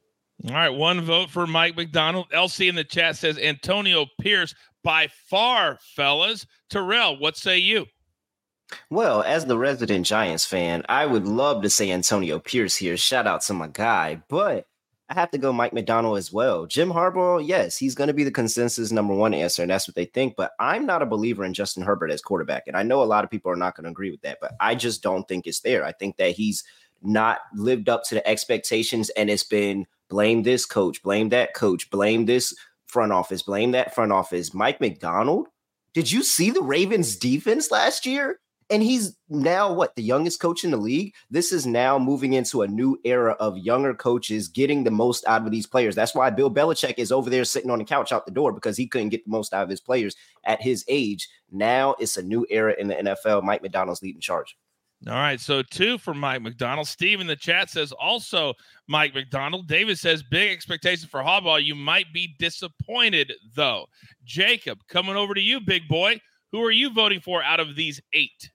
All 0.47 0.53
right, 0.53 0.69
one 0.69 1.01
vote 1.01 1.29
for 1.29 1.45
Mike 1.45 1.75
Macdonald. 1.75 2.27
LC 2.29 2.69
in 2.69 2.75
the 2.75 2.85
chat 2.85 3.17
says 3.17 3.37
Antonio 3.37 4.05
Pierce 4.21 4.55
by 4.85 5.09
far, 5.29 5.77
fellas. 5.97 6.45
Terrell, 6.69 7.19
what 7.19 7.35
say 7.35 7.57
you? 7.57 7.87
Well, 8.89 9.21
as 9.23 9.47
the 9.47 9.57
resident 9.57 10.05
Giants 10.05 10.45
fan, 10.45 10.85
I 10.87 11.05
would 11.05 11.27
love 11.27 11.61
to 11.63 11.69
say 11.69 11.91
Antonio 11.91 12.39
Pierce 12.39 12.77
here. 12.77 12.95
Shout 12.95 13.27
out 13.27 13.41
to 13.41 13.53
my 13.53 13.67
guy, 13.67 14.23
but 14.29 14.65
I 15.09 15.13
have 15.13 15.31
to 15.31 15.37
go 15.37 15.53
Mike 15.53 15.71
Macdonald 15.71 16.17
as 16.17 16.33
well. 16.33 16.65
Jim 16.65 16.89
Harbaugh, 16.89 17.45
yes, 17.45 17.77
he's 17.77 17.95
going 17.95 18.09
to 18.09 18.13
be 18.13 18.25
the 18.25 18.31
consensus 18.31 18.91
number 18.91 19.13
one 19.13 19.33
answer, 19.33 19.61
and 19.61 19.71
that's 19.71 19.87
what 19.87 19.95
they 19.95 20.05
think. 20.05 20.35
But 20.35 20.51
I'm 20.59 20.85
not 20.85 21.01
a 21.01 21.05
believer 21.05 21.45
in 21.45 21.53
Justin 21.53 21.83
Herbert 21.83 22.11
as 22.11 22.21
quarterback, 22.21 22.63
and 22.67 22.75
I 22.75 22.83
know 22.83 23.01
a 23.01 23.05
lot 23.05 23.23
of 23.23 23.29
people 23.29 23.49
are 23.49 23.55
not 23.55 23.75
going 23.75 23.85
to 23.85 23.91
agree 23.91 24.11
with 24.11 24.21
that. 24.21 24.39
But 24.41 24.55
I 24.59 24.75
just 24.75 25.01
don't 25.01 25.25
think 25.25 25.47
it's 25.47 25.61
there. 25.61 25.85
I 25.85 25.93
think 25.93 26.17
that 26.17 26.31
he's 26.31 26.65
not 27.01 27.39
lived 27.55 27.87
up 27.87 28.03
to 28.05 28.15
the 28.15 28.27
expectations, 28.27 29.09
and 29.11 29.29
it's 29.29 29.45
been 29.45 29.87
blame 30.09 30.43
this 30.43 30.65
coach, 30.65 31.01
blame 31.01 31.29
that 31.29 31.53
coach, 31.53 31.89
blame 31.89 32.25
this 32.25 32.53
front 32.85 33.13
office, 33.13 33.41
blame 33.41 33.71
that 33.71 33.95
front 33.95 34.11
office. 34.11 34.53
Mike 34.53 34.81
Macdonald, 34.81 35.47
did 35.93 36.11
you 36.11 36.21
see 36.21 36.51
the 36.51 36.61
Ravens 36.61 37.15
defense 37.15 37.71
last 37.71 38.05
year? 38.05 38.39
And 38.69 38.83
he's 38.83 39.15
now 39.29 39.71
what 39.71 39.95
the 39.95 40.03
youngest 40.03 40.41
coach 40.41 40.65
in 40.65 40.71
the 40.71 40.77
league. 40.77 41.13
This 41.29 41.53
is 41.53 41.65
now 41.65 41.97
moving 41.97 42.33
into 42.33 42.63
a 42.63 42.67
new 42.67 42.99
era 43.05 43.31
of 43.39 43.57
younger 43.57 43.93
coaches 43.93 44.49
getting 44.49 44.83
the 44.83 44.91
most 44.91 45.25
out 45.25 45.45
of 45.45 45.51
these 45.51 45.65
players. 45.65 45.95
That's 45.95 46.13
why 46.13 46.29
Bill 46.29 46.51
Belichick 46.51 46.95
is 46.97 47.11
over 47.11 47.29
there 47.29 47.45
sitting 47.45 47.71
on 47.71 47.79
the 47.79 47.85
couch 47.85 48.11
out 48.11 48.25
the 48.25 48.31
door 48.31 48.51
because 48.51 48.75
he 48.75 48.85
couldn't 48.85 49.09
get 49.09 49.23
the 49.23 49.31
most 49.31 49.53
out 49.53 49.63
of 49.63 49.69
his 49.69 49.79
players 49.79 50.15
at 50.43 50.61
his 50.61 50.83
age. 50.89 51.29
Now 51.49 51.95
it's 51.99 52.17
a 52.17 52.23
new 52.23 52.45
era 52.49 52.75
in 52.77 52.87
the 52.87 52.95
NFL. 52.95 53.43
Mike 53.43 53.61
Macdonald's 53.61 54.01
leading 54.01 54.21
charge. 54.21 54.57
All 55.05 55.13
right, 55.13 55.39
so 55.39 55.61
two 55.61 55.99
for 55.99 56.15
Mike 56.15 56.41
Macdonald. 56.41 56.87
Steve 56.87 57.21
in 57.21 57.27
the 57.27 57.35
chat 57.35 57.69
says 57.69 57.91
also 57.91 58.55
Mike 58.87 59.13
Macdonald. 59.13 59.67
David 59.67 59.99
says 59.99 60.23
big 60.23 60.51
expectation 60.51 61.07
for 61.07 61.21
Harbaugh. 61.21 61.63
You 61.63 61.75
might 61.75 62.11
be 62.13 62.35
disappointed 62.39 63.31
though. 63.55 63.85
Jacob, 64.25 64.79
coming 64.89 65.15
over 65.15 65.35
to 65.35 65.41
you, 65.41 65.61
big 65.61 65.87
boy. 65.87 66.19
Who 66.51 66.63
are 66.63 66.71
you 66.71 66.91
voting 66.91 67.19
for 67.19 67.43
out 67.43 67.59
of 67.59 67.75
these 67.75 68.01
eight? 68.13 68.51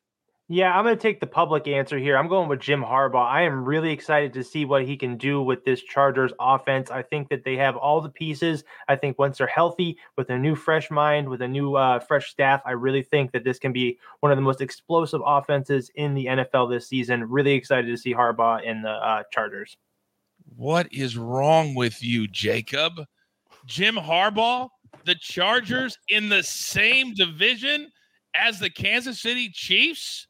Yeah, 0.53 0.77
I'm 0.77 0.85
going 0.85 0.95
to 0.95 1.01
take 1.01 1.19
the 1.19 1.27
public 1.27 1.67
answer 1.67 1.99
here. 1.99 2.19
I'm 2.19 2.29
going 2.29 2.47
with 2.47 2.61
Jim 2.61 2.83
Harbaugh. 2.83 3.25
I 3.25 3.41
am 3.41 3.65
really 3.65 3.91
excited 3.91 4.35
to 4.35 4.45
see 4.45 4.67
what 4.67 4.85
he 4.85 4.99
can 4.99 5.17
do 5.17 5.41
with 5.41 5.65
this 5.65 5.83
Chargers 5.83 6.31
offense. 6.39 6.91
I 6.91 7.01
think 7.01 7.31
that 7.31 7.43
they 7.43 7.57
have 7.57 7.75
all 7.75 8.03
the 8.03 8.11
pieces. 8.11 8.63
I 8.87 8.97
think 8.97 9.19
once 9.19 9.39
they're 9.39 9.47
healthy, 9.47 9.97
with 10.19 10.29
a 10.29 10.37
new 10.37 10.55
fresh 10.55 10.91
mind, 10.91 11.27
with 11.27 11.41
a 11.41 11.49
new 11.49 11.77
uh, 11.77 12.01
fresh 12.01 12.31
staff, 12.31 12.61
I 12.67 12.73
really 12.73 13.03
think 13.03 13.33
that 13.33 13.45
this 13.45 13.59
can 13.59 13.73
be 13.73 13.99
one 14.21 14.31
of 14.31 14.37
the 14.37 14.43
most 14.43 14.61
explosive 14.61 15.23
offenses 15.25 15.91
in 15.95 16.13
the 16.13 16.27
NFL 16.27 16.69
this 16.69 16.87
season. 16.87 17.31
Really 17.31 17.55
excited 17.55 17.87
to 17.87 17.97
see 17.97 18.13
Harbaugh 18.13 18.63
in 18.63 18.83
the 18.83 18.91
uh, 18.91 19.23
Chargers. 19.33 19.79
What 20.55 20.87
is 20.93 21.17
wrong 21.17 21.75
with 21.75 22.03
you, 22.03 22.29
Jacob? 22.29 23.01
Jim 23.65 23.95
Harbaugh, 23.95 24.69
the 25.07 25.15
Chargers 25.15 25.97
in 26.11 26.29
the 26.29 26.43
same 26.43 27.15
division 27.15 27.91
as 28.35 28.61
the 28.61 28.69
Kansas 28.69 29.19
City 29.19 29.49
Chiefs? 29.49 30.27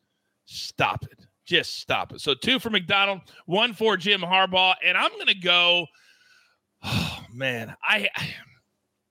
Stop 0.52 1.04
it. 1.04 1.26
Just 1.44 1.78
stop 1.78 2.12
it. 2.12 2.20
So 2.20 2.34
two 2.34 2.58
for 2.58 2.70
Macdonald, 2.70 3.20
one 3.46 3.72
for 3.72 3.96
Jim 3.96 4.20
Harbaugh, 4.20 4.74
and 4.84 4.96
I'm 4.96 5.10
gonna 5.18 5.34
go. 5.34 5.86
Oh 6.84 7.18
man, 7.32 7.74
I. 7.82 8.08
I 8.14 8.34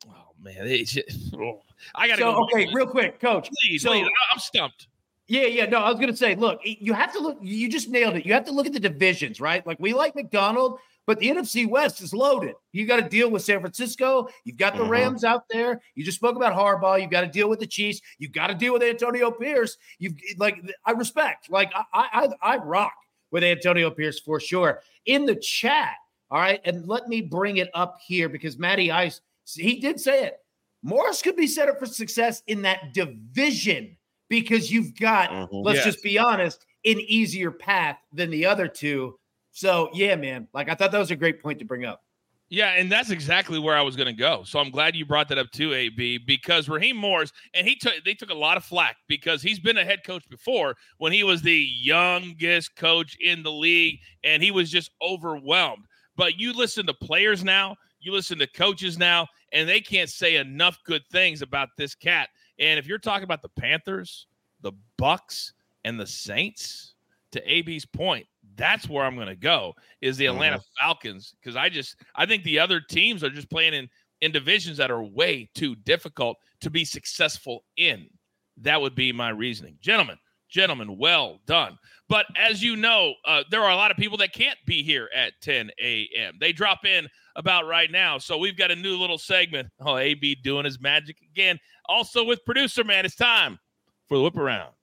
oh 0.07 0.33
man, 0.39 0.67
it's 0.67 0.91
just, 0.93 1.33
oh, 1.35 1.61
I 1.95 2.07
gotta 2.07 2.21
so, 2.21 2.33
go. 2.33 2.43
Okay, 2.43 2.69
real 2.73 2.87
quick, 2.87 3.19
Coach. 3.19 3.49
Please, 3.63 3.81
so, 3.81 3.89
please, 3.89 4.07
I'm 4.31 4.39
stumped. 4.39 4.87
Yeah, 5.27 5.45
yeah. 5.45 5.65
No, 5.65 5.79
I 5.79 5.89
was 5.89 5.99
gonna 5.99 6.15
say, 6.15 6.35
look, 6.35 6.59
you 6.63 6.93
have 6.93 7.11
to 7.13 7.19
look. 7.19 7.39
You 7.41 7.69
just 7.69 7.89
nailed 7.89 8.15
it. 8.15 8.25
You 8.25 8.33
have 8.33 8.45
to 8.45 8.51
look 8.51 8.67
at 8.67 8.73
the 8.73 8.79
divisions, 8.79 9.41
right? 9.41 9.65
Like 9.65 9.79
we 9.79 9.93
like 9.93 10.15
Macdonald, 10.15 10.79
but 11.07 11.19
the 11.19 11.29
NFC 11.29 11.67
West 11.67 12.01
is 12.01 12.13
loaded. 12.13 12.55
You 12.71 12.85
got 12.85 12.97
to 12.97 13.09
deal 13.09 13.29
with 13.29 13.41
San 13.41 13.59
Francisco. 13.59 14.27
You've 14.43 14.57
got 14.57 14.73
the 14.73 14.81
mm-hmm. 14.81 14.91
Rams 14.91 15.23
out 15.23 15.43
there. 15.49 15.81
You 15.95 16.03
just 16.03 16.17
spoke 16.17 16.35
about 16.35 16.53
Harbaugh. 16.53 17.01
You've 17.01 17.11
got 17.11 17.21
to 17.21 17.27
deal 17.27 17.49
with 17.49 17.59
the 17.59 17.67
Chiefs. 17.67 18.01
You've 18.19 18.31
got 18.31 18.47
to 18.47 18.55
deal 18.55 18.73
with 18.73 18.83
Antonio 18.83 19.31
Pierce. 19.31 19.77
You've 19.99 20.15
like 20.37 20.61
I 20.85 20.91
respect. 20.91 21.49
Like 21.49 21.71
I 21.75 22.29
I 22.41 22.53
I 22.53 22.57
rock 22.57 22.93
with 23.31 23.43
Antonio 23.43 23.89
Pierce 23.89 24.19
for 24.19 24.39
sure. 24.39 24.81
In 25.05 25.25
the 25.25 25.35
chat, 25.35 25.95
all 26.29 26.39
right, 26.39 26.61
and 26.65 26.87
let 26.87 27.07
me 27.07 27.21
bring 27.21 27.57
it 27.57 27.69
up 27.73 27.97
here 28.05 28.29
because 28.29 28.57
Matty 28.57 28.91
Ice 28.91 29.21
he 29.55 29.79
did 29.79 29.99
say 29.99 30.25
it. 30.25 30.37
Morris 30.83 31.21
could 31.21 31.35
be 31.35 31.47
set 31.47 31.69
up 31.69 31.79
for 31.79 31.85
success 31.85 32.41
in 32.47 32.63
that 32.63 32.93
division 32.93 33.97
because 34.29 34.71
you've 34.71 34.97
got, 34.97 35.29
mm-hmm. 35.29 35.55
let's 35.57 35.77
yes. 35.77 35.85
just 35.85 36.03
be 36.03 36.17
honest, 36.17 36.65
an 36.85 36.99
easier 37.01 37.51
path 37.51 37.97
than 38.13 38.31
the 38.31 38.45
other 38.45 38.67
two. 38.67 39.17
So 39.51 39.89
yeah, 39.93 40.15
man. 40.15 40.47
Like 40.53 40.69
I 40.69 40.75
thought 40.75 40.91
that 40.91 40.99
was 40.99 41.11
a 41.11 41.15
great 41.15 41.41
point 41.41 41.59
to 41.59 41.65
bring 41.65 41.85
up. 41.85 42.01
Yeah, 42.49 42.71
and 42.71 42.91
that's 42.91 43.11
exactly 43.11 43.59
where 43.59 43.77
I 43.77 43.81
was 43.81 43.95
going 43.95 44.13
to 44.13 44.19
go. 44.19 44.43
So 44.43 44.59
I'm 44.59 44.71
glad 44.71 44.93
you 44.93 45.05
brought 45.05 45.29
that 45.29 45.37
up 45.37 45.49
too, 45.51 45.73
AB, 45.73 46.17
because 46.27 46.67
Raheem 46.67 46.97
Morris 46.97 47.31
and 47.53 47.65
he 47.65 47.75
took 47.75 47.93
they 48.03 48.13
took 48.13 48.29
a 48.29 48.35
lot 48.35 48.57
of 48.57 48.65
flack 48.65 48.97
because 49.07 49.41
he's 49.41 49.59
been 49.59 49.77
a 49.77 49.85
head 49.85 50.03
coach 50.05 50.27
before 50.29 50.75
when 50.97 51.13
he 51.13 51.23
was 51.23 51.41
the 51.41 51.69
youngest 51.79 52.75
coach 52.75 53.15
in 53.21 53.41
the 53.41 53.51
league 53.51 53.99
and 54.25 54.43
he 54.43 54.51
was 54.51 54.69
just 54.69 54.91
overwhelmed. 55.01 55.85
But 56.17 56.39
you 56.39 56.51
listen 56.51 56.85
to 56.87 56.93
players 56.93 57.41
now, 57.41 57.77
you 58.01 58.11
listen 58.11 58.37
to 58.39 58.47
coaches 58.47 58.97
now, 58.97 59.27
and 59.53 59.67
they 59.67 59.79
can't 59.79 60.09
say 60.09 60.35
enough 60.35 60.77
good 60.85 61.03
things 61.09 61.41
about 61.41 61.69
this 61.77 61.95
cat. 61.95 62.27
And 62.59 62.77
if 62.77 62.85
you're 62.85 62.99
talking 62.99 63.23
about 63.23 63.41
the 63.41 63.49
Panthers, 63.49 64.27
the 64.61 64.73
Bucks, 64.97 65.53
and 65.85 65.97
the 65.99 66.05
Saints, 66.05 66.95
to 67.31 67.41
AB's 67.49 67.85
point, 67.85 68.27
that's 68.61 68.87
where 68.87 69.03
I'm 69.03 69.15
going 69.15 69.27
to 69.27 69.35
go 69.35 69.73
is 70.01 70.17
the 70.17 70.27
Atlanta 70.27 70.57
mm-hmm. 70.57 70.85
Falcons 70.85 71.33
because 71.41 71.55
I 71.55 71.67
just 71.67 71.95
I 72.15 72.27
think 72.27 72.43
the 72.43 72.59
other 72.59 72.79
teams 72.79 73.23
are 73.23 73.29
just 73.31 73.49
playing 73.49 73.73
in 73.73 73.89
in 74.21 74.31
divisions 74.31 74.77
that 74.77 74.91
are 74.91 75.01
way 75.01 75.49
too 75.55 75.75
difficult 75.77 76.37
to 76.61 76.69
be 76.69 76.85
successful 76.85 77.63
in. 77.77 78.07
That 78.57 78.79
would 78.79 78.93
be 78.93 79.11
my 79.11 79.29
reasoning, 79.29 79.77
gentlemen. 79.81 80.17
Gentlemen, 80.47 80.97
well 80.97 81.39
done. 81.47 81.79
But 82.07 82.25
as 82.37 82.61
you 82.61 82.75
know, 82.75 83.13
uh, 83.25 83.43
there 83.49 83.63
are 83.63 83.71
a 83.71 83.75
lot 83.75 83.89
of 83.89 83.95
people 83.95 84.17
that 84.17 84.33
can't 84.33 84.57
be 84.67 84.83
here 84.83 85.09
at 85.15 85.31
10 85.41 85.71
a.m. 85.81 86.35
They 86.39 86.51
drop 86.51 86.85
in 86.85 87.07
about 87.37 87.67
right 87.67 87.89
now. 87.89 88.17
So 88.17 88.37
we've 88.37 88.57
got 88.57 88.69
a 88.69 88.75
new 88.75 88.97
little 88.97 89.17
segment. 89.17 89.69
Oh, 89.79 89.97
AB 89.97 90.35
doing 90.43 90.65
his 90.65 90.79
magic 90.79 91.17
again. 91.21 91.57
Also 91.85 92.25
with 92.25 92.43
producer 92.45 92.83
man, 92.83 93.05
it's 93.05 93.15
time 93.15 93.57
for 94.09 94.17
the 94.17 94.23
whip 94.23 94.35
around. 94.35 94.73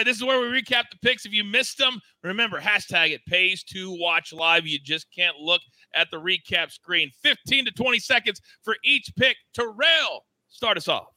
Right, 0.00 0.06
this 0.06 0.16
is 0.16 0.24
where 0.24 0.40
we 0.40 0.46
recap 0.46 0.84
the 0.90 0.98
picks. 1.02 1.26
If 1.26 1.32
you 1.32 1.44
missed 1.44 1.78
them, 1.78 2.00
remember 2.22 2.58
hashtag 2.58 3.10
it 3.10 3.20
pays 3.26 3.62
to 3.64 3.90
watch 4.00 4.32
live. 4.32 4.66
You 4.66 4.78
just 4.82 5.06
can't 5.14 5.36
look 5.36 5.60
at 5.94 6.10
the 6.10 6.16
recap 6.16 6.70
screen. 6.70 7.10
15 7.22 7.66
to 7.66 7.70
20 7.72 7.98
seconds 7.98 8.40
for 8.62 8.76
each 8.82 9.12
pick. 9.16 9.36
Terrell, 9.54 10.24
start 10.48 10.78
us 10.78 10.88
off. 10.88 11.08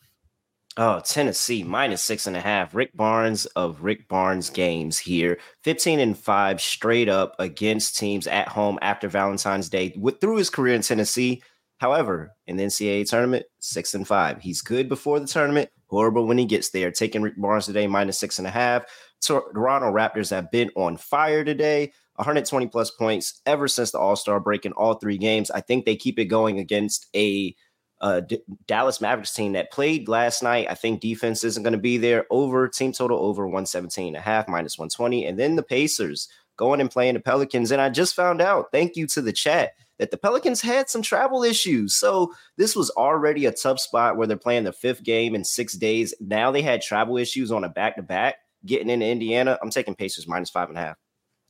Oh, 0.75 0.99
Tennessee 0.99 1.63
minus 1.63 2.01
six 2.01 2.27
and 2.27 2.35
a 2.35 2.41
half. 2.41 2.73
Rick 2.73 2.91
Barnes 2.95 3.45
of 3.55 3.83
Rick 3.83 4.07
Barnes 4.09 4.49
games 4.49 4.97
here. 4.97 5.37
15 5.63 5.99
and 5.99 6.17
five 6.17 6.59
straight 6.59 7.07
up 7.07 7.35
against 7.39 7.97
teams 7.97 8.27
at 8.27 8.47
home 8.49 8.79
after 8.81 9.07
Valentine's 9.07 9.69
Day 9.69 9.93
with, 9.95 10.19
through 10.19 10.37
his 10.37 10.49
career 10.49 10.75
in 10.75 10.81
Tennessee. 10.81 11.41
However, 11.77 12.33
in 12.47 12.57
the 12.57 12.63
NCAA 12.63 13.07
tournament, 13.07 13.45
six 13.59 13.93
and 13.93 14.07
five. 14.07 14.41
He's 14.41 14.61
good 14.61 14.89
before 14.89 15.19
the 15.19 15.27
tournament, 15.27 15.69
horrible 15.93 16.25
when 16.25 16.37
he 16.37 16.45
gets 16.45 16.71
there. 16.71 16.91
Taking 16.91 17.21
Rick 17.21 17.35
Barnes 17.37 17.67
today, 17.67 17.87
minus 17.87 18.19
six 18.19 18.39
and 18.39 18.47
a 18.47 18.51
half. 18.51 18.83
Toronto 19.21 19.91
Raptors 19.91 20.31
have 20.31 20.51
been 20.51 20.69
on 20.75 20.97
fire 20.97 21.45
today. 21.45 21.93
120 22.15 22.67
plus 22.67 22.91
points 22.91 23.41
ever 23.45 23.67
since 23.67 23.91
the 23.91 23.99
All 23.99 24.15
Star 24.15 24.39
break 24.39 24.65
in 24.65 24.73
all 24.73 24.95
three 24.95 25.17
games. 25.17 25.49
I 25.49 25.61
think 25.61 25.85
they 25.85 25.95
keep 25.95 26.19
it 26.19 26.25
going 26.25 26.59
against 26.59 27.07
a 27.15 27.55
uh, 28.01 28.19
D- 28.19 28.43
Dallas 28.67 28.99
Mavericks 28.99 29.33
team 29.33 29.53
that 29.53 29.71
played 29.71 30.07
last 30.07 30.43
night. 30.43 30.67
I 30.69 30.75
think 30.75 30.99
defense 30.99 31.43
isn't 31.43 31.63
going 31.63 31.73
to 31.73 31.79
be 31.79 31.97
there. 31.97 32.25
Over 32.29 32.67
team 32.67 32.91
total 32.91 33.19
over 33.19 33.45
117 33.45 34.07
and 34.07 34.17
a 34.17 34.19
half, 34.19 34.47
minus 34.47 34.77
120. 34.77 35.25
And 35.25 35.39
then 35.39 35.55
the 35.55 35.63
Pacers 35.63 36.27
going 36.57 36.81
and 36.81 36.91
playing 36.91 37.13
the 37.13 37.19
Pelicans. 37.19 37.71
And 37.71 37.81
I 37.81 37.89
just 37.89 38.15
found 38.15 38.41
out, 38.41 38.67
thank 38.71 38.95
you 38.95 39.07
to 39.07 39.21
the 39.21 39.31
chat, 39.31 39.71
that 40.03 40.11
the 40.11 40.17
Pelicans 40.17 40.59
had 40.59 40.89
some 40.89 41.01
travel 41.01 41.45
issues. 41.45 41.95
So 41.95 42.33
this 42.57 42.75
was 42.75 42.89
already 42.89 43.45
a 43.45 43.53
tough 43.53 43.79
spot 43.79 44.17
where 44.17 44.27
they're 44.27 44.35
playing 44.35 44.65
the 44.65 44.73
fifth 44.73 45.01
game 45.01 45.33
in 45.33 45.45
six 45.45 45.75
days. 45.75 46.13
Now 46.19 46.51
they 46.51 46.61
had 46.61 46.81
travel 46.81 47.17
issues 47.17 47.53
on 47.53 47.63
a 47.63 47.69
back 47.69 47.95
to 47.95 48.01
back 48.01 48.35
getting 48.65 48.89
into 48.89 49.05
Indiana. 49.05 49.57
I'm 49.61 49.69
taking 49.69 49.95
Pacers 49.95 50.27
minus 50.27 50.49
five 50.49 50.67
and 50.67 50.77
a 50.77 50.81
half. 50.81 50.97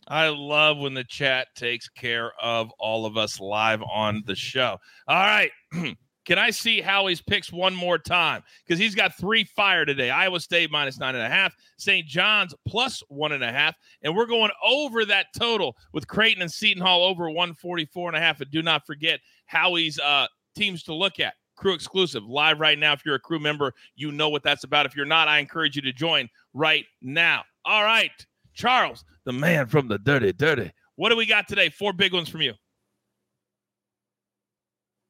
I 0.07 0.27
love 0.27 0.77
when 0.77 0.93
the 0.93 1.03
chat 1.03 1.47
takes 1.55 1.89
care 1.89 2.31
of 2.39 2.71
all 2.77 3.07
of 3.07 3.17
us 3.17 3.39
live 3.39 3.81
on 3.81 4.21
the 4.27 4.35
show. 4.35 4.77
All 5.07 5.15
right. 5.15 5.49
Can 6.25 6.39
I 6.39 6.51
see 6.51 6.79
Howie's 6.79 7.21
picks 7.21 7.51
one 7.51 7.75
more 7.75 7.97
time? 7.97 8.43
Because 8.65 8.79
he's 8.79 8.95
got 8.95 9.15
three 9.15 9.43
fire 9.43 9.85
today. 9.85 10.09
Iowa 10.09 10.39
State 10.39 10.71
minus 10.71 10.97
nine 10.97 11.15
and 11.15 11.23
a 11.23 11.29
half, 11.29 11.53
St. 11.77 12.07
John's 12.07 12.55
plus 12.65 13.03
one 13.09 13.33
and 13.33 13.43
a 13.43 13.51
half, 13.51 13.75
and 14.01 14.15
we're 14.15 14.25
going 14.25 14.51
over 14.65 15.05
that 15.05 15.27
total 15.37 15.75
with 15.91 16.07
Creighton 16.07 16.41
and 16.41 16.51
Seton 16.51 16.81
Hall 16.81 17.03
over 17.03 17.29
144 17.29 18.09
and 18.09 18.17
a 18.17 18.19
half. 18.19 18.39
And 18.39 18.49
do 18.51 18.61
not 18.61 18.85
forget 18.85 19.19
Howie's 19.45 19.99
uh, 19.99 20.27
teams 20.55 20.83
to 20.83 20.93
look 20.93 21.19
at. 21.19 21.33
Crew 21.55 21.73
exclusive 21.73 22.23
live 22.23 22.59
right 22.59 22.79
now. 22.79 22.93
If 22.93 23.05
you're 23.05 23.15
a 23.15 23.19
crew 23.19 23.39
member, 23.39 23.73
you 23.95 24.11
know 24.11 24.29
what 24.29 24.43
that's 24.43 24.63
about. 24.63 24.85
If 24.85 24.95
you're 24.95 25.05
not, 25.05 25.27
I 25.27 25.39
encourage 25.39 25.75
you 25.75 25.81
to 25.83 25.93
join 25.93 26.29
right 26.53 26.85
now. 27.01 27.43
All 27.65 27.83
right, 27.83 28.11
Charles, 28.53 29.03
the 29.25 29.33
man 29.33 29.67
from 29.67 29.87
the 29.87 29.99
dirty, 29.99 30.33
dirty. 30.33 30.71
What 30.95 31.09
do 31.09 31.15
we 31.15 31.25
got 31.25 31.47
today? 31.47 31.69
Four 31.69 31.93
big 31.93 32.13
ones 32.13 32.29
from 32.29 32.41
you 32.41 32.53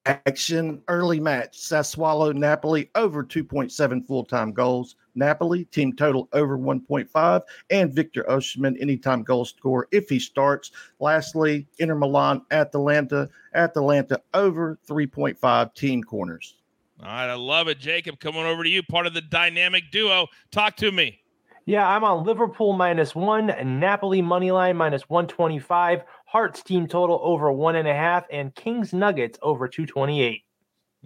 action 0.05 0.81
early 0.87 1.19
match 1.19 1.57
Sassuolo 1.57 2.33
Napoli 2.33 2.89
over 2.95 3.23
2.7 3.23 4.05
full 4.05 4.23
time 4.23 4.51
goals. 4.51 4.95
Napoli 5.15 5.65
team 5.65 5.93
total 5.93 6.27
over 6.33 6.57
1.5 6.57 7.41
and 7.69 7.93
Victor 7.93 8.25
Osimhen 8.29 8.81
anytime 8.81 9.23
goal 9.23 9.45
score 9.45 9.87
if 9.91 10.09
he 10.09 10.19
starts. 10.19 10.71
Lastly, 10.99 11.67
Inter 11.79 11.95
Milan 11.95 12.41
Atalanta 12.51 13.29
Atalanta 13.53 14.21
over 14.33 14.79
3.5 14.87 15.73
team 15.75 16.03
corners. 16.03 16.55
All 16.99 17.07
right, 17.07 17.29
I 17.29 17.35
love 17.35 17.67
it, 17.67 17.79
Jacob. 17.79 18.19
Coming 18.19 18.45
over 18.45 18.63
to 18.63 18.69
you, 18.69 18.81
part 18.83 19.07
of 19.07 19.13
the 19.13 19.21
dynamic 19.21 19.91
duo. 19.91 20.27
Talk 20.51 20.75
to 20.77 20.91
me. 20.91 21.19
Yeah, 21.65 21.87
I'm 21.87 22.03
on 22.03 22.25
Liverpool 22.25 22.73
minus 22.73 23.15
one, 23.15 23.49
and 23.49 23.79
Napoli 23.79 24.21
money 24.21 24.51
line 24.51 24.75
minus 24.75 25.09
125, 25.09 26.03
Hearts 26.33 26.63
team 26.63 26.87
total 26.87 27.19
over 27.21 27.51
one 27.51 27.75
and 27.75 27.87
a 27.87 27.93
half, 27.93 28.25
and 28.31 28.55
Kings 28.55 28.91
Nuggets 28.91 29.37
over 29.43 29.67
228. 29.67 30.41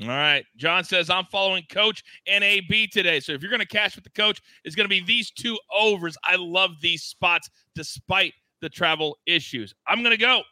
All 0.03 0.07
right. 0.07 0.45
John 0.55 0.86
says, 0.86 1.09
I'm 1.09 1.25
following 1.25 1.63
coach 1.69 2.01
NAB 2.25 2.89
today. 2.93 3.19
So 3.19 3.34
if 3.34 3.41
you're 3.41 3.51
going 3.51 3.59
to 3.59 3.67
cash 3.67 3.95
with 3.95 4.05
the 4.05 4.09
coach, 4.11 4.41
it's 4.63 4.73
going 4.73 4.86
to 4.86 4.89
be 4.89 5.03
these 5.03 5.30
two 5.32 5.59
overs. 5.69 6.15
I 6.23 6.38
love 6.38 6.80
these 6.82 7.03
spots 7.03 7.49
despite 7.75 8.36
the 8.61 8.69
travel 8.69 9.17
issues. 9.25 9.75
I'm 9.86 9.99
going 10.01 10.15
to 10.15 10.17
go. 10.17 10.43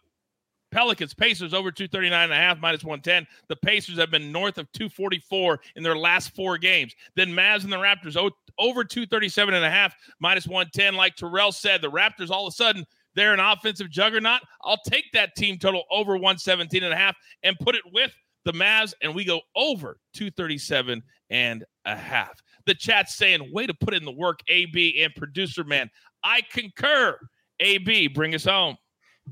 Pelicans, 0.72 1.14
Pacers 1.14 1.54
over 1.54 1.72
239 1.72 2.24
and 2.24 2.34
a 2.34 2.36
half, 2.36 2.60
minus 2.60 2.84
110. 2.84 3.26
The 3.48 3.56
Pacers 3.56 3.98
have 3.98 4.12
been 4.12 4.30
north 4.30 4.58
of 4.58 4.70
244 4.74 5.62
in 5.78 5.84
their 5.84 5.96
last 5.96 6.36
four 6.36 6.58
games. 6.58 6.94
Then 7.16 7.30
Mavs 7.30 7.64
and 7.64 7.72
the 7.72 7.78
Raptors 7.78 8.18
over 8.60 8.84
237 8.84 9.54
and 9.54 9.64
a 9.64 9.72
half, 9.72 9.96
minus 10.20 10.48
110. 10.48 10.96
Like 10.96 11.16
Terrell 11.16 11.54
said, 11.54 11.82
the 11.82 11.90
Raptors 11.90 12.30
all 12.30 12.46
of 12.46 12.52
a 12.52 12.56
sudden 12.56 12.86
they're 13.16 13.34
an 13.34 13.40
offensive 13.40 13.90
juggernaut. 13.90 14.42
I'll 14.64 14.82
take 14.88 15.06
that 15.14 15.36
team 15.36 15.58
total 15.58 15.84
over 15.90 16.14
117 16.14 16.84
and 16.84 16.94
a 16.94 16.98
half 16.98 17.16
and 17.44 17.58
put 17.60 17.76
it 17.76 17.84
with 17.94 18.12
the 18.46 18.54
Mavs, 18.54 18.94
and 19.02 19.16
we 19.16 19.26
go 19.26 19.42
over 19.56 19.98
237 20.14 21.02
and 21.30 21.66
a 21.86 21.96
half. 21.96 22.40
The 22.66 22.76
chat's 22.76 23.16
saying, 23.16 23.50
way 23.52 23.66
to 23.66 23.74
put 23.74 23.94
in 23.94 24.06
the 24.06 24.12
work, 24.12 24.40
AB 24.48 25.02
and 25.02 25.14
producer 25.16 25.64
man. 25.64 25.90
I 26.24 26.42
concur. 26.52 27.18
AB, 27.60 28.10
bring 28.10 28.36
us 28.36 28.46
home. 28.46 28.78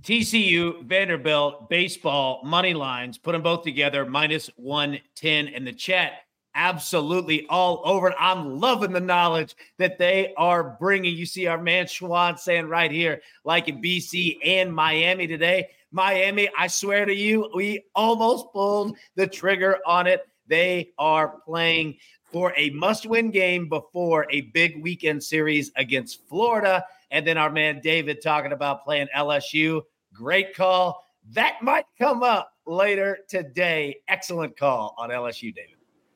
TCU, 0.01 0.83
Vanderbilt, 0.85 1.69
baseball, 1.69 2.41
money 2.43 2.73
lines, 2.73 3.17
put 3.17 3.33
them 3.33 3.43
both 3.43 3.63
together, 3.63 4.05
minus 4.05 4.49
110 4.55 5.47
in 5.47 5.65
the 5.65 5.73
chat. 5.73 6.13
Absolutely 6.55 7.47
all 7.47 7.81
over 7.83 8.09
it. 8.09 8.15
I'm 8.19 8.59
loving 8.59 8.91
the 8.91 8.99
knowledge 8.99 9.55
that 9.79 9.97
they 9.97 10.33
are 10.37 10.77
bringing. 10.79 11.15
You 11.15 11.25
see 11.25 11.47
our 11.47 11.61
man 11.61 11.85
Schwan 11.85 12.37
saying 12.37 12.67
right 12.67 12.91
here, 12.91 13.21
like 13.43 13.67
in 13.67 13.81
BC 13.81 14.37
and 14.43 14.73
Miami 14.73 15.25
today. 15.25 15.69
Miami, 15.91 16.49
I 16.57 16.67
swear 16.67 17.05
to 17.05 17.13
you, 17.13 17.49
we 17.55 17.85
almost 17.95 18.51
pulled 18.53 18.97
the 19.15 19.27
trigger 19.27 19.79
on 19.85 20.05
it. 20.07 20.27
They 20.47 20.91
are 20.99 21.39
playing 21.45 21.97
for 22.31 22.53
a 22.57 22.71
must 22.71 23.05
win 23.05 23.31
game 23.31 23.69
before 23.69 24.27
a 24.29 24.41
big 24.41 24.81
weekend 24.81 25.23
series 25.23 25.71
against 25.75 26.27
Florida. 26.27 26.83
And 27.11 27.25
then 27.25 27.37
our 27.37 27.51
man 27.51 27.79
David 27.81 28.21
talking 28.21 28.51
about 28.51 28.83
playing 28.83 29.07
LSU. 29.15 29.81
Great 30.13 30.55
call. 30.55 31.03
That 31.31 31.61
might 31.61 31.85
come 31.97 32.23
up 32.23 32.51
later 32.65 33.19
today. 33.29 33.97
Excellent 34.07 34.57
call 34.57 34.95
on 34.97 35.09
LSU, 35.09 35.53
David. 35.53 35.72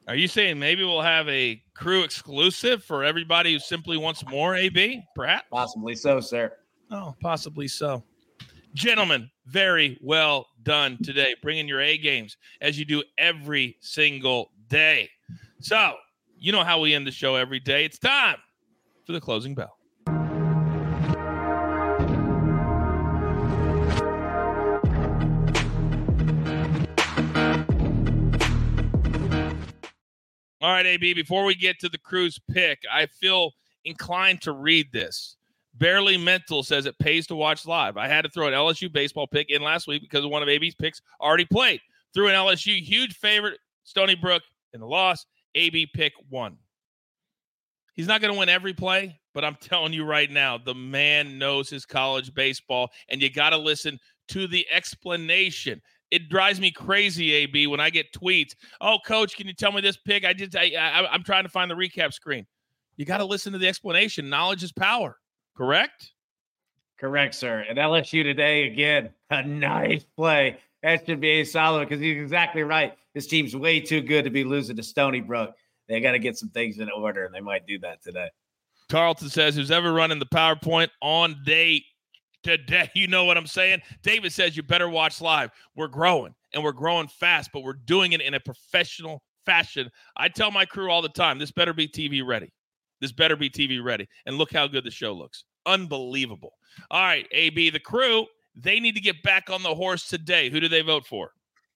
Are 0.07 0.15
you 0.15 0.29
saying 0.29 0.57
maybe 0.57 0.85
we'll 0.85 1.01
have 1.01 1.27
a 1.27 1.61
crew 1.73 2.03
exclusive 2.03 2.81
for 2.81 3.03
everybody 3.03 3.51
who 3.51 3.59
simply 3.59 3.97
wants 3.97 4.25
more 4.25 4.55
AB? 4.55 5.03
Perhaps? 5.15 5.47
Possibly 5.51 5.95
so, 5.95 6.21
sir. 6.21 6.53
Oh, 6.89 7.13
possibly 7.21 7.67
so. 7.67 8.03
Gentlemen, 8.73 9.29
very 9.47 9.99
well 10.01 10.47
done 10.63 10.97
today. 11.03 11.35
Bringing 11.41 11.67
your 11.67 11.81
A 11.81 11.97
games 11.97 12.37
as 12.61 12.79
you 12.79 12.85
do 12.85 13.03
every 13.17 13.75
single 13.81 14.51
day. 14.69 15.09
So, 15.59 15.95
you 16.37 16.53
know 16.53 16.63
how 16.63 16.79
we 16.79 16.93
end 16.93 17.05
the 17.05 17.11
show 17.11 17.35
every 17.35 17.59
day. 17.59 17.83
It's 17.83 17.99
time 17.99 18.37
for 19.05 19.11
the 19.11 19.19
closing 19.19 19.55
bell. 19.55 19.76
All 30.59 30.71
right, 30.71 30.85
AB, 30.85 31.13
before 31.13 31.45
we 31.45 31.53
get 31.53 31.79
to 31.79 31.89
the 31.89 31.99
cruise 31.99 32.39
pick, 32.51 32.79
I 32.91 33.05
feel 33.05 33.51
inclined 33.85 34.41
to 34.41 34.53
read 34.53 34.91
this. 34.91 35.35
Barely 35.75 36.17
Mental 36.17 36.63
says 36.63 36.87
it 36.87 36.97
pays 36.97 37.27
to 37.27 37.35
watch 37.35 37.67
live. 37.67 37.97
I 37.97 38.07
had 38.07 38.23
to 38.23 38.29
throw 38.29 38.47
an 38.47 38.53
LSU 38.53 38.91
baseball 38.91 39.27
pick 39.27 39.51
in 39.51 39.61
last 39.61 39.87
week 39.87 40.01
because 40.01 40.25
one 40.25 40.41
of 40.41 40.49
AB's 40.49 40.73
picks 40.73 41.01
already 41.21 41.45
played. 41.45 41.79
Threw 42.13 42.27
an 42.27 42.33
LSU 42.33 42.81
huge 42.81 43.15
favorite, 43.15 43.59
Stony 43.83 44.15
Brook 44.15 44.41
in 44.73 44.79
the 44.79 44.87
loss. 44.87 45.27
AB 45.53 45.87
pick 45.93 46.13
one. 46.29 46.57
He's 47.93 48.07
not 48.07 48.21
going 48.21 48.33
to 48.33 48.39
win 48.39 48.49
every 48.49 48.73
play, 48.73 49.19
but 49.33 49.45
I'm 49.45 49.55
telling 49.61 49.93
you 49.93 50.05
right 50.05 50.31
now, 50.31 50.57
the 50.57 50.73
man 50.73 51.37
knows 51.37 51.69
his 51.69 51.85
college 51.85 52.33
baseball, 52.33 52.89
and 53.09 53.21
you 53.21 53.29
got 53.29 53.51
to 53.51 53.57
listen 53.57 53.99
to 54.29 54.47
the 54.47 54.65
explanation 54.71 55.81
it 56.11 56.29
drives 56.29 56.59
me 56.59 56.71
crazy, 56.71 57.33
AB, 57.33 57.67
when 57.67 57.79
I 57.79 57.89
get 57.89 58.13
tweets. 58.13 58.55
Oh, 58.81 58.97
coach, 59.05 59.35
can 59.35 59.47
you 59.47 59.53
tell 59.53 59.71
me 59.71 59.81
this 59.81 59.97
pick? 59.97 60.25
I 60.25 60.33
just, 60.33 60.55
I, 60.55 60.71
I 60.77 61.07
I'm 61.11 61.23
trying 61.23 61.43
to 61.43 61.49
find 61.49 61.69
the 61.69 61.75
recap 61.75 62.13
screen. 62.13 62.45
You 62.95 63.05
got 63.05 63.17
to 63.17 63.25
listen 63.25 63.53
to 63.53 63.59
the 63.59 63.67
explanation. 63.67 64.29
Knowledge 64.29 64.63
is 64.63 64.71
power. 64.71 65.17
Correct. 65.55 66.11
Correct, 66.99 67.35
sir. 67.35 67.63
And 67.69 67.77
LSU 67.77 68.23
today 68.23 68.67
again, 68.67 69.09
a 69.29 69.43
nice 69.43 70.05
play. 70.15 70.57
That 70.81 71.05
should 71.05 71.19
be 71.19 71.41
a 71.41 71.43
solid 71.43 71.87
because 71.87 72.01
he's 72.01 72.21
exactly 72.21 72.63
right. 72.63 72.93
This 73.13 73.27
team's 73.27 73.55
way 73.55 73.79
too 73.79 74.01
good 74.01 74.23
to 74.25 74.31
be 74.31 74.43
losing 74.43 74.75
to 74.77 74.83
Stony 74.83 75.21
Brook. 75.21 75.53
They 75.87 75.99
got 76.01 76.11
to 76.11 76.19
get 76.19 76.37
some 76.37 76.49
things 76.49 76.79
in 76.79 76.89
order, 76.89 77.25
and 77.25 77.33
they 77.33 77.39
might 77.39 77.65
do 77.65 77.79
that 77.79 78.03
today. 78.03 78.29
Tarleton 78.89 79.29
says, 79.29 79.55
"Who's 79.55 79.71
ever 79.71 79.91
running 79.91 80.19
the 80.19 80.25
PowerPoint 80.25 80.89
on 81.01 81.41
day 81.45 81.83
today. 82.47 82.89
You 82.95 83.07
know 83.07 83.25
what 83.25 83.37
I'm 83.37 83.47
saying? 83.47 83.81
David 84.01 84.31
says 84.31 84.57
you 84.57 84.63
better 84.63 84.89
watch 84.89 85.21
live. 85.21 85.51
We're 85.75 85.87
growing 85.87 86.33
and 86.53 86.63
we're 86.63 86.71
growing 86.71 87.07
fast, 87.07 87.51
but 87.53 87.63
we're 87.63 87.73
doing 87.73 88.13
it 88.13 88.21
in 88.21 88.33
a 88.33 88.39
professional 88.39 89.21
fashion. 89.45 89.89
I 90.15 90.29
tell 90.29 90.49
my 90.49 90.65
crew 90.65 90.89
all 90.89 91.01
the 91.01 91.09
time 91.09 91.37
this 91.37 91.51
better 91.51 91.73
be 91.73 91.87
TV 91.87 92.25
ready. 92.25 92.51
This 92.99 93.11
better 93.11 93.35
be 93.35 93.49
TV 93.49 93.83
ready. 93.83 94.07
And 94.25 94.37
look 94.37 94.51
how 94.51 94.67
good 94.67 94.83
the 94.83 94.91
show 94.91 95.13
looks. 95.13 95.43
Unbelievable. 95.65 96.53
All 96.89 97.03
right, 97.03 97.27
AB, 97.31 97.69
the 97.69 97.79
crew, 97.79 98.25
they 98.55 98.79
need 98.79 98.95
to 98.95 99.01
get 99.01 99.21
back 99.21 99.49
on 99.49 99.61
the 99.61 99.75
horse 99.75 100.07
today. 100.07 100.49
Who 100.49 100.59
do 100.59 100.67
they 100.67 100.81
vote 100.81 101.05
for? 101.05 101.33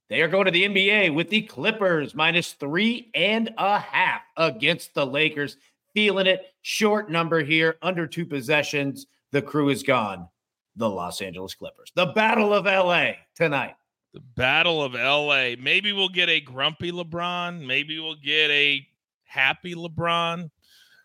They 0.09 0.21
are 0.21 0.27
going 0.27 0.45
to 0.45 0.51
the 0.51 0.63
NBA 0.65 1.13
with 1.13 1.29
the 1.29 1.43
Clippers 1.43 2.15
minus 2.15 2.53
three 2.53 3.11
and 3.13 3.53
a 3.57 3.79
half 3.79 4.21
against 4.37 4.93
the 4.93 5.05
Lakers. 5.05 5.57
Feeling 5.93 6.27
it. 6.27 6.45
Short 6.61 7.11
number 7.11 7.43
here, 7.43 7.77
under 7.81 8.07
two 8.07 8.25
possessions. 8.25 9.05
The 9.31 9.41
crew 9.41 9.69
is 9.69 9.83
gone 9.83 10.27
the 10.75 10.89
Los 10.89 11.21
Angeles 11.21 11.53
Clippers. 11.53 11.91
The 11.95 12.07
Battle 12.07 12.53
of 12.53 12.65
LA 12.65 13.11
tonight. 13.35 13.75
The 14.13 14.21
Battle 14.35 14.83
of 14.83 14.93
LA. 14.93 15.55
Maybe 15.61 15.93
we'll 15.93 16.09
get 16.09 16.29
a 16.29 16.41
grumpy 16.41 16.91
LeBron. 16.91 17.65
Maybe 17.65 17.99
we'll 17.99 18.15
get 18.15 18.49
a 18.49 18.85
happy 19.23 19.75
LeBron. 19.75 20.49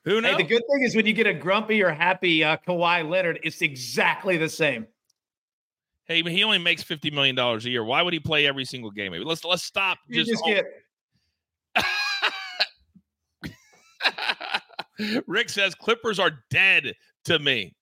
Who 0.04 0.20
knows? 0.20 0.32
Hey, 0.32 0.36
the 0.38 0.48
good 0.48 0.62
thing 0.70 0.82
is 0.82 0.94
when 0.94 1.06
you 1.06 1.12
get 1.12 1.26
a 1.26 1.34
grumpy 1.34 1.82
or 1.82 1.90
happy 1.90 2.44
uh, 2.44 2.56
Kawhi 2.66 3.08
Leonard, 3.08 3.40
it's 3.42 3.60
exactly 3.62 4.36
the 4.36 4.48
same. 4.48 4.86
Hey, 6.04 6.22
he 6.22 6.44
only 6.44 6.58
makes 6.58 6.84
fifty 6.84 7.10
million 7.10 7.34
dollars 7.34 7.66
a 7.66 7.70
year. 7.70 7.82
Why 7.82 8.02
would 8.02 8.12
he 8.12 8.20
play 8.20 8.46
every 8.46 8.64
single 8.64 8.92
game? 8.92 9.10
Maybe 9.10 9.24
let's 9.24 9.44
let's 9.44 9.64
stop. 9.64 9.98
You 10.06 10.24
just, 10.24 10.44
just 10.44 10.44
get. 10.44 10.64
Rick 15.26 15.48
says 15.50 15.74
Clippers 15.74 16.20
are 16.20 16.30
dead 16.50 16.94
to 17.24 17.38
me. 17.40 17.74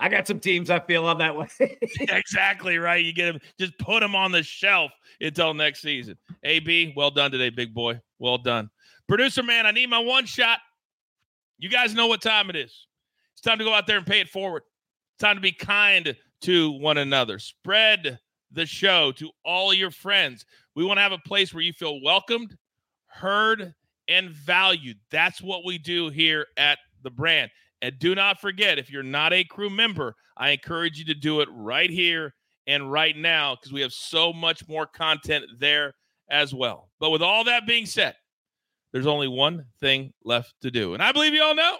I 0.00 0.08
got 0.08 0.26
some 0.26 0.40
teams 0.40 0.70
I 0.70 0.80
feel 0.80 1.04
on 1.06 1.18
that 1.18 1.36
way. 1.36 1.48
exactly 2.00 2.78
right. 2.78 3.04
You 3.04 3.12
get 3.12 3.32
them, 3.32 3.40
just 3.58 3.78
put 3.78 4.00
them 4.00 4.14
on 4.14 4.32
the 4.32 4.42
shelf 4.42 4.90
until 5.20 5.54
next 5.54 5.82
season. 5.82 6.16
AB, 6.42 6.94
well 6.96 7.10
done 7.10 7.30
today, 7.30 7.50
big 7.50 7.72
boy. 7.72 8.00
Well 8.18 8.38
done. 8.38 8.70
Producer 9.08 9.42
man, 9.42 9.66
I 9.66 9.70
need 9.70 9.88
my 9.88 9.98
one 9.98 10.26
shot. 10.26 10.58
You 11.58 11.68
guys 11.68 11.94
know 11.94 12.06
what 12.06 12.22
time 12.22 12.50
it 12.50 12.56
is. 12.56 12.86
It's 13.34 13.42
time 13.42 13.58
to 13.58 13.64
go 13.64 13.72
out 13.72 13.86
there 13.86 13.98
and 13.98 14.06
pay 14.06 14.20
it 14.20 14.28
forward. 14.28 14.62
It's 15.14 15.22
time 15.22 15.36
to 15.36 15.40
be 15.40 15.52
kind 15.52 16.16
to 16.42 16.70
one 16.72 16.98
another. 16.98 17.38
Spread 17.38 18.18
the 18.50 18.66
show 18.66 19.12
to 19.12 19.30
all 19.44 19.72
your 19.72 19.90
friends. 19.90 20.44
We 20.74 20.84
want 20.84 20.98
to 20.98 21.02
have 21.02 21.12
a 21.12 21.18
place 21.18 21.54
where 21.54 21.62
you 21.62 21.72
feel 21.72 22.00
welcomed, 22.02 22.56
heard, 23.06 23.74
and 24.08 24.30
valued. 24.30 24.98
That's 25.10 25.40
what 25.40 25.64
we 25.64 25.78
do 25.78 26.08
here 26.08 26.46
at 26.56 26.78
the 27.02 27.10
brand. 27.10 27.50
And 27.84 27.98
do 27.98 28.14
not 28.14 28.40
forget, 28.40 28.78
if 28.78 28.90
you're 28.90 29.02
not 29.02 29.34
a 29.34 29.44
crew 29.44 29.68
member, 29.68 30.16
I 30.38 30.52
encourage 30.52 30.98
you 30.98 31.04
to 31.04 31.14
do 31.14 31.42
it 31.42 31.50
right 31.52 31.90
here 31.90 32.32
and 32.66 32.90
right 32.90 33.14
now 33.14 33.56
because 33.56 33.74
we 33.74 33.82
have 33.82 33.92
so 33.92 34.32
much 34.32 34.66
more 34.66 34.86
content 34.86 35.44
there 35.58 35.92
as 36.30 36.54
well. 36.54 36.88
But 36.98 37.10
with 37.10 37.20
all 37.20 37.44
that 37.44 37.66
being 37.66 37.84
said, 37.84 38.14
there's 38.90 39.06
only 39.06 39.28
one 39.28 39.66
thing 39.80 40.14
left 40.24 40.54
to 40.62 40.70
do. 40.70 40.94
And 40.94 41.02
I 41.02 41.12
believe 41.12 41.34
you 41.34 41.42
all 41.42 41.54
know 41.54 41.76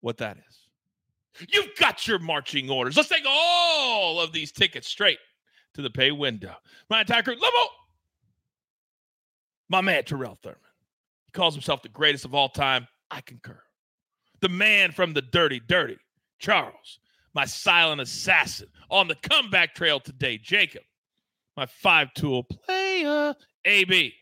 what 0.00 0.18
that 0.18 0.36
is. 0.38 1.46
You've 1.48 1.76
got 1.78 2.08
your 2.08 2.18
marching 2.18 2.68
orders. 2.68 2.96
Let's 2.96 3.08
take 3.08 3.22
all 3.24 4.20
of 4.20 4.32
these 4.32 4.50
tickets 4.50 4.88
straight 4.88 5.20
to 5.74 5.82
the 5.82 5.90
pay 5.90 6.10
window. 6.10 6.56
My 6.88 7.02
entire 7.02 7.22
crew, 7.22 7.34
Lobo, 7.34 7.70
my 9.68 9.80
man 9.80 10.02
Terrell 10.02 10.36
Furman. 10.42 10.58
He 11.26 11.30
calls 11.30 11.54
himself 11.54 11.82
the 11.82 11.88
greatest 11.88 12.24
of 12.24 12.34
all 12.34 12.48
time. 12.48 12.88
I 13.10 13.20
concur. 13.20 13.60
The 14.40 14.48
man 14.48 14.92
from 14.92 15.12
the 15.12 15.22
dirty, 15.22 15.60
dirty, 15.60 15.98
Charles, 16.38 17.00
my 17.34 17.44
silent 17.44 18.00
assassin 18.00 18.68
on 18.90 19.08
the 19.08 19.16
comeback 19.16 19.74
trail 19.74 20.00
today, 20.00 20.38
Jacob, 20.38 20.82
my 21.56 21.66
five 21.66 22.12
tool 22.14 22.44
player, 22.44 23.34
AB, 23.64 24.14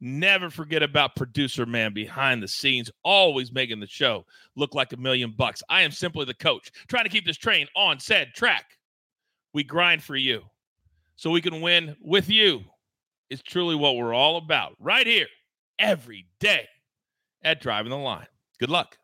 Never 0.00 0.50
forget 0.50 0.82
about 0.82 1.16
producer 1.16 1.64
man 1.64 1.94
behind 1.94 2.42
the 2.42 2.48
scenes, 2.48 2.90
always 3.02 3.50
making 3.50 3.80
the 3.80 3.86
show 3.86 4.26
look 4.54 4.74
like 4.74 4.92
a 4.92 4.96
million 4.98 5.32
bucks. 5.36 5.62
I 5.70 5.82
am 5.82 5.90
simply 5.90 6.26
the 6.26 6.34
coach, 6.34 6.70
trying 6.88 7.04
to 7.04 7.10
keep 7.10 7.24
this 7.24 7.38
train 7.38 7.66
on 7.74 7.98
said 7.98 8.34
track. 8.34 8.66
We 9.54 9.64
grind 9.64 10.02
for 10.02 10.16
you 10.16 10.42
so 11.16 11.30
we 11.30 11.40
can 11.40 11.62
win 11.62 11.96
with 12.02 12.28
you. 12.28 12.62
It's 13.30 13.42
truly 13.42 13.74
what 13.74 13.96
we're 13.96 14.12
all 14.12 14.36
about 14.36 14.74
right 14.78 15.06
here 15.06 15.28
every 15.78 16.26
day 16.40 16.68
at 17.42 17.60
Driving 17.60 17.90
the 17.90 17.96
Line. 17.96 18.26
Good 18.58 18.70
luck. 18.70 18.98